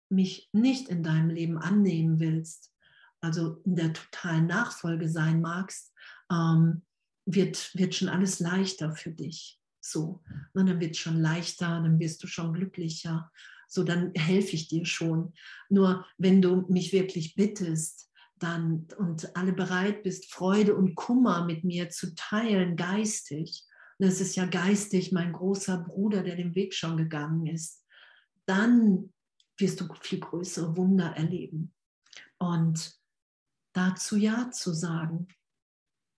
mich 0.08 0.48
nicht 0.52 0.88
in 0.88 1.02
deinem 1.02 1.28
Leben 1.28 1.58
annehmen 1.58 2.18
willst, 2.18 2.70
also 3.20 3.60
in 3.64 3.76
der 3.76 3.92
totalen 3.92 4.46
Nachfolge 4.46 5.08
sein 5.08 5.40
magst, 5.40 5.92
ähm, 6.30 6.82
wird, 7.26 7.70
wird 7.74 7.94
schon 7.94 8.08
alles 8.08 8.40
leichter 8.40 8.94
für 8.94 9.10
dich. 9.10 9.60
So, 9.80 10.22
und 10.52 10.66
dann 10.68 10.80
wird 10.80 10.92
es 10.92 10.98
schon 10.98 11.20
leichter, 11.20 11.66
dann 11.66 11.98
wirst 11.98 12.22
du 12.22 12.26
schon 12.26 12.52
glücklicher. 12.52 13.30
So, 13.68 13.84
dann 13.84 14.12
helfe 14.14 14.56
ich 14.56 14.68
dir 14.68 14.84
schon. 14.84 15.32
Nur 15.68 16.04
wenn 16.18 16.42
du 16.42 16.66
mich 16.68 16.92
wirklich 16.92 17.34
bittest, 17.34 18.10
dann 18.38 18.88
und 18.96 19.36
alle 19.36 19.52
bereit 19.52 20.02
bist, 20.02 20.32
Freude 20.32 20.74
und 20.74 20.94
Kummer 20.94 21.44
mit 21.44 21.62
mir 21.62 21.90
zu 21.90 22.14
teilen, 22.14 22.76
geistig, 22.76 23.64
das 23.98 24.20
ist 24.20 24.34
ja 24.34 24.46
geistig 24.46 25.12
mein 25.12 25.32
großer 25.32 25.78
Bruder, 25.78 26.22
der 26.22 26.36
den 26.36 26.54
Weg 26.54 26.74
schon 26.74 26.96
gegangen 26.96 27.46
ist, 27.46 27.84
dann 28.46 29.12
wirst 29.58 29.80
du 29.80 29.88
viel 30.00 30.20
größere 30.20 30.74
Wunder 30.76 31.14
erleben. 31.16 31.74
Und 32.38 32.98
dazu 33.72 34.16
Ja 34.16 34.50
zu 34.50 34.72
sagen. 34.72 35.28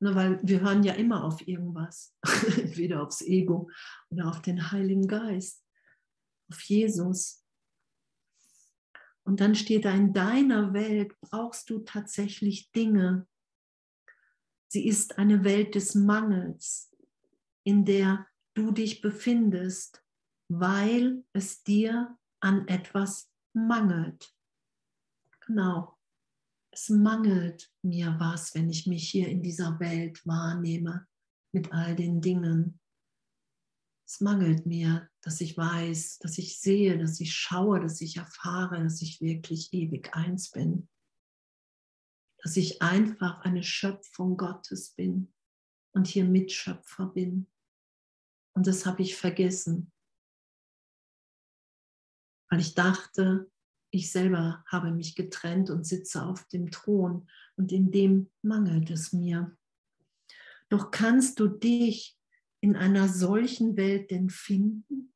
Ne, 0.01 0.15
weil 0.17 0.41
wir 0.43 0.61
hören 0.61 0.83
ja 0.83 0.95
immer 0.95 1.23
auf 1.23 1.47
irgendwas, 1.47 2.13
entweder 2.57 3.03
aufs 3.03 3.23
Ego 3.23 3.71
oder 4.11 4.29
auf 4.29 4.43
den 4.43 4.73
Heiligen 4.73 5.07
Geist, 5.07 5.65
auf 6.51 6.61
Jesus. 6.63 7.45
Und 9.23 9.41
dann 9.41 9.55
steht 9.55 9.85
da, 9.85 9.93
in 9.93 10.13
deiner 10.13 10.73
Welt 10.73 11.15
brauchst 11.21 11.71
du 11.71 11.79
tatsächlich 11.81 12.73
Dinge. 12.73 13.29
Sie 14.67 14.89
ist 14.89 15.19
eine 15.19 15.45
Welt 15.45 15.77
des 15.77 15.95
Mangels, 15.95 16.93
in 17.63 17.85
der 17.85 18.27
du 18.55 18.73
dich 18.73 19.03
befindest, 19.03 20.03
weil 20.49 21.25
es 21.33 21.63
dir 21.63 22.19
an 22.41 22.67
etwas 22.67 23.31
mangelt. 23.53 24.35
Genau 25.47 25.97
es 26.73 26.89
mangelt 26.89 27.71
mir 27.83 28.17
was, 28.19 28.55
wenn 28.55 28.71
ich 28.71 28.87
mich 28.87 29.09
hier 29.09 29.29
in 29.29 29.43
dieser 29.43 29.79
Welt 29.79 30.27
wahrnehme 30.27 31.07
mit 31.53 31.71
all 31.73 31.95
den 31.95 32.23
Dingen. 32.23 32.81
Es 34.09 34.21
mangelt 34.21 34.65
mir, 34.65 35.11
dass 35.21 35.41
ich 35.43 35.57
weiß, 35.57 36.19
dass 36.19 36.39
ich 36.39 36.61
sehe, 36.61 36.99
dass 36.99 37.21
ich 37.21 37.35
schaue, 37.35 37.81
dass 37.81 38.01
ich 38.01 38.17
erfahre, 38.17 38.83
dass 38.83 39.03
ich 39.03 39.21
wirklich 39.21 39.73
ewig 39.73 40.15
eins 40.15 40.51
bin. 40.51 40.89
Dass 42.43 42.57
ich 42.57 42.81
einfach 42.81 43.43
eine 43.43 43.63
Schöpfung 43.63 44.39
Gottes 44.39 44.95
bin 44.95 45.33
und 45.95 46.09
hier 46.09 46.25
Mitschöpfer 46.25 47.07
bin. 47.07 47.49
Und 48.55 48.67
das 48.67 48.87
habe 48.87 49.03
ich 49.03 49.15
vergessen, 49.15 49.93
weil 52.51 52.61
ich 52.61 52.75
dachte, 52.75 53.52
ich 53.93 54.11
selber 54.11 54.65
habe 54.67 54.91
mich 54.91 55.15
getrennt 55.15 55.69
und 55.71 55.87
sitze 55.87 56.25
auf 56.25 56.49
dem 56.49 56.71
Thron 56.71 57.29
und 57.57 57.73
in 57.73 57.93
dem 57.93 58.31
mangelt 58.41 58.91
es 58.91 59.13
mir. 59.13 59.57
Doch 60.71 60.91
kannst 60.91 61.39
du 61.39 61.47
dich 61.47 62.19
in 62.61 62.75
einer 62.75 63.09
solchen 63.09 63.77
Welt 63.77 64.11
denn 64.11 64.31
finden? 64.31 65.13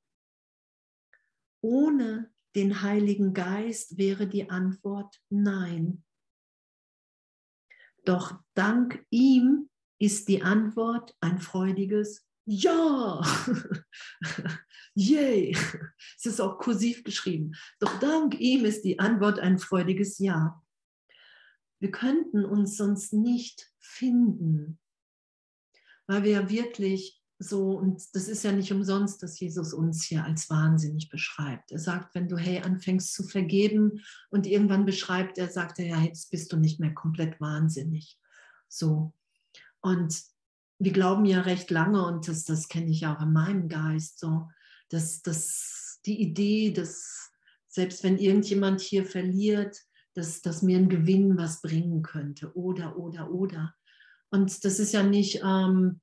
Ohne 1.62 2.30
den 2.54 2.82
Heiligen 2.82 3.32
Geist 3.32 3.96
wäre 3.96 4.26
die 4.26 4.50
Antwort 4.50 5.22
nein. 5.30 6.04
Doch 8.04 8.38
dank 8.54 9.06
ihm 9.08 9.70
ist 9.98 10.28
die 10.28 10.42
Antwort 10.42 11.16
ein 11.20 11.38
freudiges 11.38 12.25
ja, 12.46 13.20
yay. 14.94 15.56
Es 16.16 16.26
ist 16.26 16.40
auch 16.40 16.58
kursiv 16.58 17.02
geschrieben. 17.04 17.54
Doch 17.80 17.98
dank 17.98 18.38
ihm 18.38 18.64
ist 18.64 18.82
die 18.84 18.98
Antwort 18.98 19.38
ein 19.38 19.58
freudiges 19.58 20.18
Ja. 20.18 20.62
Wir 21.80 21.90
könnten 21.90 22.44
uns 22.44 22.76
sonst 22.76 23.12
nicht 23.12 23.70
finden, 23.78 24.78
weil 26.06 26.22
wir 26.22 26.48
wirklich 26.48 27.20
so, 27.38 27.72
und 27.72 28.02
das 28.14 28.28
ist 28.28 28.44
ja 28.44 28.52
nicht 28.52 28.72
umsonst, 28.72 29.22
dass 29.22 29.38
Jesus 29.38 29.74
uns 29.74 30.04
hier 30.04 30.24
als 30.24 30.48
wahnsinnig 30.48 31.10
beschreibt. 31.10 31.70
Er 31.70 31.78
sagt, 31.78 32.14
wenn 32.14 32.28
du, 32.28 32.38
hey, 32.38 32.62
anfängst 32.62 33.12
zu 33.12 33.24
vergeben 33.24 34.02
und 34.30 34.46
irgendwann 34.46 34.86
beschreibt 34.86 35.36
er, 35.36 35.50
sagt 35.50 35.78
er, 35.78 35.86
ja, 35.86 36.00
jetzt 36.00 36.30
bist 36.30 36.50
du 36.52 36.56
nicht 36.56 36.80
mehr 36.80 36.94
komplett 36.94 37.38
wahnsinnig. 37.38 38.18
So. 38.68 39.12
Und 39.80 40.18
wir 40.78 40.92
glauben 40.92 41.24
ja 41.24 41.40
recht 41.40 41.70
lange, 41.70 42.04
und 42.06 42.28
das, 42.28 42.44
das 42.44 42.68
kenne 42.68 42.90
ich 42.90 43.06
auch 43.06 43.20
in 43.20 43.32
meinem 43.32 43.68
Geist, 43.68 44.18
so, 44.18 44.48
dass, 44.90 45.22
dass 45.22 46.00
die 46.04 46.20
Idee, 46.20 46.72
dass 46.72 47.30
selbst 47.68 48.04
wenn 48.04 48.18
irgendjemand 48.18 48.80
hier 48.80 49.04
verliert, 49.04 49.78
dass, 50.14 50.40
dass 50.40 50.62
mir 50.62 50.78
ein 50.78 50.88
Gewinn 50.88 51.36
was 51.36 51.60
bringen 51.60 52.02
könnte 52.02 52.54
oder, 52.56 52.96
oder, 52.96 53.30
oder. 53.30 53.74
Und 54.30 54.64
das 54.64 54.78
ist 54.78 54.92
ja 54.92 55.02
nicht 55.02 55.42
ähm, 55.44 56.00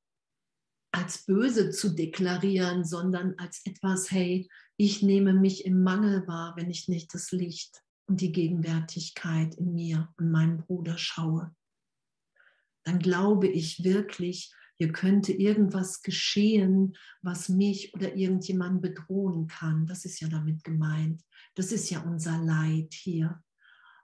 als 0.92 1.26
böse 1.26 1.72
zu 1.72 1.90
deklarieren, 1.90 2.86
sondern 2.86 3.34
als 3.38 3.66
etwas, 3.66 4.12
hey, 4.12 4.48
ich 4.78 5.02
nehme 5.02 5.34
mich 5.34 5.66
im 5.66 5.82
Mangel 5.82 6.28
wahr, 6.28 6.54
wenn 6.56 6.70
ich 6.70 6.88
nicht 6.88 7.14
das 7.14 7.32
Licht 7.32 7.82
und 8.06 8.22
die 8.22 8.32
Gegenwärtigkeit 8.32 9.56
in 9.56 9.74
mir 9.74 10.14
und 10.18 10.32
meinem 10.32 10.58
Bruder 10.58 10.98
schaue. 10.98 11.56
Dann 12.84 13.00
glaube 13.00 13.48
ich 13.48 13.84
wirklich, 13.84 14.54
hier 14.76 14.92
könnte 14.92 15.32
irgendwas 15.32 16.02
geschehen, 16.02 16.96
was 17.22 17.50
mich 17.50 17.94
oder 17.94 18.16
irgendjemand 18.16 18.82
bedrohen 18.82 19.48
kann. 19.48 19.86
Das 19.86 20.06
ist 20.06 20.20
ja 20.20 20.28
damit 20.28 20.64
gemeint. 20.64 21.22
Das 21.56 21.72
ist 21.72 21.90
ja 21.90 22.02
unser 22.02 22.40
Leid 22.40 22.94
hier. 22.94 23.42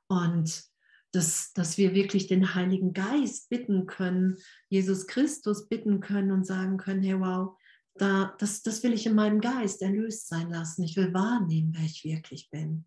Und 0.08 0.64
dass, 1.12 1.54
dass 1.54 1.78
wir 1.78 1.96
wirklich 1.96 2.28
den 2.28 2.54
Heiligen 2.54 2.94
Geist 2.94 3.50
bitten 3.50 3.88
können, 3.88 4.38
Jesus 4.70 5.08
Christus 5.08 5.68
bitten 5.68 6.02
können 6.02 6.32
und 6.32 6.46
sagen 6.46 6.78
können, 6.78 7.02
hey 7.02 7.20
wow, 7.20 7.58
da, 7.96 8.36
das, 8.38 8.62
das 8.62 8.84
will 8.84 8.94
ich 8.94 9.06
in 9.06 9.16
meinem 9.16 9.42
Geist 9.42 9.82
erlöst 9.82 10.28
sein 10.28 10.50
lassen. 10.50 10.84
Ich 10.84 10.96
will 10.96 11.14
wahrnehmen, 11.14 11.74
wer 11.76 11.86
ich 11.86 12.04
wirklich 12.04 12.50
bin. 12.50 12.86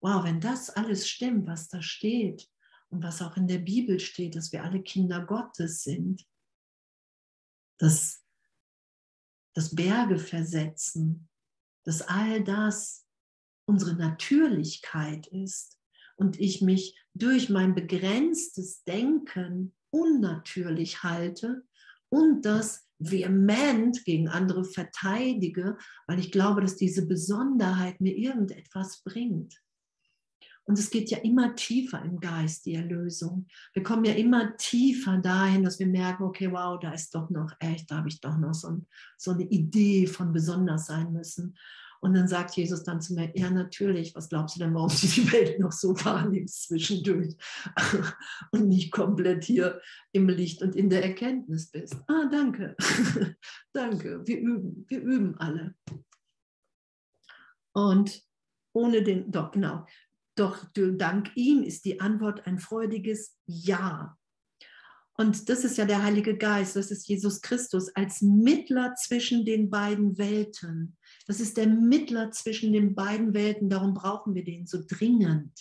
Wow, 0.00 0.24
wenn 0.24 0.40
das 0.40 0.68
alles 0.68 1.08
stimmt, 1.08 1.46
was 1.46 1.68
da 1.68 1.80
steht 1.80 2.48
und 2.90 3.02
was 3.02 3.22
auch 3.22 3.36
in 3.36 3.46
der 3.46 3.58
Bibel 3.58 4.00
steht, 4.00 4.36
dass 4.36 4.52
wir 4.52 4.64
alle 4.64 4.82
Kinder 4.82 5.24
Gottes 5.24 5.82
sind, 5.82 6.26
dass, 7.78 8.24
dass 9.54 9.74
Berge 9.74 10.18
versetzen, 10.18 11.28
dass 11.84 12.02
all 12.02 12.42
das 12.42 13.06
unsere 13.66 13.94
Natürlichkeit 13.94 15.26
ist 15.28 15.78
und 16.16 16.38
ich 16.38 16.60
mich 16.60 16.98
durch 17.14 17.48
mein 17.48 17.74
begrenztes 17.74 18.84
Denken 18.84 19.74
unnatürlich 19.90 21.02
halte 21.02 21.66
und 22.08 22.44
das 22.44 22.88
vehement 22.98 24.04
gegen 24.04 24.28
andere 24.28 24.64
verteidige, 24.64 25.76
weil 26.06 26.18
ich 26.18 26.30
glaube, 26.30 26.60
dass 26.60 26.76
diese 26.76 27.06
Besonderheit 27.06 28.00
mir 28.00 28.16
irgendetwas 28.16 29.02
bringt. 29.02 29.63
Und 30.66 30.78
es 30.78 30.90
geht 30.90 31.10
ja 31.10 31.18
immer 31.18 31.54
tiefer 31.54 32.02
im 32.02 32.20
Geist, 32.20 32.64
die 32.64 32.74
Erlösung. 32.74 33.46
Wir 33.74 33.82
kommen 33.82 34.04
ja 34.04 34.14
immer 34.14 34.56
tiefer 34.56 35.18
dahin, 35.18 35.62
dass 35.62 35.78
wir 35.78 35.86
merken, 35.86 36.24
okay, 36.24 36.50
wow, 36.50 36.78
da 36.80 36.92
ist 36.92 37.14
doch 37.14 37.28
noch 37.28 37.52
echt, 37.60 37.90
da 37.90 37.98
habe 37.98 38.08
ich 38.08 38.20
doch 38.20 38.38
noch 38.38 38.54
so, 38.54 38.68
ein, 38.68 38.86
so 39.18 39.32
eine 39.32 39.44
Idee 39.44 40.06
von 40.06 40.32
besonders 40.32 40.86
sein 40.86 41.12
müssen. 41.12 41.54
Und 42.04 42.12
dann 42.12 42.28
sagt 42.28 42.54
Jesus 42.56 42.82
dann 42.82 43.00
zu 43.00 43.14
mir, 43.14 43.32
ja 43.34 43.48
natürlich, 43.48 44.14
was 44.14 44.28
glaubst 44.28 44.56
du 44.56 44.60
denn, 44.60 44.74
warum 44.74 44.90
du 44.90 45.06
die 45.06 45.32
Welt 45.32 45.58
noch 45.58 45.72
so 45.72 45.94
wahrnimmst 46.04 46.64
zwischendurch 46.64 47.34
und 48.52 48.68
nicht 48.68 48.92
komplett 48.92 49.44
hier 49.44 49.80
im 50.12 50.28
Licht 50.28 50.60
und 50.60 50.76
in 50.76 50.90
der 50.90 51.02
Erkenntnis 51.02 51.70
bist? 51.70 51.96
Ah, 52.06 52.26
danke, 52.30 52.76
danke, 53.72 54.20
wir 54.26 54.38
üben, 54.38 54.84
wir 54.86 55.00
üben 55.00 55.38
alle. 55.38 55.74
Und 57.72 58.22
ohne 58.74 59.02
den, 59.02 59.30
doch 59.30 59.50
genau, 59.50 59.86
doch 60.36 60.64
dank 60.74 61.30
ihm 61.36 61.62
ist 61.62 61.84
die 61.84 62.00
Antwort 62.00 62.46
ein 62.46 62.58
freudiges 62.58 63.36
Ja. 63.46 64.16
Und 65.16 65.48
das 65.48 65.64
ist 65.64 65.78
ja 65.78 65.84
der 65.84 66.02
Heilige 66.02 66.36
Geist, 66.36 66.74
das 66.74 66.90
ist 66.90 67.06
Jesus 67.08 67.40
Christus 67.40 67.94
als 67.94 68.20
Mittler 68.20 68.94
zwischen 68.96 69.44
den 69.44 69.70
beiden 69.70 70.18
Welten. 70.18 70.96
Das 71.28 71.38
ist 71.38 71.56
der 71.56 71.68
Mittler 71.68 72.32
zwischen 72.32 72.72
den 72.72 72.96
beiden 72.96 73.32
Welten, 73.32 73.70
darum 73.70 73.94
brauchen 73.94 74.34
wir 74.34 74.42
den 74.42 74.66
so 74.66 74.82
dringend. 74.84 75.52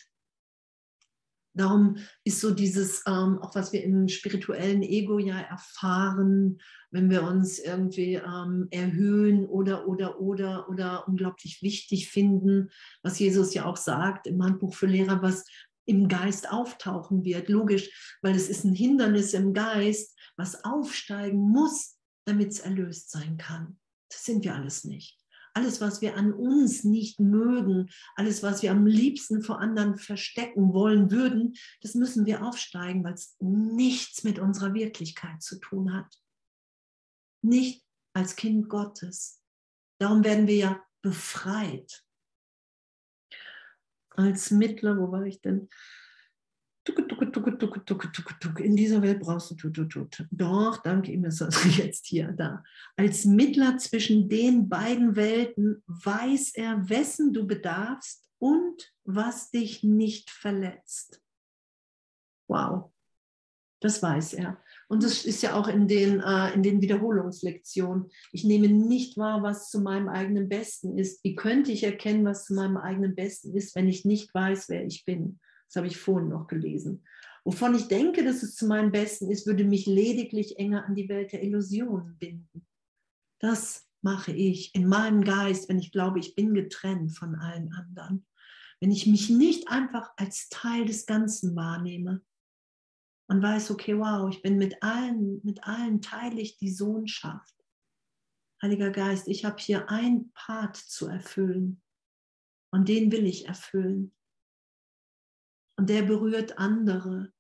Darum 1.56 1.98
ist 2.24 2.42
so 2.42 2.52
dieses, 2.52 3.04
ähm, 3.08 3.40
auch 3.40 3.54
was 3.54 3.74
wir 3.74 3.84
im 3.84 4.08
spirituellen 4.08 4.82
Ego 4.82 5.20
ja 5.20 5.40
erfahren, 5.40 6.60
wenn 6.90 7.10
wir 7.10 7.24
uns 7.24 7.60
irgendwie 7.60 8.16
ähm, 8.16 8.68
erhöhen 8.72 9.46
oder, 9.46 9.88
oder, 9.88 10.20
oder, 10.20 10.68
oder 10.70 11.08
unglaublich 11.08 11.62
wichtig 11.62 12.10
finden, 12.10 12.70
was 13.04 13.20
Jesus 13.20 13.54
ja 13.54 13.66
auch 13.66 13.78
sagt 13.78 14.26
im 14.26 14.44
Handbuch 14.44 14.74
für 14.74 14.88
Lehrer, 14.88 15.22
was 15.22 15.46
im 15.86 16.08
Geist 16.08 16.52
auftauchen 16.52 17.24
wird. 17.24 17.50
Logisch, 17.50 18.18
weil 18.22 18.36
es 18.36 18.50
ist 18.50 18.64
ein 18.64 18.74
Hindernis 18.74 19.34
im 19.34 19.54
Geist, 19.54 20.18
was 20.38 20.64
aufsteigen 20.64 21.40
muss, 21.40 21.98
damit 22.26 22.50
es 22.50 22.60
erlöst 22.60 23.12
sein 23.12 23.38
kann. 23.38 23.80
Das 24.10 24.24
sind 24.24 24.44
wir 24.44 24.56
alles 24.56 24.86
nicht. 24.86 25.23
Alles, 25.56 25.82
was 25.82 26.02
wir 26.02 26.18
an 26.18 26.34
uns 26.34 26.84
nicht 26.84 27.20
mögen, 27.20 27.90
alles, 28.16 28.42
was 28.42 28.64
wir 28.64 28.72
am 28.72 28.88
liebsten 28.88 29.44
vor 29.44 29.60
anderen 29.60 29.98
verstecken 29.98 30.74
wollen 30.74 31.12
würden, 31.12 31.54
das 31.82 31.94
müssen 31.94 32.26
wir 32.26 32.44
aufsteigen, 32.44 33.04
weil 33.04 33.14
es 33.14 33.36
nichts 33.40 34.24
mit 34.24 34.40
unserer 34.40 34.74
Wirklichkeit 34.74 35.42
zu 35.44 35.60
tun 35.60 35.94
hat. 35.94 36.12
Nicht 37.44 37.86
als 38.14 38.36
Kind 38.36 38.68
Gottes. 38.68 39.42
Darum 40.00 40.24
werden 40.24 40.48
wir 40.48 40.56
ja 40.56 40.84
befreit 41.02 42.04
als 44.16 44.52
Mittler, 44.52 44.98
wo 44.98 45.12
war 45.12 45.24
ich 45.24 45.42
denn? 45.42 45.70
In 48.60 48.76
dieser 48.76 49.02
Welt 49.02 49.22
brauchst 49.22 49.52
du 49.52 49.56
tut, 49.56 49.76
tut, 49.76 49.92
tut. 49.92 50.28
Doch, 50.32 50.78
danke 50.84 51.12
ihm, 51.12 51.26
ist 51.26 51.42
das 51.42 51.64
jetzt 51.78 52.08
hier, 52.08 52.32
da. 52.32 52.64
Als 52.98 53.26
Mittler 53.26 53.78
zwischen 53.78 54.28
den 54.28 54.68
beiden 54.70 55.16
Welten 55.16 55.82
weiß 55.88 56.56
er, 56.56 56.90
wessen 56.90 57.34
du 57.34 57.48
bedarfst 57.48 58.28
und 58.40 58.94
was 59.06 59.50
dich 59.52 59.84
nicht 59.84 60.30
verletzt. 60.30 61.22
Wow, 62.50 62.92
das 63.80 64.04
weiß 64.04 64.34
er. 64.34 64.58
Und 64.90 65.04
das 65.04 65.26
ist 65.26 65.42
ja 65.42 65.56
auch 65.56 65.68
in 65.68 65.88
den, 65.88 66.20
äh, 66.20 66.54
in 66.54 66.64
den 66.64 66.82
Wiederholungslektionen. 66.82 68.10
Ich 68.32 68.44
nehme 68.44 68.68
nicht 68.68 69.18
wahr, 69.18 69.42
was 69.42 69.70
zu 69.70 69.82
meinem 69.82 70.10
eigenen 70.10 70.50
Besten 70.50 70.98
ist. 70.98 71.24
Wie 71.24 71.36
könnte 71.36 71.72
ich 71.72 71.84
erkennen, 71.84 72.26
was 72.26 72.46
zu 72.46 72.54
meinem 72.54 72.78
eigenen 72.78 73.16
Besten 73.16 73.56
ist, 73.56 73.76
wenn 73.76 73.88
ich 73.88 74.06
nicht 74.06 74.34
weiß, 74.34 74.70
wer 74.70 74.86
ich 74.86 75.06
bin? 75.06 75.40
Das 75.68 75.78
habe 75.78 75.88
ich 75.88 75.98
vorhin 75.98 76.30
noch 76.30 76.48
gelesen. 76.48 77.04
Wovon 77.44 77.76
ich 77.76 77.88
denke, 77.88 78.24
dass 78.24 78.44
es 78.44 78.56
zu 78.56 78.68
meinem 78.68 78.92
Besten 78.92 79.30
ist, 79.30 79.46
würde 79.48 79.66
mich 79.66 79.86
lediglich 79.86 80.58
enger 80.58 80.86
an 80.86 80.96
die 80.96 81.10
Welt 81.10 81.34
der 81.34 81.44
Illusionen 81.44 82.18
binden. 82.18 82.66
Das 83.40 83.88
mache 84.02 84.32
ich 84.32 84.74
in 84.76 84.88
meinem 84.88 85.24
Geist, 85.24 85.68
wenn 85.68 85.80
ich 85.80 85.92
glaube, 85.92 86.20
ich 86.20 86.36
bin 86.36 86.54
getrennt 86.54 87.18
von 87.18 87.36
allen 87.36 87.74
anderen. 87.74 88.26
Wenn 88.80 88.92
ich 88.92 89.08
mich 89.08 89.30
nicht 89.30 89.70
einfach 89.70 90.12
als 90.18 90.50
Teil 90.50 90.86
des 90.86 91.06
Ganzen 91.06 91.56
wahrnehme, 91.56 92.22
und 93.28 93.42
weiß, 93.42 93.72
okay, 93.72 93.98
wow, 93.98 94.30
ich 94.30 94.42
bin 94.42 94.58
mit 94.58 94.82
allen, 94.84 95.42
mit 95.44 95.64
allen 95.64 96.02
teile 96.02 96.40
ich 96.40 96.58
die 96.58 96.72
Sohnschaft. 96.72 97.56
Heiliger 98.62 98.92
Geist, 98.92 99.28
ich 99.28 99.44
habe 99.44 99.58
hier 99.60 99.90
ein 99.90 100.32
Part 100.34 100.78
zu 100.78 101.08
erfüllen 101.08 101.82
und 102.72 102.88
den 102.88 103.12
will 103.12 103.26
ich 103.26 103.48
erfüllen. 103.48 104.14
Und 105.78 105.90
der 105.90 106.04
berührt 106.04 106.58
andere 106.58 107.32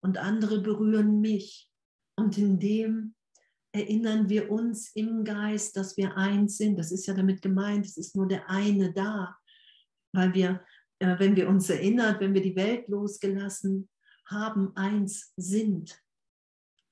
und 0.00 0.18
andere 0.18 0.60
berühren 0.60 1.20
mich. 1.20 1.70
Und 2.16 2.36
in 2.38 2.58
dem 2.58 3.14
erinnern 3.72 4.28
wir 4.28 4.50
uns 4.50 4.90
im 4.94 5.24
Geist, 5.24 5.76
dass 5.76 5.96
wir 5.96 6.16
eins 6.16 6.56
sind. 6.56 6.78
Das 6.78 6.90
ist 6.90 7.06
ja 7.06 7.14
damit 7.14 7.42
gemeint, 7.42 7.86
es 7.86 7.96
ist 7.96 8.16
nur 8.16 8.26
der 8.26 8.48
eine 8.48 8.92
da, 8.92 9.36
weil 10.12 10.32
wir, 10.34 10.64
äh, 10.98 11.18
wenn 11.18 11.36
wir 11.36 11.48
uns 11.48 11.68
erinnern, 11.68 12.16
wenn 12.18 12.34
wir 12.34 12.42
die 12.42 12.56
Welt 12.56 12.88
losgelassen 12.88 13.88
haben, 14.26 14.74
eins 14.76 15.32
sind. 15.36 16.02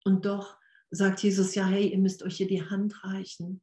Und 0.05 0.27
doch 0.27 0.59
sagt 0.91 1.23
Jesus 1.23 1.55
ja, 1.55 1.67
hey, 1.67 1.89
ihr 1.89 1.99
müsst 1.99 2.23
euch 2.23 2.37
hier 2.37 2.47
die 2.47 2.63
Hand 2.63 3.03
reichen. 3.03 3.63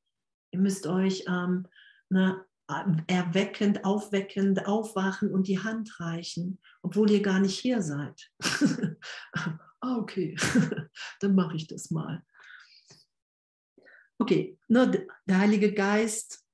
Ihr 0.51 0.59
müsst 0.59 0.87
euch 0.87 1.23
ähm, 1.27 1.67
na, 2.09 2.45
erweckend, 3.07 3.85
aufweckend, 3.85 4.65
aufwachen 4.65 5.31
und 5.31 5.47
die 5.47 5.59
Hand 5.59 5.99
reichen, 5.99 6.59
obwohl 6.81 7.11
ihr 7.11 7.21
gar 7.21 7.39
nicht 7.39 7.59
hier 7.59 7.81
seid. 7.81 8.31
ah, 9.81 9.97
okay, 9.97 10.35
dann 11.19 11.35
mache 11.35 11.55
ich 11.55 11.67
das 11.67 11.91
mal. 11.91 12.23
Okay, 14.19 14.59
ne, 14.67 15.07
der 15.25 15.37
Heilige 15.37 15.73
Geist 15.73 16.45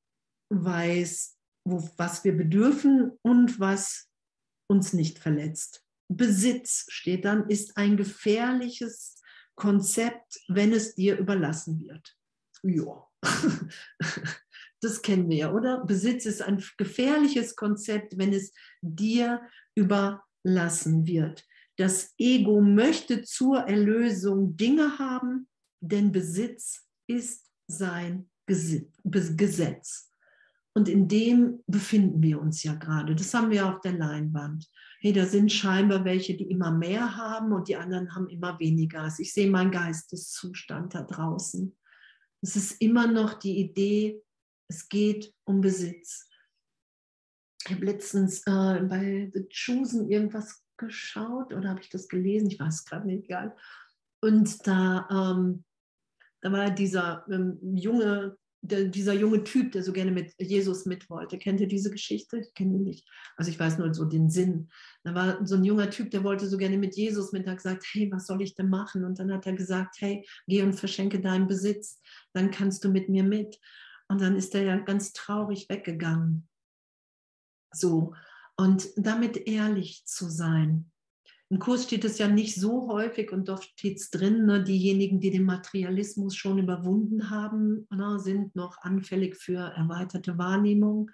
weiß, 0.49 1.38
wo, 1.65 1.89
was 1.97 2.24
wir 2.24 2.36
bedürfen 2.36 3.11
und 3.22 3.59
was 3.59 4.09
uns 4.68 4.93
nicht 4.93 5.20
verletzt. 5.20 5.84
Besitz 6.09 6.86
steht 6.89 7.26
dann, 7.26 7.49
ist 7.49 7.76
ein 7.76 7.97
gefährliches 7.97 9.22
Konzept, 9.55 10.39
wenn 10.47 10.72
es 10.72 10.95
dir 10.95 11.18
überlassen 11.18 11.82
wird. 11.82 12.15
Ja, 12.63 13.07
das 14.82 15.02
kennen 15.02 15.30
wir 15.30 15.38
ja, 15.38 15.54
oder? 15.54 15.84
Besitz 15.86 16.26
ist 16.26 16.42
ein 16.42 16.64
gefährliches 16.78 17.56
Konzept, 17.56 18.18
wenn 18.18 18.34
es 18.34 18.54
dir 18.82 19.42
überlassen 19.76 21.06
wird. 21.06 21.46
Das 21.78 22.14
Ego 22.18 22.62
möchte 22.62 23.24
zur 23.24 23.60
Erlösung 23.60 24.58
Dinge 24.58 24.98
haben, 24.98 25.48
denn 25.80 26.12
Besitz 26.12 26.88
ist 27.08 27.46
sein 27.68 28.30
Gesetz. 28.46 30.12
Und 30.74 30.90
in 30.90 31.08
dem 31.08 31.64
befinden 31.66 32.22
wir 32.22 32.40
uns 32.40 32.64
ja 32.64 32.76
gerade. 32.76 33.16
Das 33.16 33.34
haben 33.34 33.50
wir 33.50 33.68
auf 33.68 33.82
der 33.82 33.94
Leinwand. 33.94 34.70
Hey, 35.00 35.12
da 35.12 35.26
sind 35.26 35.52
scheinbar 35.52 36.06
welche, 36.06 36.38
die 36.38 36.50
immer 36.52 36.72
mehr 36.72 37.18
haben 37.18 37.52
und 37.52 37.68
die 37.68 37.76
anderen 37.76 38.14
haben 38.14 38.30
immer 38.30 38.60
weniger. 38.60 39.02
Also 39.02 39.24
ich 39.24 39.34
sehe 39.34 39.50
meinen 39.50 39.72
Geisteszustand 39.72 40.94
da 40.94 41.02
draußen. 41.02 41.76
Es 42.42 42.56
ist 42.56 42.80
immer 42.80 43.08
noch 43.08 43.34
die 43.34 43.60
Idee, 43.60 44.22
es 44.68 44.89
geht 44.89 45.34
um 45.45 45.61
Besitz. 45.61 46.28
Ich 47.65 47.74
habe 47.74 47.86
letztens 47.86 48.39
äh, 48.47 48.82
bei 48.82 49.32
The 49.34 49.47
Chosen 49.49 50.09
irgendwas 50.09 50.63
geschaut 50.78 51.53
oder 51.53 51.70
habe 51.70 51.82
ich 51.82 51.89
das 51.89 52.07
gelesen? 52.07 52.49
Ich 52.49 52.59
weiß 52.59 52.86
gerade 52.86 53.07
nicht, 53.07 53.26
egal. 53.26 53.55
Und 54.22 54.65
da, 54.65 55.07
ähm, 55.11 55.63
da 56.41 56.51
war 56.51 56.72
dieser 56.72 57.26
ähm, 57.30 57.59
junge 57.76 58.38
der, 58.61 58.86
dieser 58.86 59.13
junge 59.13 59.43
Typ, 59.43 59.72
der 59.72 59.84
so 59.84 59.93
gerne 59.93 60.11
mit 60.11 60.34
Jesus 60.39 60.86
mit 60.86 61.09
wollte. 61.09 61.38
Kennt 61.38 61.61
ihr 61.61 61.68
diese 61.68 61.91
Geschichte? 61.91 62.38
Ich 62.38 62.53
kenne 62.53 62.76
ihn 62.76 62.84
nicht. 62.84 63.07
Also 63.36 63.51
ich 63.51 63.59
weiß 63.59 63.78
nur 63.78 63.93
so 63.93 64.05
den 64.05 64.30
Sinn. 64.30 64.70
Da 65.03 65.13
war 65.13 65.45
so 65.45 65.55
ein 65.55 65.63
junger 65.63 65.89
Typ, 65.89 66.11
der 66.11 66.24
wollte 66.24 66.47
so 66.47 66.57
gerne 66.57 66.78
mit 66.78 66.95
Jesus 66.95 67.32
mit, 67.32 67.47
hat 67.47 67.57
gesagt, 67.57 67.86
hey, 67.91 68.11
was 68.11 68.28
soll 68.28 68.41
ich 68.41 68.55
denn 68.55 68.70
machen? 68.70 69.05
Und 69.05 69.20
dann 69.20 69.32
hat 69.32 69.45
er 69.45 69.53
gesagt, 69.53 69.95
hey, 69.99 70.28
geh 70.47 70.61
und 70.63 70.74
verschenke 70.74 71.20
deinen 71.20 71.47
Besitz, 71.47 72.01
dann 72.34 72.51
kannst 72.51 72.84
du 72.84 72.89
mit 72.89 73.09
mir 73.09 73.24
mit. 73.24 73.59
Und 74.10 74.22
dann 74.22 74.36
ist 74.36 74.55
er 74.55 74.64
ja 74.64 74.78
ganz 74.78 75.14
traurig 75.14 75.68
weggegangen. 75.70 76.47
So. 77.72 78.14
Und 78.55 78.88
damit 78.95 79.47
ehrlich 79.47 80.05
zu 80.05 80.30
sein. 80.30 80.91
Im 81.49 81.60
Kurs 81.60 81.86
steht 81.86 82.03
es 82.03 82.18
ja 82.18 82.28
nicht 82.28 82.55
so 82.55 82.89
häufig 82.89 83.32
und 83.32 83.47
doch 83.47 83.62
steht 83.62 83.97
es 83.97 84.10
drin, 84.10 84.45
ne, 84.45 84.64
diejenigen, 84.64 85.22
die 85.22 85.32
den 85.32 85.45
Materialismus 85.45 86.36
schon 86.36 86.58
überwunden 86.58 87.30
haben, 87.30 87.88
ne, 87.89 88.20
sind 88.20 88.55
noch 88.55 88.82
anfällig 88.82 89.38
für 89.38 89.60
erweiterte 89.60 90.38
Wahrnehmung 90.38 91.10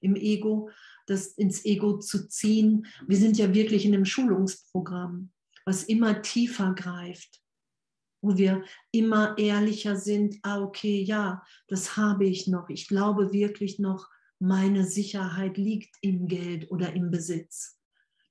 im 0.00 0.16
Ego, 0.16 0.70
das 1.06 1.26
ins 1.28 1.64
Ego 1.66 1.98
zu 1.98 2.28
ziehen. 2.28 2.86
Wir 3.06 3.18
sind 3.18 3.36
ja 3.36 3.52
wirklich 3.52 3.84
in 3.84 3.94
einem 3.94 4.06
Schulungsprogramm, 4.06 5.30
was 5.66 5.82
immer 5.82 6.22
tiefer 6.22 6.72
greift. 6.74 7.43
Wo 8.24 8.36
wir 8.38 8.64
immer 8.90 9.36
ehrlicher 9.36 9.96
sind, 9.96 10.38
ah, 10.42 10.62
okay, 10.62 11.02
ja, 11.02 11.42
das 11.68 11.96
habe 11.96 12.24
ich 12.24 12.48
noch. 12.48 12.70
Ich 12.70 12.88
glaube 12.88 13.32
wirklich 13.32 13.78
noch, 13.78 14.08
meine 14.38 14.84
Sicherheit 14.84 15.58
liegt 15.58 15.96
im 16.00 16.26
Geld 16.26 16.70
oder 16.70 16.94
im 16.94 17.10
Besitz. 17.10 17.78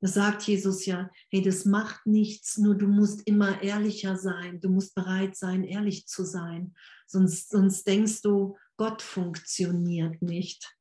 Das 0.01 0.15
sagt 0.15 0.43
Jesus 0.43 0.85
ja, 0.85 1.09
hey, 1.29 1.41
das 1.41 1.63
macht 1.63 2.05
nichts, 2.05 2.57
nur 2.57 2.75
du 2.75 2.87
musst 2.87 3.25
immer 3.25 3.61
ehrlicher 3.61 4.17
sein, 4.17 4.59
du 4.59 4.69
musst 4.69 4.95
bereit 4.95 5.37
sein, 5.37 5.63
ehrlich 5.63 6.07
zu 6.07 6.25
sein. 6.25 6.73
Sonst, 7.07 7.51
sonst 7.51 7.87
denkst 7.87 8.21
du, 8.21 8.57
Gott 8.77 9.01
funktioniert 9.01 10.21
nicht. 10.21 10.75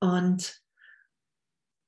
Und, 0.00 0.59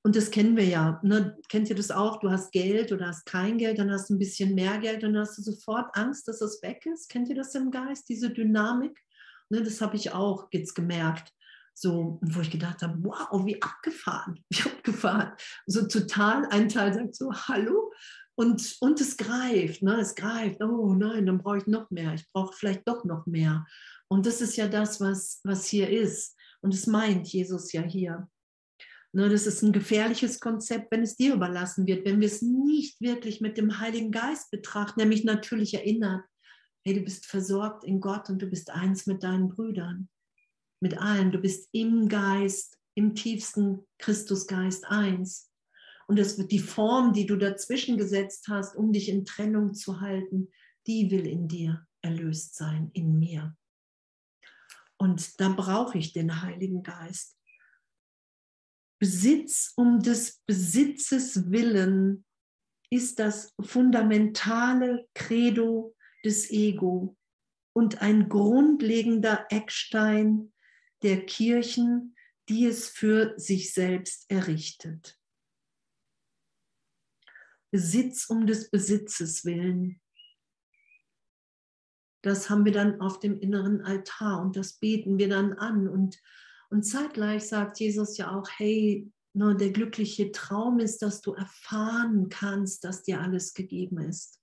und 0.05 0.17
das 0.17 0.31
kennen 0.31 0.57
wir 0.57 0.65
ja. 0.65 1.01
Ne? 1.03 1.37
Kennt 1.49 1.71
ihr 1.71 1.77
das 1.77 1.91
auch? 1.91 2.19
Du 2.19 2.31
hast 2.31 2.53
Geld 2.53 2.91
oder 2.93 3.09
hast 3.09 3.25
kein 3.27 3.59
Geld, 3.59 3.79
dann 3.79 3.91
hast 3.91 4.11
du 4.11 4.15
ein 4.15 4.19
bisschen 4.19 4.55
mehr 4.55 4.79
Geld, 4.79 5.03
dann 5.03 5.17
hast 5.17 5.39
du 5.39 5.43
sofort 5.43 5.97
Angst, 5.97 6.27
dass 6.27 6.41
es 6.41 6.61
weg 6.63 6.85
ist. 6.87 7.09
Kennt 7.09 7.29
ihr 7.29 7.37
das 7.37 7.55
im 7.55 7.71
Geist, 7.71 8.09
diese 8.09 8.31
Dynamik? 8.31 9.01
Ne, 9.49 9.63
das 9.63 9.81
habe 9.81 9.97
ich 9.97 10.13
auch 10.13 10.49
jetzt 10.51 10.75
gemerkt 10.75 11.33
so, 11.75 12.19
wo 12.23 12.41
ich 12.41 12.51
gedacht 12.51 12.83
habe, 12.83 12.99
wow, 13.03 13.47
wie 13.47 13.61
abgefahren, 13.63 14.45
wie 14.51 14.63
abgefahren. 14.63 15.33
So 15.67 15.87
total, 15.87 16.47
ein 16.51 16.69
Teil 16.69 16.93
sagt 16.93 17.15
so, 17.15 17.33
hallo, 17.33 17.93
und, 18.35 18.77
und 18.81 19.01
es 19.01 19.17
greift, 19.17 19.83
ne? 19.83 20.01
es 20.01 20.15
greift, 20.15 20.63
oh 20.63 20.95
nein, 20.95 21.27
dann 21.27 21.39
brauche 21.39 21.59
ich 21.59 21.67
noch 21.67 21.91
mehr, 21.91 22.15
ich 22.15 22.27
brauche 22.33 22.55
vielleicht 22.57 22.89
doch 22.89 23.05
noch 23.05 23.27
mehr. 23.27 23.67
Und 24.09 24.27
das 24.27 24.41
ist 24.41 24.57
ja 24.57 24.69
das, 24.69 25.01
was, 25.01 25.41
was 25.45 25.67
hier 25.67 25.89
ist. 25.89 26.37
Und 26.61 26.75
es 26.75 26.87
meint 26.87 27.29
Jesus 27.29 27.73
ja 27.73 27.83
hier. 27.83 28.29
Ne, 29.15 29.29
das 29.29 29.47
ist 29.47 29.63
ein 29.63 29.73
gefährliches 29.73 30.41
Konzept, 30.41 30.91
wenn 30.91 31.03
es 31.03 31.17
dir 31.17 31.35
überlassen 31.35 31.87
wird, 31.87 32.07
wenn 32.07 32.21
wir 32.21 32.29
es 32.29 32.41
nicht 32.41 33.01
wirklich 33.01 33.43
mit 33.43 33.59
dem 33.59 33.79
Heiligen 33.79 34.11
Geist 34.11 34.51
betrachten, 34.51 35.01
nämlich 35.01 35.25
natürlich 35.25 35.75
erinnert, 35.75 36.25
hey, 36.85 36.95
du 36.95 37.03
bist 37.03 37.27
versorgt 37.27 37.85
in 37.85 38.01
Gott 38.01 38.31
und 38.31 38.41
du 38.41 38.47
bist 38.47 38.71
eins 38.71 39.07
mit 39.07 39.23
deinen 39.23 39.51
Brüdern 39.51 40.09
mit 40.83 40.99
allen. 40.99 41.31
Du 41.33 41.39
bist 41.39 41.69
im 41.73 42.09
Geist, 42.09 42.77
im 42.95 43.15
tiefsten 43.15 43.87
Christusgeist 43.99 44.85
eins. 44.87 45.51
Und 46.09 46.19
das 46.19 46.37
wird 46.37 46.51
die 46.51 46.59
Form, 46.59 47.13
die 47.15 47.25
du 47.25 47.37
dazwischen 47.37 47.97
gesetzt 47.97 48.49
hast, 48.49 48.77
um 48.77 48.93
dich 48.93 49.09
in 49.09 49.25
Trennung 49.25 49.73
zu 49.73 50.01
halten, 50.01 50.49
die 50.87 51.11
will 51.11 51.27
in 51.27 51.49
dir 51.49 51.87
erlöst 52.03 52.57
sein, 52.57 52.91
in 52.93 53.19
mir. 53.19 53.57
Und 54.99 55.41
da 55.41 55.49
brauche 55.49 55.99
ich 55.99 56.13
den 56.13 56.43
Heiligen 56.43 56.83
Geist. 56.83 57.39
Besitz 59.03 59.73
um 59.75 59.99
des 59.99 60.45
Besitzes 60.47 61.51
willen 61.51 62.25
ist 62.89 63.19
das 63.19 63.53
fundamentale 63.61 65.09
Credo 65.13 65.97
des 66.25 66.53
Ego 66.53 67.17
und 67.73 68.01
ein 68.01 68.29
grundlegender 68.29 69.47
Eckstein 69.51 70.53
der 71.03 71.27
Kirchen, 71.27 72.15
die 72.49 72.67
es 72.67 72.91
für 72.91 73.37
sich 73.37 73.75
selbst 73.75 74.31
errichtet. 74.31 75.19
Besitz 77.73 78.31
um 78.31 78.47
des 78.47 78.71
Besitzes 78.71 79.45
willen. 79.45 80.01
Das 82.23 82.49
haben 82.49 82.65
wir 82.65 82.73
dann 82.73 83.01
auf 83.01 83.19
dem 83.19 83.41
inneren 83.41 83.81
Altar 83.81 84.41
und 84.43 84.55
das 84.55 84.75
beten 84.75 85.19
wir 85.19 85.29
dann 85.29 85.55
an. 85.55 85.89
Und, 85.89 86.23
und 86.73 86.85
zeitgleich 86.85 87.47
sagt 87.47 87.81
Jesus 87.81 88.17
ja 88.17 88.35
auch, 88.35 88.49
hey, 88.57 89.07
nur 89.35 89.55
der 89.55 89.73
glückliche 89.73 90.33
Traum 90.33 90.79
ist, 90.79 91.03
dass 91.03 91.21
du 91.21 91.35
erfahren 91.35 92.31
kannst, 92.31 92.85
dass 92.85 93.03
dir 93.03 93.21
alles 93.21 93.53
gegeben 93.53 93.99
ist. 93.99 94.41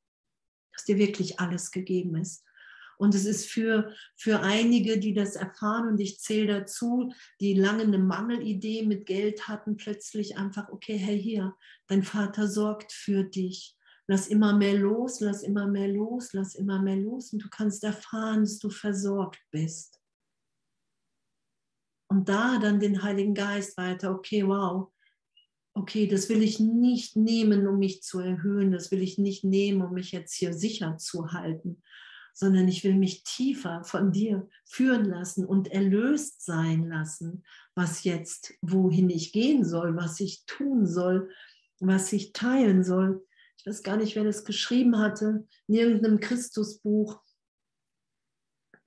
Dass 0.71 0.85
dir 0.85 0.99
wirklich 0.99 1.39
alles 1.39 1.71
gegeben 1.71 2.15
ist. 2.15 2.45
Und 2.99 3.15
es 3.15 3.25
ist 3.25 3.47
für, 3.47 3.95
für 4.15 4.41
einige, 4.41 4.99
die 4.99 5.15
das 5.15 5.37
erfahren, 5.37 5.87
und 5.87 5.99
ich 5.99 6.19
zähle 6.19 6.59
dazu, 6.59 7.11
die 7.39 7.55
lange 7.55 7.81
eine 7.81 7.97
Mangelidee 7.97 8.85
mit 8.85 9.07
Geld 9.07 9.47
hatten, 9.47 9.75
plötzlich 9.75 10.37
einfach, 10.37 10.69
okay, 10.69 10.97
hey 10.97 11.19
hier, 11.19 11.55
dein 11.87 12.03
Vater 12.03 12.47
sorgt 12.47 12.91
für 12.91 13.23
dich. 13.23 13.75
Lass 14.05 14.27
immer 14.27 14.55
mehr 14.55 14.75
los, 14.75 15.19
lass 15.19 15.41
immer 15.41 15.65
mehr 15.65 15.87
los, 15.87 16.33
lass 16.33 16.53
immer 16.53 16.79
mehr 16.79 16.97
los 16.97 17.33
und 17.33 17.43
du 17.43 17.49
kannst 17.49 17.83
erfahren, 17.83 18.41
dass 18.41 18.59
du 18.59 18.69
versorgt 18.69 19.41
bist. 19.49 19.98
Und 22.09 22.27
da 22.27 22.57
dann 22.59 22.79
den 22.79 23.03
Heiligen 23.03 23.35
Geist 23.35 23.77
weiter, 23.77 24.11
okay, 24.13 24.45
wow, 24.45 24.91
okay, 25.75 26.07
das 26.07 26.27
will 26.27 26.41
ich 26.41 26.59
nicht 26.59 27.15
nehmen, 27.15 27.67
um 27.67 27.77
mich 27.77 28.01
zu 28.01 28.19
erhöhen, 28.19 28.71
das 28.71 28.91
will 28.91 29.01
ich 29.01 29.17
nicht 29.17 29.43
nehmen, 29.43 29.81
um 29.81 29.93
mich 29.93 30.11
jetzt 30.11 30.33
hier 30.33 30.53
sicher 30.53 30.97
zu 30.97 31.31
halten, 31.31 31.81
sondern 32.33 32.67
ich 32.67 32.83
will 32.83 32.95
mich 32.95 33.23
tiefer 33.23 33.83
von 33.83 34.11
dir 34.11 34.47
führen 34.65 35.05
lassen 35.05 35.45
und 35.45 35.67
erlöst 35.69 36.43
sein 36.43 36.89
lassen, 36.89 37.43
was 37.75 38.03
jetzt, 38.03 38.55
wohin 38.61 39.09
ich 39.09 39.31
gehen 39.31 39.63
soll, 39.63 39.95
was 39.95 40.19
ich 40.19 40.43
tun 40.45 40.87
soll, 40.87 41.29
was 41.79 42.11
ich 42.11 42.33
teilen 42.33 42.83
soll. 42.83 43.25
Ich 43.57 43.65
weiß 43.67 43.83
gar 43.83 43.97
nicht, 43.97 44.15
wer 44.15 44.23
das 44.23 44.45
geschrieben 44.45 44.97
hatte, 44.97 45.47
in 45.67 45.75
irgendeinem 45.75 46.19
Christusbuch. 46.19 47.21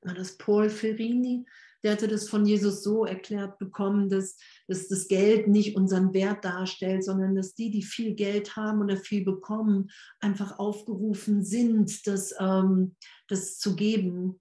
War 0.01 0.15
das 0.15 0.37
Paul 0.37 0.69
Ferrini? 0.69 1.47
Der 1.83 1.93
hatte 1.93 2.07
das 2.09 2.29
von 2.29 2.47
Jesus 2.47 2.83
so 2.83 3.05
erklärt 3.05 3.59
bekommen, 3.59 4.09
dass, 4.09 4.37
dass 4.69 4.89
das 4.89 5.09
Geld 5.09 5.49
nicht 5.49 5.77
unseren 5.77 6.15
Wert 6.15 6.45
darstellt, 6.45 7.05
sondern 7.05 7.35
dass 7.35 7.55
die, 7.55 7.71
die 7.71 7.83
viel 7.83 8.15
Geld 8.15 8.57
haben 8.57 8.81
oder 8.81 8.97
viel 8.97 9.25
bekommen, 9.25 9.91
einfach 10.21 10.59
aufgerufen 10.59 11.45
sind, 11.45 12.07
das, 12.07 12.35
ähm, 12.39 12.97
das 13.29 13.59
zu 13.59 13.75
geben. 13.75 14.41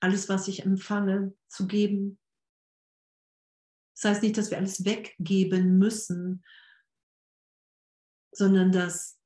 Alles, 0.00 0.28
was 0.28 0.46
ich 0.46 0.64
empfange, 0.64 1.34
zu 1.48 1.66
geben. 1.66 2.18
Das 3.96 4.12
heißt 4.12 4.22
nicht, 4.22 4.38
dass 4.38 4.50
wir 4.50 4.58
alles 4.58 4.84
weggeben 4.84 5.76
müssen, 5.78 6.44
sondern 8.32 8.70
dass, 8.70 9.18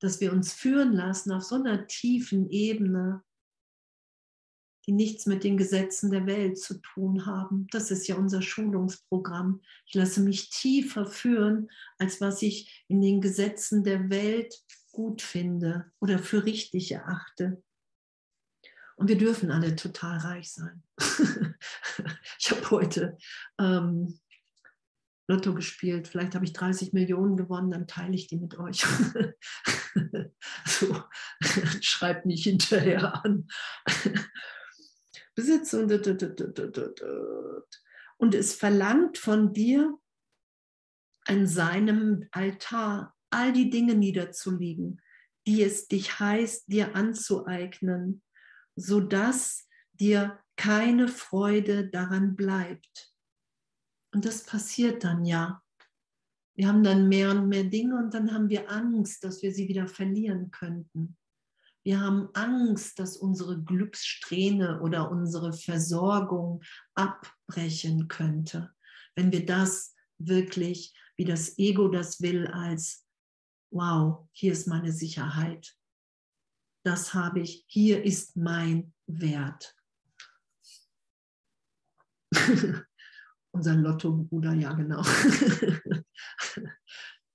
dass 0.00 0.20
wir 0.20 0.32
uns 0.32 0.52
führen 0.52 0.92
lassen 0.92 1.32
auf 1.32 1.42
so 1.42 1.56
einer 1.56 1.88
tiefen 1.88 2.48
Ebene, 2.48 3.24
die 4.86 4.92
nichts 4.92 5.26
mit 5.26 5.42
den 5.44 5.56
Gesetzen 5.56 6.10
der 6.10 6.26
Welt 6.26 6.58
zu 6.58 6.80
tun 6.80 7.26
haben. 7.26 7.66
Das 7.70 7.90
ist 7.90 8.06
ja 8.06 8.16
unser 8.16 8.42
Schulungsprogramm. 8.42 9.60
Ich 9.86 9.94
lasse 9.94 10.20
mich 10.20 10.50
tiefer 10.50 11.06
führen, 11.06 11.70
als 11.98 12.20
was 12.20 12.42
ich 12.42 12.84
in 12.88 13.00
den 13.00 13.20
Gesetzen 13.20 13.82
der 13.82 14.10
Welt 14.10 14.54
gut 14.92 15.22
finde 15.22 15.90
oder 16.00 16.18
für 16.18 16.44
richtig 16.44 16.92
erachte. 16.92 17.62
Und 18.96 19.08
wir 19.08 19.18
dürfen 19.18 19.50
alle 19.50 19.76
total 19.76 20.18
reich 20.18 20.52
sein. 20.52 20.82
ich 22.38 22.50
habe 22.50 22.70
heute 22.70 23.18
ähm, 23.58 24.18
Lotto 25.28 25.54
gespielt. 25.54 26.08
Vielleicht 26.08 26.34
habe 26.34 26.44
ich 26.44 26.52
30 26.52 26.92
Millionen 26.92 27.36
gewonnen, 27.36 27.70
dann 27.70 27.86
teile 27.86 28.14
ich 28.14 28.28
die 28.28 28.36
mit 28.36 28.58
euch. 28.58 28.84
so, 30.64 31.02
schreibt 31.80 32.26
mich 32.26 32.44
hinterher 32.44 33.24
an. 33.24 33.48
Besitz 35.36 35.74
und, 35.74 35.92
und 38.16 38.34
es 38.34 38.54
verlangt 38.54 39.18
von 39.18 39.52
dir, 39.52 39.96
an 41.28 41.46
seinem 41.46 42.26
Altar 42.30 43.14
all 43.30 43.52
die 43.52 43.68
Dinge 43.70 43.94
niederzulegen, 43.94 45.02
die 45.46 45.62
es 45.62 45.88
dich 45.88 46.18
heißt, 46.18 46.68
dir 46.68 46.94
anzueignen, 46.94 48.22
sodass 48.76 49.68
dir 49.92 50.40
keine 50.56 51.08
Freude 51.08 51.88
daran 51.88 52.36
bleibt. 52.36 53.12
Und 54.14 54.24
das 54.24 54.44
passiert 54.44 55.04
dann 55.04 55.24
ja. 55.24 55.62
Wir 56.54 56.68
haben 56.68 56.82
dann 56.82 57.08
mehr 57.08 57.32
und 57.32 57.48
mehr 57.48 57.64
Dinge 57.64 57.96
und 57.96 58.14
dann 58.14 58.32
haben 58.32 58.48
wir 58.48 58.70
Angst, 58.70 59.22
dass 59.24 59.42
wir 59.42 59.52
sie 59.52 59.68
wieder 59.68 59.88
verlieren 59.88 60.50
könnten. 60.50 61.18
Wir 61.86 62.00
haben 62.00 62.28
Angst, 62.32 62.98
dass 62.98 63.16
unsere 63.16 63.62
Glückssträhne 63.62 64.80
oder 64.80 65.08
unsere 65.08 65.52
Versorgung 65.52 66.60
abbrechen 66.96 68.08
könnte, 68.08 68.74
wenn 69.14 69.30
wir 69.30 69.46
das 69.46 69.94
wirklich, 70.18 70.98
wie 71.16 71.24
das 71.24 71.56
Ego 71.58 71.86
das 71.86 72.20
will, 72.20 72.48
als, 72.48 73.06
wow, 73.70 74.28
hier 74.32 74.50
ist 74.50 74.66
meine 74.66 74.90
Sicherheit. 74.90 75.76
Das 76.84 77.14
habe 77.14 77.38
ich, 77.38 77.64
hier 77.68 78.02
ist 78.02 78.36
mein 78.36 78.92
Wert. 79.06 79.76
Unser 83.52 83.76
Lotto-Bruder, 83.76 84.54
ja 84.54 84.72
genau. 84.72 85.04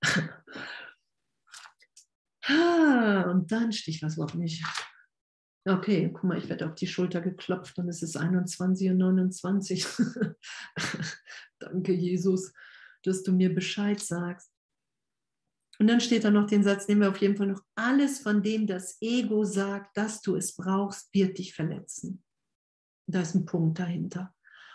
Ah, 2.43 3.29
und 3.29 3.51
dann 3.51 3.71
stich 3.71 4.01
was 4.01 4.15
überhaupt 4.15 4.35
nicht. 4.35 4.63
Okay, 5.67 6.09
guck 6.11 6.23
mal, 6.23 6.39
ich 6.39 6.49
werde 6.49 6.67
auf 6.67 6.75
die 6.75 6.87
Schulter 6.87 7.21
geklopft 7.21 7.77
und 7.77 7.87
es 7.87 8.01
ist 8.01 8.17
21 8.17 8.89
und 8.89 8.97
29. 8.97 9.85
Danke, 11.59 11.93
Jesus, 11.93 12.51
dass 13.03 13.21
du 13.21 13.31
mir 13.31 13.53
Bescheid 13.53 13.99
sagst. 13.99 14.51
Und 15.77 15.87
dann 15.87 16.01
steht 16.01 16.23
da 16.23 16.31
noch 16.31 16.47
den 16.47 16.63
Satz, 16.63 16.87
nehmen 16.87 17.01
wir 17.01 17.09
auf 17.09 17.21
jeden 17.21 17.37
Fall 17.37 17.47
noch, 17.47 17.61
alles 17.75 18.19
von 18.19 18.41
dem 18.41 18.65
das 18.67 18.97
Ego 19.01 19.43
sagt, 19.43 19.97
dass 19.97 20.21
du 20.21 20.35
es 20.35 20.55
brauchst, 20.55 21.13
wird 21.13 21.37
dich 21.37 21.53
verletzen. 21.53 22.23
Da 23.07 23.21
ist 23.21 23.35
ein 23.35 23.45
Punkt 23.45 23.79
dahinter. 23.79 24.33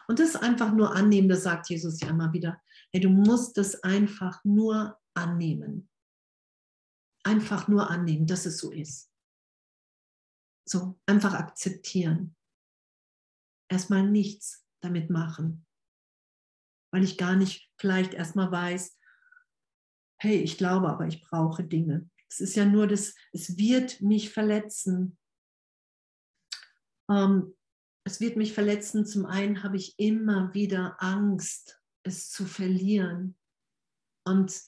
Und 0.09 0.21
das 0.21 0.37
einfach 0.37 0.73
nur 0.73 0.95
annehmen, 0.95 1.29
das 1.29 1.43
sagt 1.43 1.69
Jesus 1.69 2.01
ja 2.01 2.09
immer 2.09 2.33
wieder. 2.33 2.61
Hey, 2.93 3.01
du 3.01 3.09
musst 3.09 3.59
es 3.59 3.83
einfach 3.83 4.45
nur 4.45 4.97
annehmen. 5.15 5.89
Einfach 7.27 7.67
nur 7.67 7.91
annehmen, 7.91 8.29
dass 8.29 8.47
es 8.47 8.59
so 8.59 8.71
ist. 8.71 9.11
So, 10.65 11.01
einfach 11.07 11.35
akzeptieren. 11.35 12.37
Erstmal 13.69 14.09
nichts 14.09 14.65
damit 14.81 15.11
machen. 15.11 15.67
Weil 16.93 17.03
ich 17.03 17.19
gar 17.19 17.35
nicht 17.35 17.69
vielleicht 17.79 18.15
erstmal 18.15 18.53
weiß, 18.53 18.97
hey, 20.21 20.37
ich 20.37 20.57
glaube, 20.57 20.89
aber 20.89 21.09
ich 21.09 21.21
brauche 21.21 21.65
Dinge. 21.65 22.09
Es 22.29 22.39
ist 22.39 22.55
ja 22.55 22.65
nur 22.65 22.87
das, 22.87 23.17
es 23.33 23.57
wird 23.57 24.01
mich 24.03 24.31
verletzen. 24.31 25.19
Ähm, 27.11 27.57
es 28.05 28.21
wird 28.21 28.37
mich 28.37 28.53
verletzen. 28.53 29.05
Zum 29.05 29.27
einen 29.27 29.65
habe 29.65 29.77
ich 29.77 29.99
immer 29.99 30.55
wieder 30.55 31.03
Angst, 31.03 31.83
es 32.05 32.31
zu 32.31 32.47
verlieren. 32.47 33.37
Und 34.25 34.61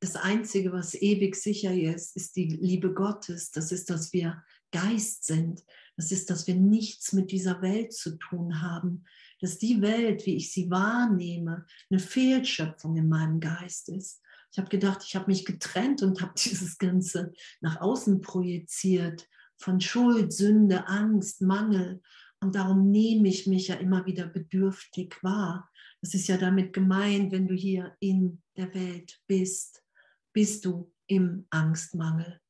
das 0.00 0.16
Einzige, 0.16 0.72
was 0.72 0.94
ewig 0.94 1.36
sicher 1.36 1.72
ist, 1.74 2.16
ist 2.16 2.34
die 2.36 2.48
Liebe 2.48 2.92
Gottes. 2.94 3.50
Das 3.50 3.70
ist, 3.70 3.90
dass 3.90 4.12
wir 4.12 4.42
Geist 4.72 5.24
sind. 5.24 5.62
Das 5.96 6.10
ist, 6.10 6.30
dass 6.30 6.46
wir 6.46 6.54
nichts 6.54 7.12
mit 7.12 7.30
dieser 7.30 7.60
Welt 7.60 7.92
zu 7.92 8.16
tun 8.16 8.62
haben. 8.62 9.04
Dass 9.40 9.58
die 9.58 9.82
Welt, 9.82 10.24
wie 10.24 10.36
ich 10.36 10.52
sie 10.52 10.70
wahrnehme, 10.70 11.66
eine 11.90 12.00
Fehlschöpfung 12.00 12.96
in 12.96 13.08
meinem 13.08 13.40
Geist 13.40 13.90
ist. 13.90 14.22
Ich 14.52 14.58
habe 14.58 14.70
gedacht, 14.70 15.04
ich 15.06 15.14
habe 15.14 15.26
mich 15.26 15.44
getrennt 15.44 16.02
und 16.02 16.22
habe 16.22 16.32
dieses 16.38 16.78
Ganze 16.78 17.32
nach 17.60 17.80
außen 17.80 18.22
projiziert 18.22 19.28
von 19.58 19.80
Schuld, 19.80 20.32
Sünde, 20.32 20.88
Angst, 20.88 21.42
Mangel. 21.42 22.00
Und 22.40 22.54
darum 22.54 22.90
nehme 22.90 23.28
ich 23.28 23.46
mich 23.46 23.68
ja 23.68 23.74
immer 23.74 24.06
wieder 24.06 24.26
bedürftig 24.26 25.22
wahr. 25.22 25.70
Das 26.00 26.14
ist 26.14 26.28
ja 26.28 26.38
damit 26.38 26.72
gemeint, 26.72 27.32
wenn 27.32 27.46
du 27.46 27.54
hier 27.54 27.94
in 28.00 28.40
der 28.56 28.72
Welt 28.74 29.20
bist, 29.26 29.82
bist 30.32 30.64
du 30.64 30.92
im 31.06 31.46
Angstmangel. 31.50 32.40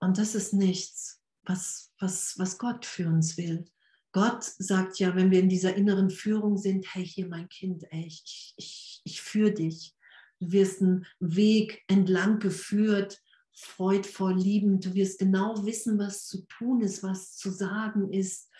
Und 0.00 0.18
das 0.18 0.34
ist 0.34 0.52
nichts, 0.52 1.22
was, 1.44 1.92
was, 1.98 2.38
was 2.38 2.58
Gott 2.58 2.84
für 2.84 3.08
uns 3.08 3.36
will. 3.36 3.64
Gott 4.12 4.44
sagt 4.44 4.98
ja, 4.98 5.14
wenn 5.14 5.30
wir 5.30 5.40
in 5.40 5.48
dieser 5.48 5.74
inneren 5.74 6.10
Führung 6.10 6.56
sind, 6.56 6.86
hey, 6.94 7.06
hier 7.06 7.28
mein 7.28 7.48
Kind, 7.48 7.84
ey, 7.90 8.06
ich, 8.06 8.54
ich, 8.56 9.00
ich 9.04 9.20
führe 9.20 9.52
dich. 9.52 9.94
Du 10.40 10.52
wirst 10.52 10.82
einen 10.82 11.06
Weg 11.20 11.84
entlang 11.86 12.38
geführt, 12.38 13.22
freudvoll, 13.52 14.34
liebend. 14.34 14.84
Du 14.84 14.94
wirst 14.94 15.18
genau 15.18 15.64
wissen, 15.64 15.98
was 15.98 16.26
zu 16.26 16.42
tun 16.46 16.82
ist, 16.82 17.02
was 17.02 17.36
zu 17.36 17.50
sagen 17.50 18.12
ist, 18.12 18.50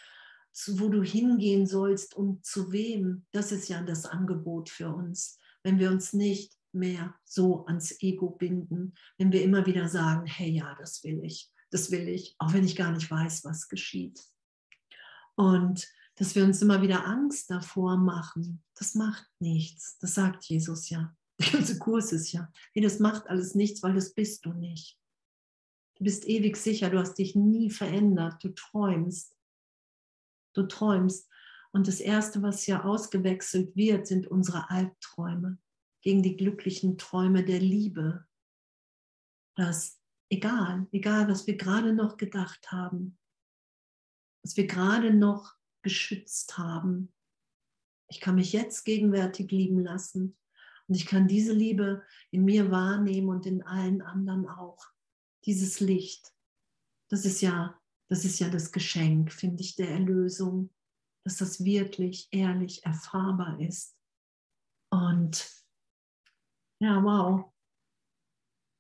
wo 0.69 0.89
du 0.89 1.03
hingehen 1.03 1.67
sollst 1.67 2.15
und 2.15 2.45
zu 2.45 2.73
wem. 2.73 3.27
Das 3.33 3.53
ist 3.53 3.69
ja 3.69 3.83
das 3.83 4.07
Angebot 4.07 4.71
für 4.71 4.95
uns. 4.95 5.39
Wenn 5.63 5.79
wir 5.79 5.91
uns 5.91 6.13
nicht 6.13 6.56
mehr 6.77 7.15
so 7.25 7.67
ans 7.67 8.01
Ego 8.01 8.31
binden, 8.31 8.95
wenn 9.19 9.33
wir 9.33 9.43
immer 9.43 9.67
wieder 9.67 9.89
sagen, 9.89 10.27
hey 10.27 10.51
ja, 10.51 10.75
das 10.79 11.03
will 11.03 11.25
ich, 11.25 11.51
das 11.71 11.91
will 11.91 12.09
ich, 12.09 12.37
auch 12.39 12.53
wenn 12.53 12.65
ich 12.65 12.77
gar 12.77 12.93
nicht 12.93 13.11
weiß, 13.11 13.45
was 13.45 13.69
geschieht. 13.69 14.23
Und 15.35 15.87
dass 16.17 16.35
wir 16.35 16.45
uns 16.45 16.63
immer 16.63 16.81
wieder 16.83 17.07
Angst 17.07 17.51
davor 17.51 17.97
machen, 17.97 18.65
das 18.75 18.95
macht 18.95 19.29
nichts. 19.39 19.99
Das 19.99 20.15
sagt 20.15 20.45
Jesus 20.45 20.89
ja. 20.89 21.15
Der 21.41 21.51
ganze 21.51 21.79
Kurs 21.79 22.13
ist 22.13 22.33
ja, 22.33 22.51
hey, 22.73 22.83
das 22.83 22.99
macht 22.99 23.29
alles 23.29 23.55
nichts, 23.55 23.83
weil 23.83 23.95
das 23.95 24.15
bist 24.15 24.47
du 24.47 24.53
nicht. 24.55 24.99
Du 25.97 26.05
bist 26.05 26.27
ewig 26.27 26.57
sicher, 26.57 26.91
du 26.91 26.99
hast 26.99 27.15
dich 27.15 27.35
nie 27.35 27.71
verändert, 27.71 28.43
du 28.43 28.51
träumst. 28.51 29.37
Du 30.55 30.63
träumst. 30.63 31.29
Und 31.73 31.89
das 31.89 32.01
Erste, 32.01 32.43
was 32.43 32.63
hier 32.63 32.87
ausgewechselt 32.87 33.77
wird, 33.77 34.07
sind 34.07 34.27
unsere 34.27 34.71
Albträume 34.71 35.59
gegen 36.03 36.23
die 36.23 36.37
glücklichen 36.37 36.99
Träume 36.99 37.45
der 37.45 37.61
Liebe. 37.61 38.27
Das 39.57 40.01
egal, 40.29 40.87
egal, 40.93 41.29
was 41.29 41.47
wir 41.47 41.57
gerade 41.57 41.93
noch 41.93 42.17
gedacht 42.17 42.71
haben, 42.71 43.19
was 44.43 44.57
wir 44.57 44.67
gerade 44.67 45.13
noch 45.13 45.55
geschützt 45.83 46.59
haben. 46.59 47.13
Ich 48.09 48.21
kann 48.21 48.37
mich 48.37 48.53
jetzt 48.53 48.85
gegenwärtig 48.85 49.51
lieben 49.51 49.81
lassen 49.81 50.37
und 50.89 50.95
ich 50.95 51.07
kann 51.07 51.29
diese 51.29 51.53
Liebe 51.53 52.03
in 52.31 52.45
mir 52.45 52.71
wahrnehmen 52.71 53.29
und 53.29 53.47
in 53.47 53.63
allen 53.63 54.03
anderen 54.03 54.49
auch. 54.49 54.85
Dieses 55.45 55.81
Licht, 55.81 56.33
das 57.09 57.25
ist 57.25 57.41
ja, 57.41 57.81
das 58.09 58.25
ist 58.25 58.39
ja 58.39 58.49
das 58.49 58.73
Geschenk, 58.73 59.33
finde 59.33 59.63
ich, 59.63 59.77
der 59.77 59.91
Erlösung, 59.91 60.73
dass 61.25 61.39
das 61.39 61.65
wirklich 61.65 62.29
ehrlich 62.31 62.85
erfahrbar 62.85 63.61
ist. 63.61 63.97
Und 64.91 65.56
ja, 66.81 67.03
wow, 67.03 67.53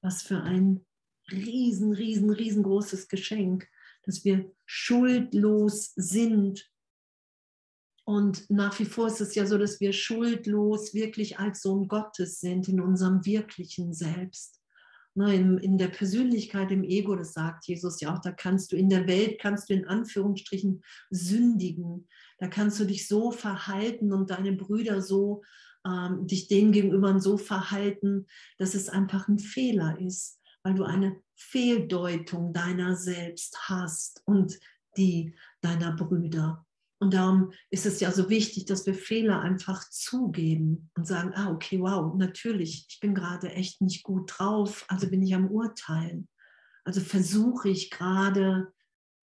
was 0.03 0.23
für 0.23 0.43
ein 0.43 0.85
riesen, 1.31 1.93
riesen, 1.93 2.31
riesengroßes 2.31 3.09
Geschenk, 3.09 3.69
dass 4.05 4.25
wir 4.25 4.53
schuldlos 4.65 5.93
sind 5.97 6.71
und 8.09 8.49
nach 8.49 8.79
wie 8.79 8.85
vor 8.85 9.09
ist 9.09 9.21
es 9.21 9.35
ja 9.35 9.47
so, 9.47 9.59
dass 9.59 9.81
wir 9.81 9.93
schuldlos 9.93 10.95
wirklich 10.95 11.41
als 11.41 11.61
Sohn 11.63 11.89
Gottes 11.89 12.39
sind 12.39 12.69
in 12.69 12.81
unserem 12.81 13.27
wirklichen 13.27 13.93
Selbst. 13.93 14.63
Ne, 15.17 15.35
in, 15.35 15.59
in 15.59 15.77
der 15.77 15.89
Persönlichkeit, 15.89 16.71
im 16.71 16.85
Ego, 16.85 17.17
das 17.17 17.33
sagt 17.33 17.67
Jesus 17.67 18.01
ja 18.01 18.15
auch, 18.15 18.21
da 18.21 18.31
kannst 18.31 18.71
du 18.71 18.77
in 18.77 18.91
der 18.91 19.09
Welt, 19.09 19.41
kannst 19.41 19.71
du 19.71 19.75
in 19.75 19.87
Anführungsstrichen 19.87 20.85
sündigen. 21.11 22.07
Da 22.39 22.47
kannst 22.47 22.79
du 22.79 22.85
dich 22.85 23.09
so 23.09 23.33
verhalten 23.33 24.13
und 24.13 24.31
deine 24.31 24.53
Brüder 24.53 25.03
so, 25.03 25.43
ähm, 25.87 26.27
dich 26.27 26.49
denen 26.49 26.73
gegenüber 26.73 27.19
so 27.21 27.39
verhalten, 27.39 28.27
dass 28.59 28.75
es 28.75 28.89
einfach 28.89 29.29
ein 29.29 29.39
Fehler 29.39 29.99
ist, 30.01 30.41
weil 30.63 30.75
du 30.75 30.85
eine 30.85 31.21
Fehldeutung 31.37 32.53
deiner 32.53 32.97
selbst 32.97 33.57
hast 33.69 34.23
und 34.25 34.59
die 34.97 35.35
deiner 35.61 35.95
Brüder. 35.95 36.67
Und 36.99 37.13
darum 37.13 37.53
ist 37.71 37.85
es 37.85 38.01
ja 38.01 38.11
so 38.11 38.31
wichtig, 38.31 38.65
dass 38.65 38.87
wir 38.87 38.95
Fehler 38.95 39.41
einfach 39.41 39.89
zugeben 39.91 40.91
und 40.97 41.07
sagen, 41.07 41.33
ah, 41.35 41.51
okay, 41.51 41.79
wow, 41.79 42.15
natürlich, 42.17 42.87
ich 42.89 43.01
bin 43.01 43.15
gerade 43.15 43.51
echt 43.51 43.83
nicht 43.83 44.03
gut 44.03 44.33
drauf, 44.35 44.87
also 44.89 45.09
bin 45.09 45.23
ich 45.23 45.35
am 45.35 45.51
Urteilen. 45.51 46.27
Also 46.85 47.01
versuche 47.01 47.69
ich 47.69 47.91
gerade 47.91 48.73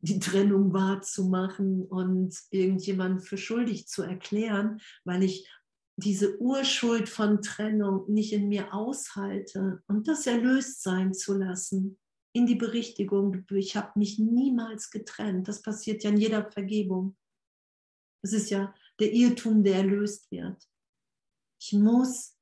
die 0.01 0.20
Trennung 0.20 0.74
wahrzumachen 0.74 1.86
und 1.86 2.36
irgendjemanden 2.51 3.22
für 3.22 3.38
schuldig 3.38 3.88
zu 3.88 4.03
erklären, 4.03 4.80
weil 5.05 5.24
ich 5.24 5.49
diese 5.96 6.39
Urschuld 6.41 7.08
von 7.08 7.41
Trennung 7.41 8.12
nicht 8.12 8.34
in 8.34 8.48
mir 8.48 8.74
aushalte 8.74 9.84
und 9.88 10.08
das 10.08 10.26
erlöst 10.26 10.82
sein 10.82 11.14
zu 11.14 11.38
lassen 11.38 12.00
in 12.34 12.48
die 12.48 12.56
Berichtigung. 12.56 13.46
Ich 13.52 13.76
habe 13.76 13.98
mich 14.00 14.18
niemals 14.18 14.89
getrennt. 14.89 15.48
Das 15.48 15.62
passiert 15.62 16.04
ja 16.04 16.10
in 16.10 16.18
jeder 16.18 16.50
Vergebung. 16.52 17.16
Das 18.24 18.34
ist 18.34 18.50
ja 18.50 18.74
der 19.00 19.14
Irrtum, 19.14 19.64
der 19.64 19.76
erlöst 19.78 20.32
wird. 20.32 20.68
Ich 21.62 21.74
muss 21.74 22.36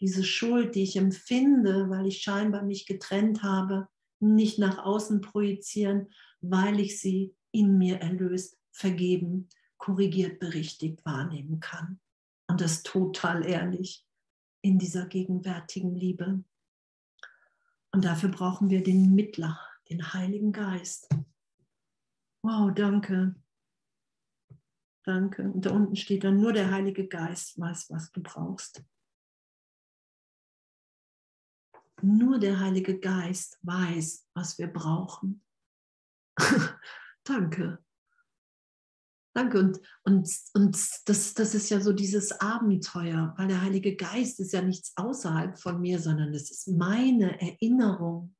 diese 0.00 0.24
Schuld, 0.24 0.74
die 0.74 0.82
ich 0.82 0.96
empfinde, 0.96 1.90
weil 1.90 2.06
ich 2.06 2.22
scheinbar 2.22 2.62
mich 2.62 2.86
getrennt 2.86 3.42
habe, 3.42 3.88
nicht 4.18 4.58
nach 4.58 4.78
außen 4.78 5.20
projizieren, 5.20 6.08
weil 6.40 6.80
ich 6.80 7.00
sie 7.00 7.34
in 7.52 7.78
mir 7.78 8.00
erlöst, 8.00 8.58
vergeben, 8.72 9.48
korrigiert, 9.78 10.38
berichtigt 10.38 11.04
wahrnehmen 11.04 11.60
kann. 11.60 12.00
Und 12.50 12.60
das 12.60 12.82
total 12.82 13.46
ehrlich 13.46 14.04
in 14.60 14.80
dieser 14.80 15.06
gegenwärtigen 15.06 15.94
Liebe. 15.94 16.42
Und 17.92 18.04
dafür 18.04 18.28
brauchen 18.28 18.70
wir 18.70 18.82
den 18.82 19.14
Mittler, 19.14 19.60
den 19.88 20.12
Heiligen 20.12 20.50
Geist. 20.50 21.08
Wow, 22.42 22.72
danke. 22.74 23.36
Danke. 25.04 25.44
Und 25.44 25.64
da 25.64 25.70
unten 25.70 25.94
steht 25.94 26.24
dann 26.24 26.40
nur 26.40 26.52
der 26.52 26.72
Heilige 26.72 27.06
Geist 27.06 27.56
weiß, 27.56 27.90
was 27.90 28.10
du 28.10 28.20
brauchst. 28.20 28.82
Nur 32.02 32.40
der 32.40 32.58
Heilige 32.58 32.98
Geist 32.98 33.60
weiß, 33.62 34.26
was 34.34 34.58
wir 34.58 34.66
brauchen. 34.66 35.44
Danke. 37.22 37.84
Danke. 39.32 39.58
Und, 39.58 39.80
und, 40.04 40.28
und 40.54 40.76
das, 41.06 41.34
das 41.34 41.54
ist 41.54 41.70
ja 41.70 41.80
so 41.80 41.92
dieses 41.92 42.32
Abenteuer, 42.40 43.34
weil 43.36 43.48
der 43.48 43.62
Heilige 43.62 43.94
Geist 43.94 44.40
ist 44.40 44.52
ja 44.52 44.62
nichts 44.62 44.92
außerhalb 44.96 45.58
von 45.58 45.80
mir, 45.80 46.00
sondern 46.00 46.34
es 46.34 46.50
ist 46.50 46.68
meine 46.68 47.40
Erinnerung, 47.40 48.34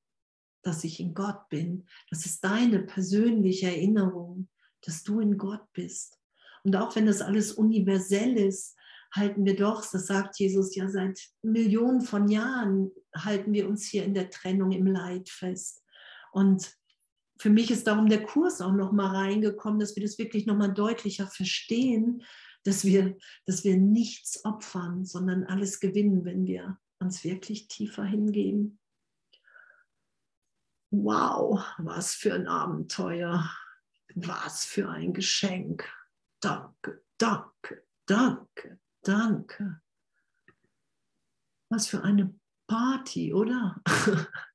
dass 0.63 0.85
ich 0.85 1.01
in 1.01 1.15
Gott 1.15 1.49
bin. 1.49 1.87
Das 2.11 2.27
ist 2.27 2.45
deine 2.45 2.81
persönliche 2.81 3.69
Erinnerung, 3.69 4.49
dass 4.83 5.05
du 5.05 5.21
in 5.21 5.39
Gott 5.39 5.65
bist. 5.73 6.19
Und 6.65 6.77
auch 6.77 6.95
wenn 6.97 7.07
das 7.07 7.23
alles 7.23 7.53
universell 7.53 8.37
ist, 8.37 8.77
halten 9.13 9.45
wir 9.45 9.57
doch, 9.57 9.85
das 9.91 10.07
sagt 10.07 10.39
Jesus 10.39 10.75
ja 10.75 10.89
seit 10.89 11.19
Millionen 11.43 12.01
von 12.01 12.29
Jahren, 12.29 12.91
halten 13.15 13.53
wir 13.53 13.69
uns 13.69 13.87
hier 13.87 14.05
in 14.05 14.15
der 14.15 14.31
Trennung 14.31 14.73
im 14.73 14.87
Leid 14.87 15.29
fest. 15.29 15.83
Und 16.33 16.80
für 17.41 17.49
mich 17.49 17.71
ist 17.71 17.87
darum 17.87 18.11
der 18.11 18.23
Kurs 18.23 18.61
auch 18.61 18.73
noch 18.73 18.93
mal 18.93 19.17
reingekommen, 19.17 19.81
dass 19.81 19.97
wir 19.97 20.03
das 20.03 20.19
wirklich 20.19 20.45
noch 20.45 20.57
mal 20.57 20.75
deutlicher 20.75 21.27
verstehen, 21.27 22.23
dass 22.65 22.85
wir, 22.85 23.17
dass 23.47 23.65
wir 23.65 23.79
nichts 23.79 24.45
opfern, 24.45 25.07
sondern 25.07 25.45
alles 25.45 25.81
gewinnen, 25.81 26.27
wenn 26.27 26.47
wir 26.47 26.79
uns 26.99 27.25
wirklich 27.25 27.67
tiefer 27.69 28.05
hingeben. 28.05 28.79
Wow, 30.91 31.65
was 31.79 32.15
für 32.15 32.35
ein 32.35 32.47
Abenteuer, 32.47 33.51
was 34.15 34.67
für 34.67 34.91
ein 34.91 35.15
Geschenk. 35.15 35.91
Danke, 36.41 37.03
danke, 37.17 37.87
danke, 38.05 38.79
danke. 39.03 39.81
Was 41.71 41.87
für 41.87 42.03
eine 42.03 42.35
Party, 42.67 43.33
oder? 43.33 43.81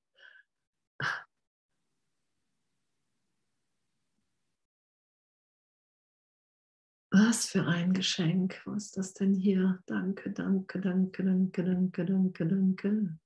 Was 7.17 7.45
für 7.45 7.65
ein 7.65 7.93
Geschenk. 7.93 8.61
Was 8.65 8.87
ist 8.87 8.97
das 8.97 9.13
denn 9.13 9.33
hier? 9.33 9.79
Danke, 9.85 10.31
danke, 10.31 10.81
danke, 10.81 11.23
danke, 11.23 11.63
danke, 11.63 12.05
danke, 12.05 12.45
danke. 12.45 13.17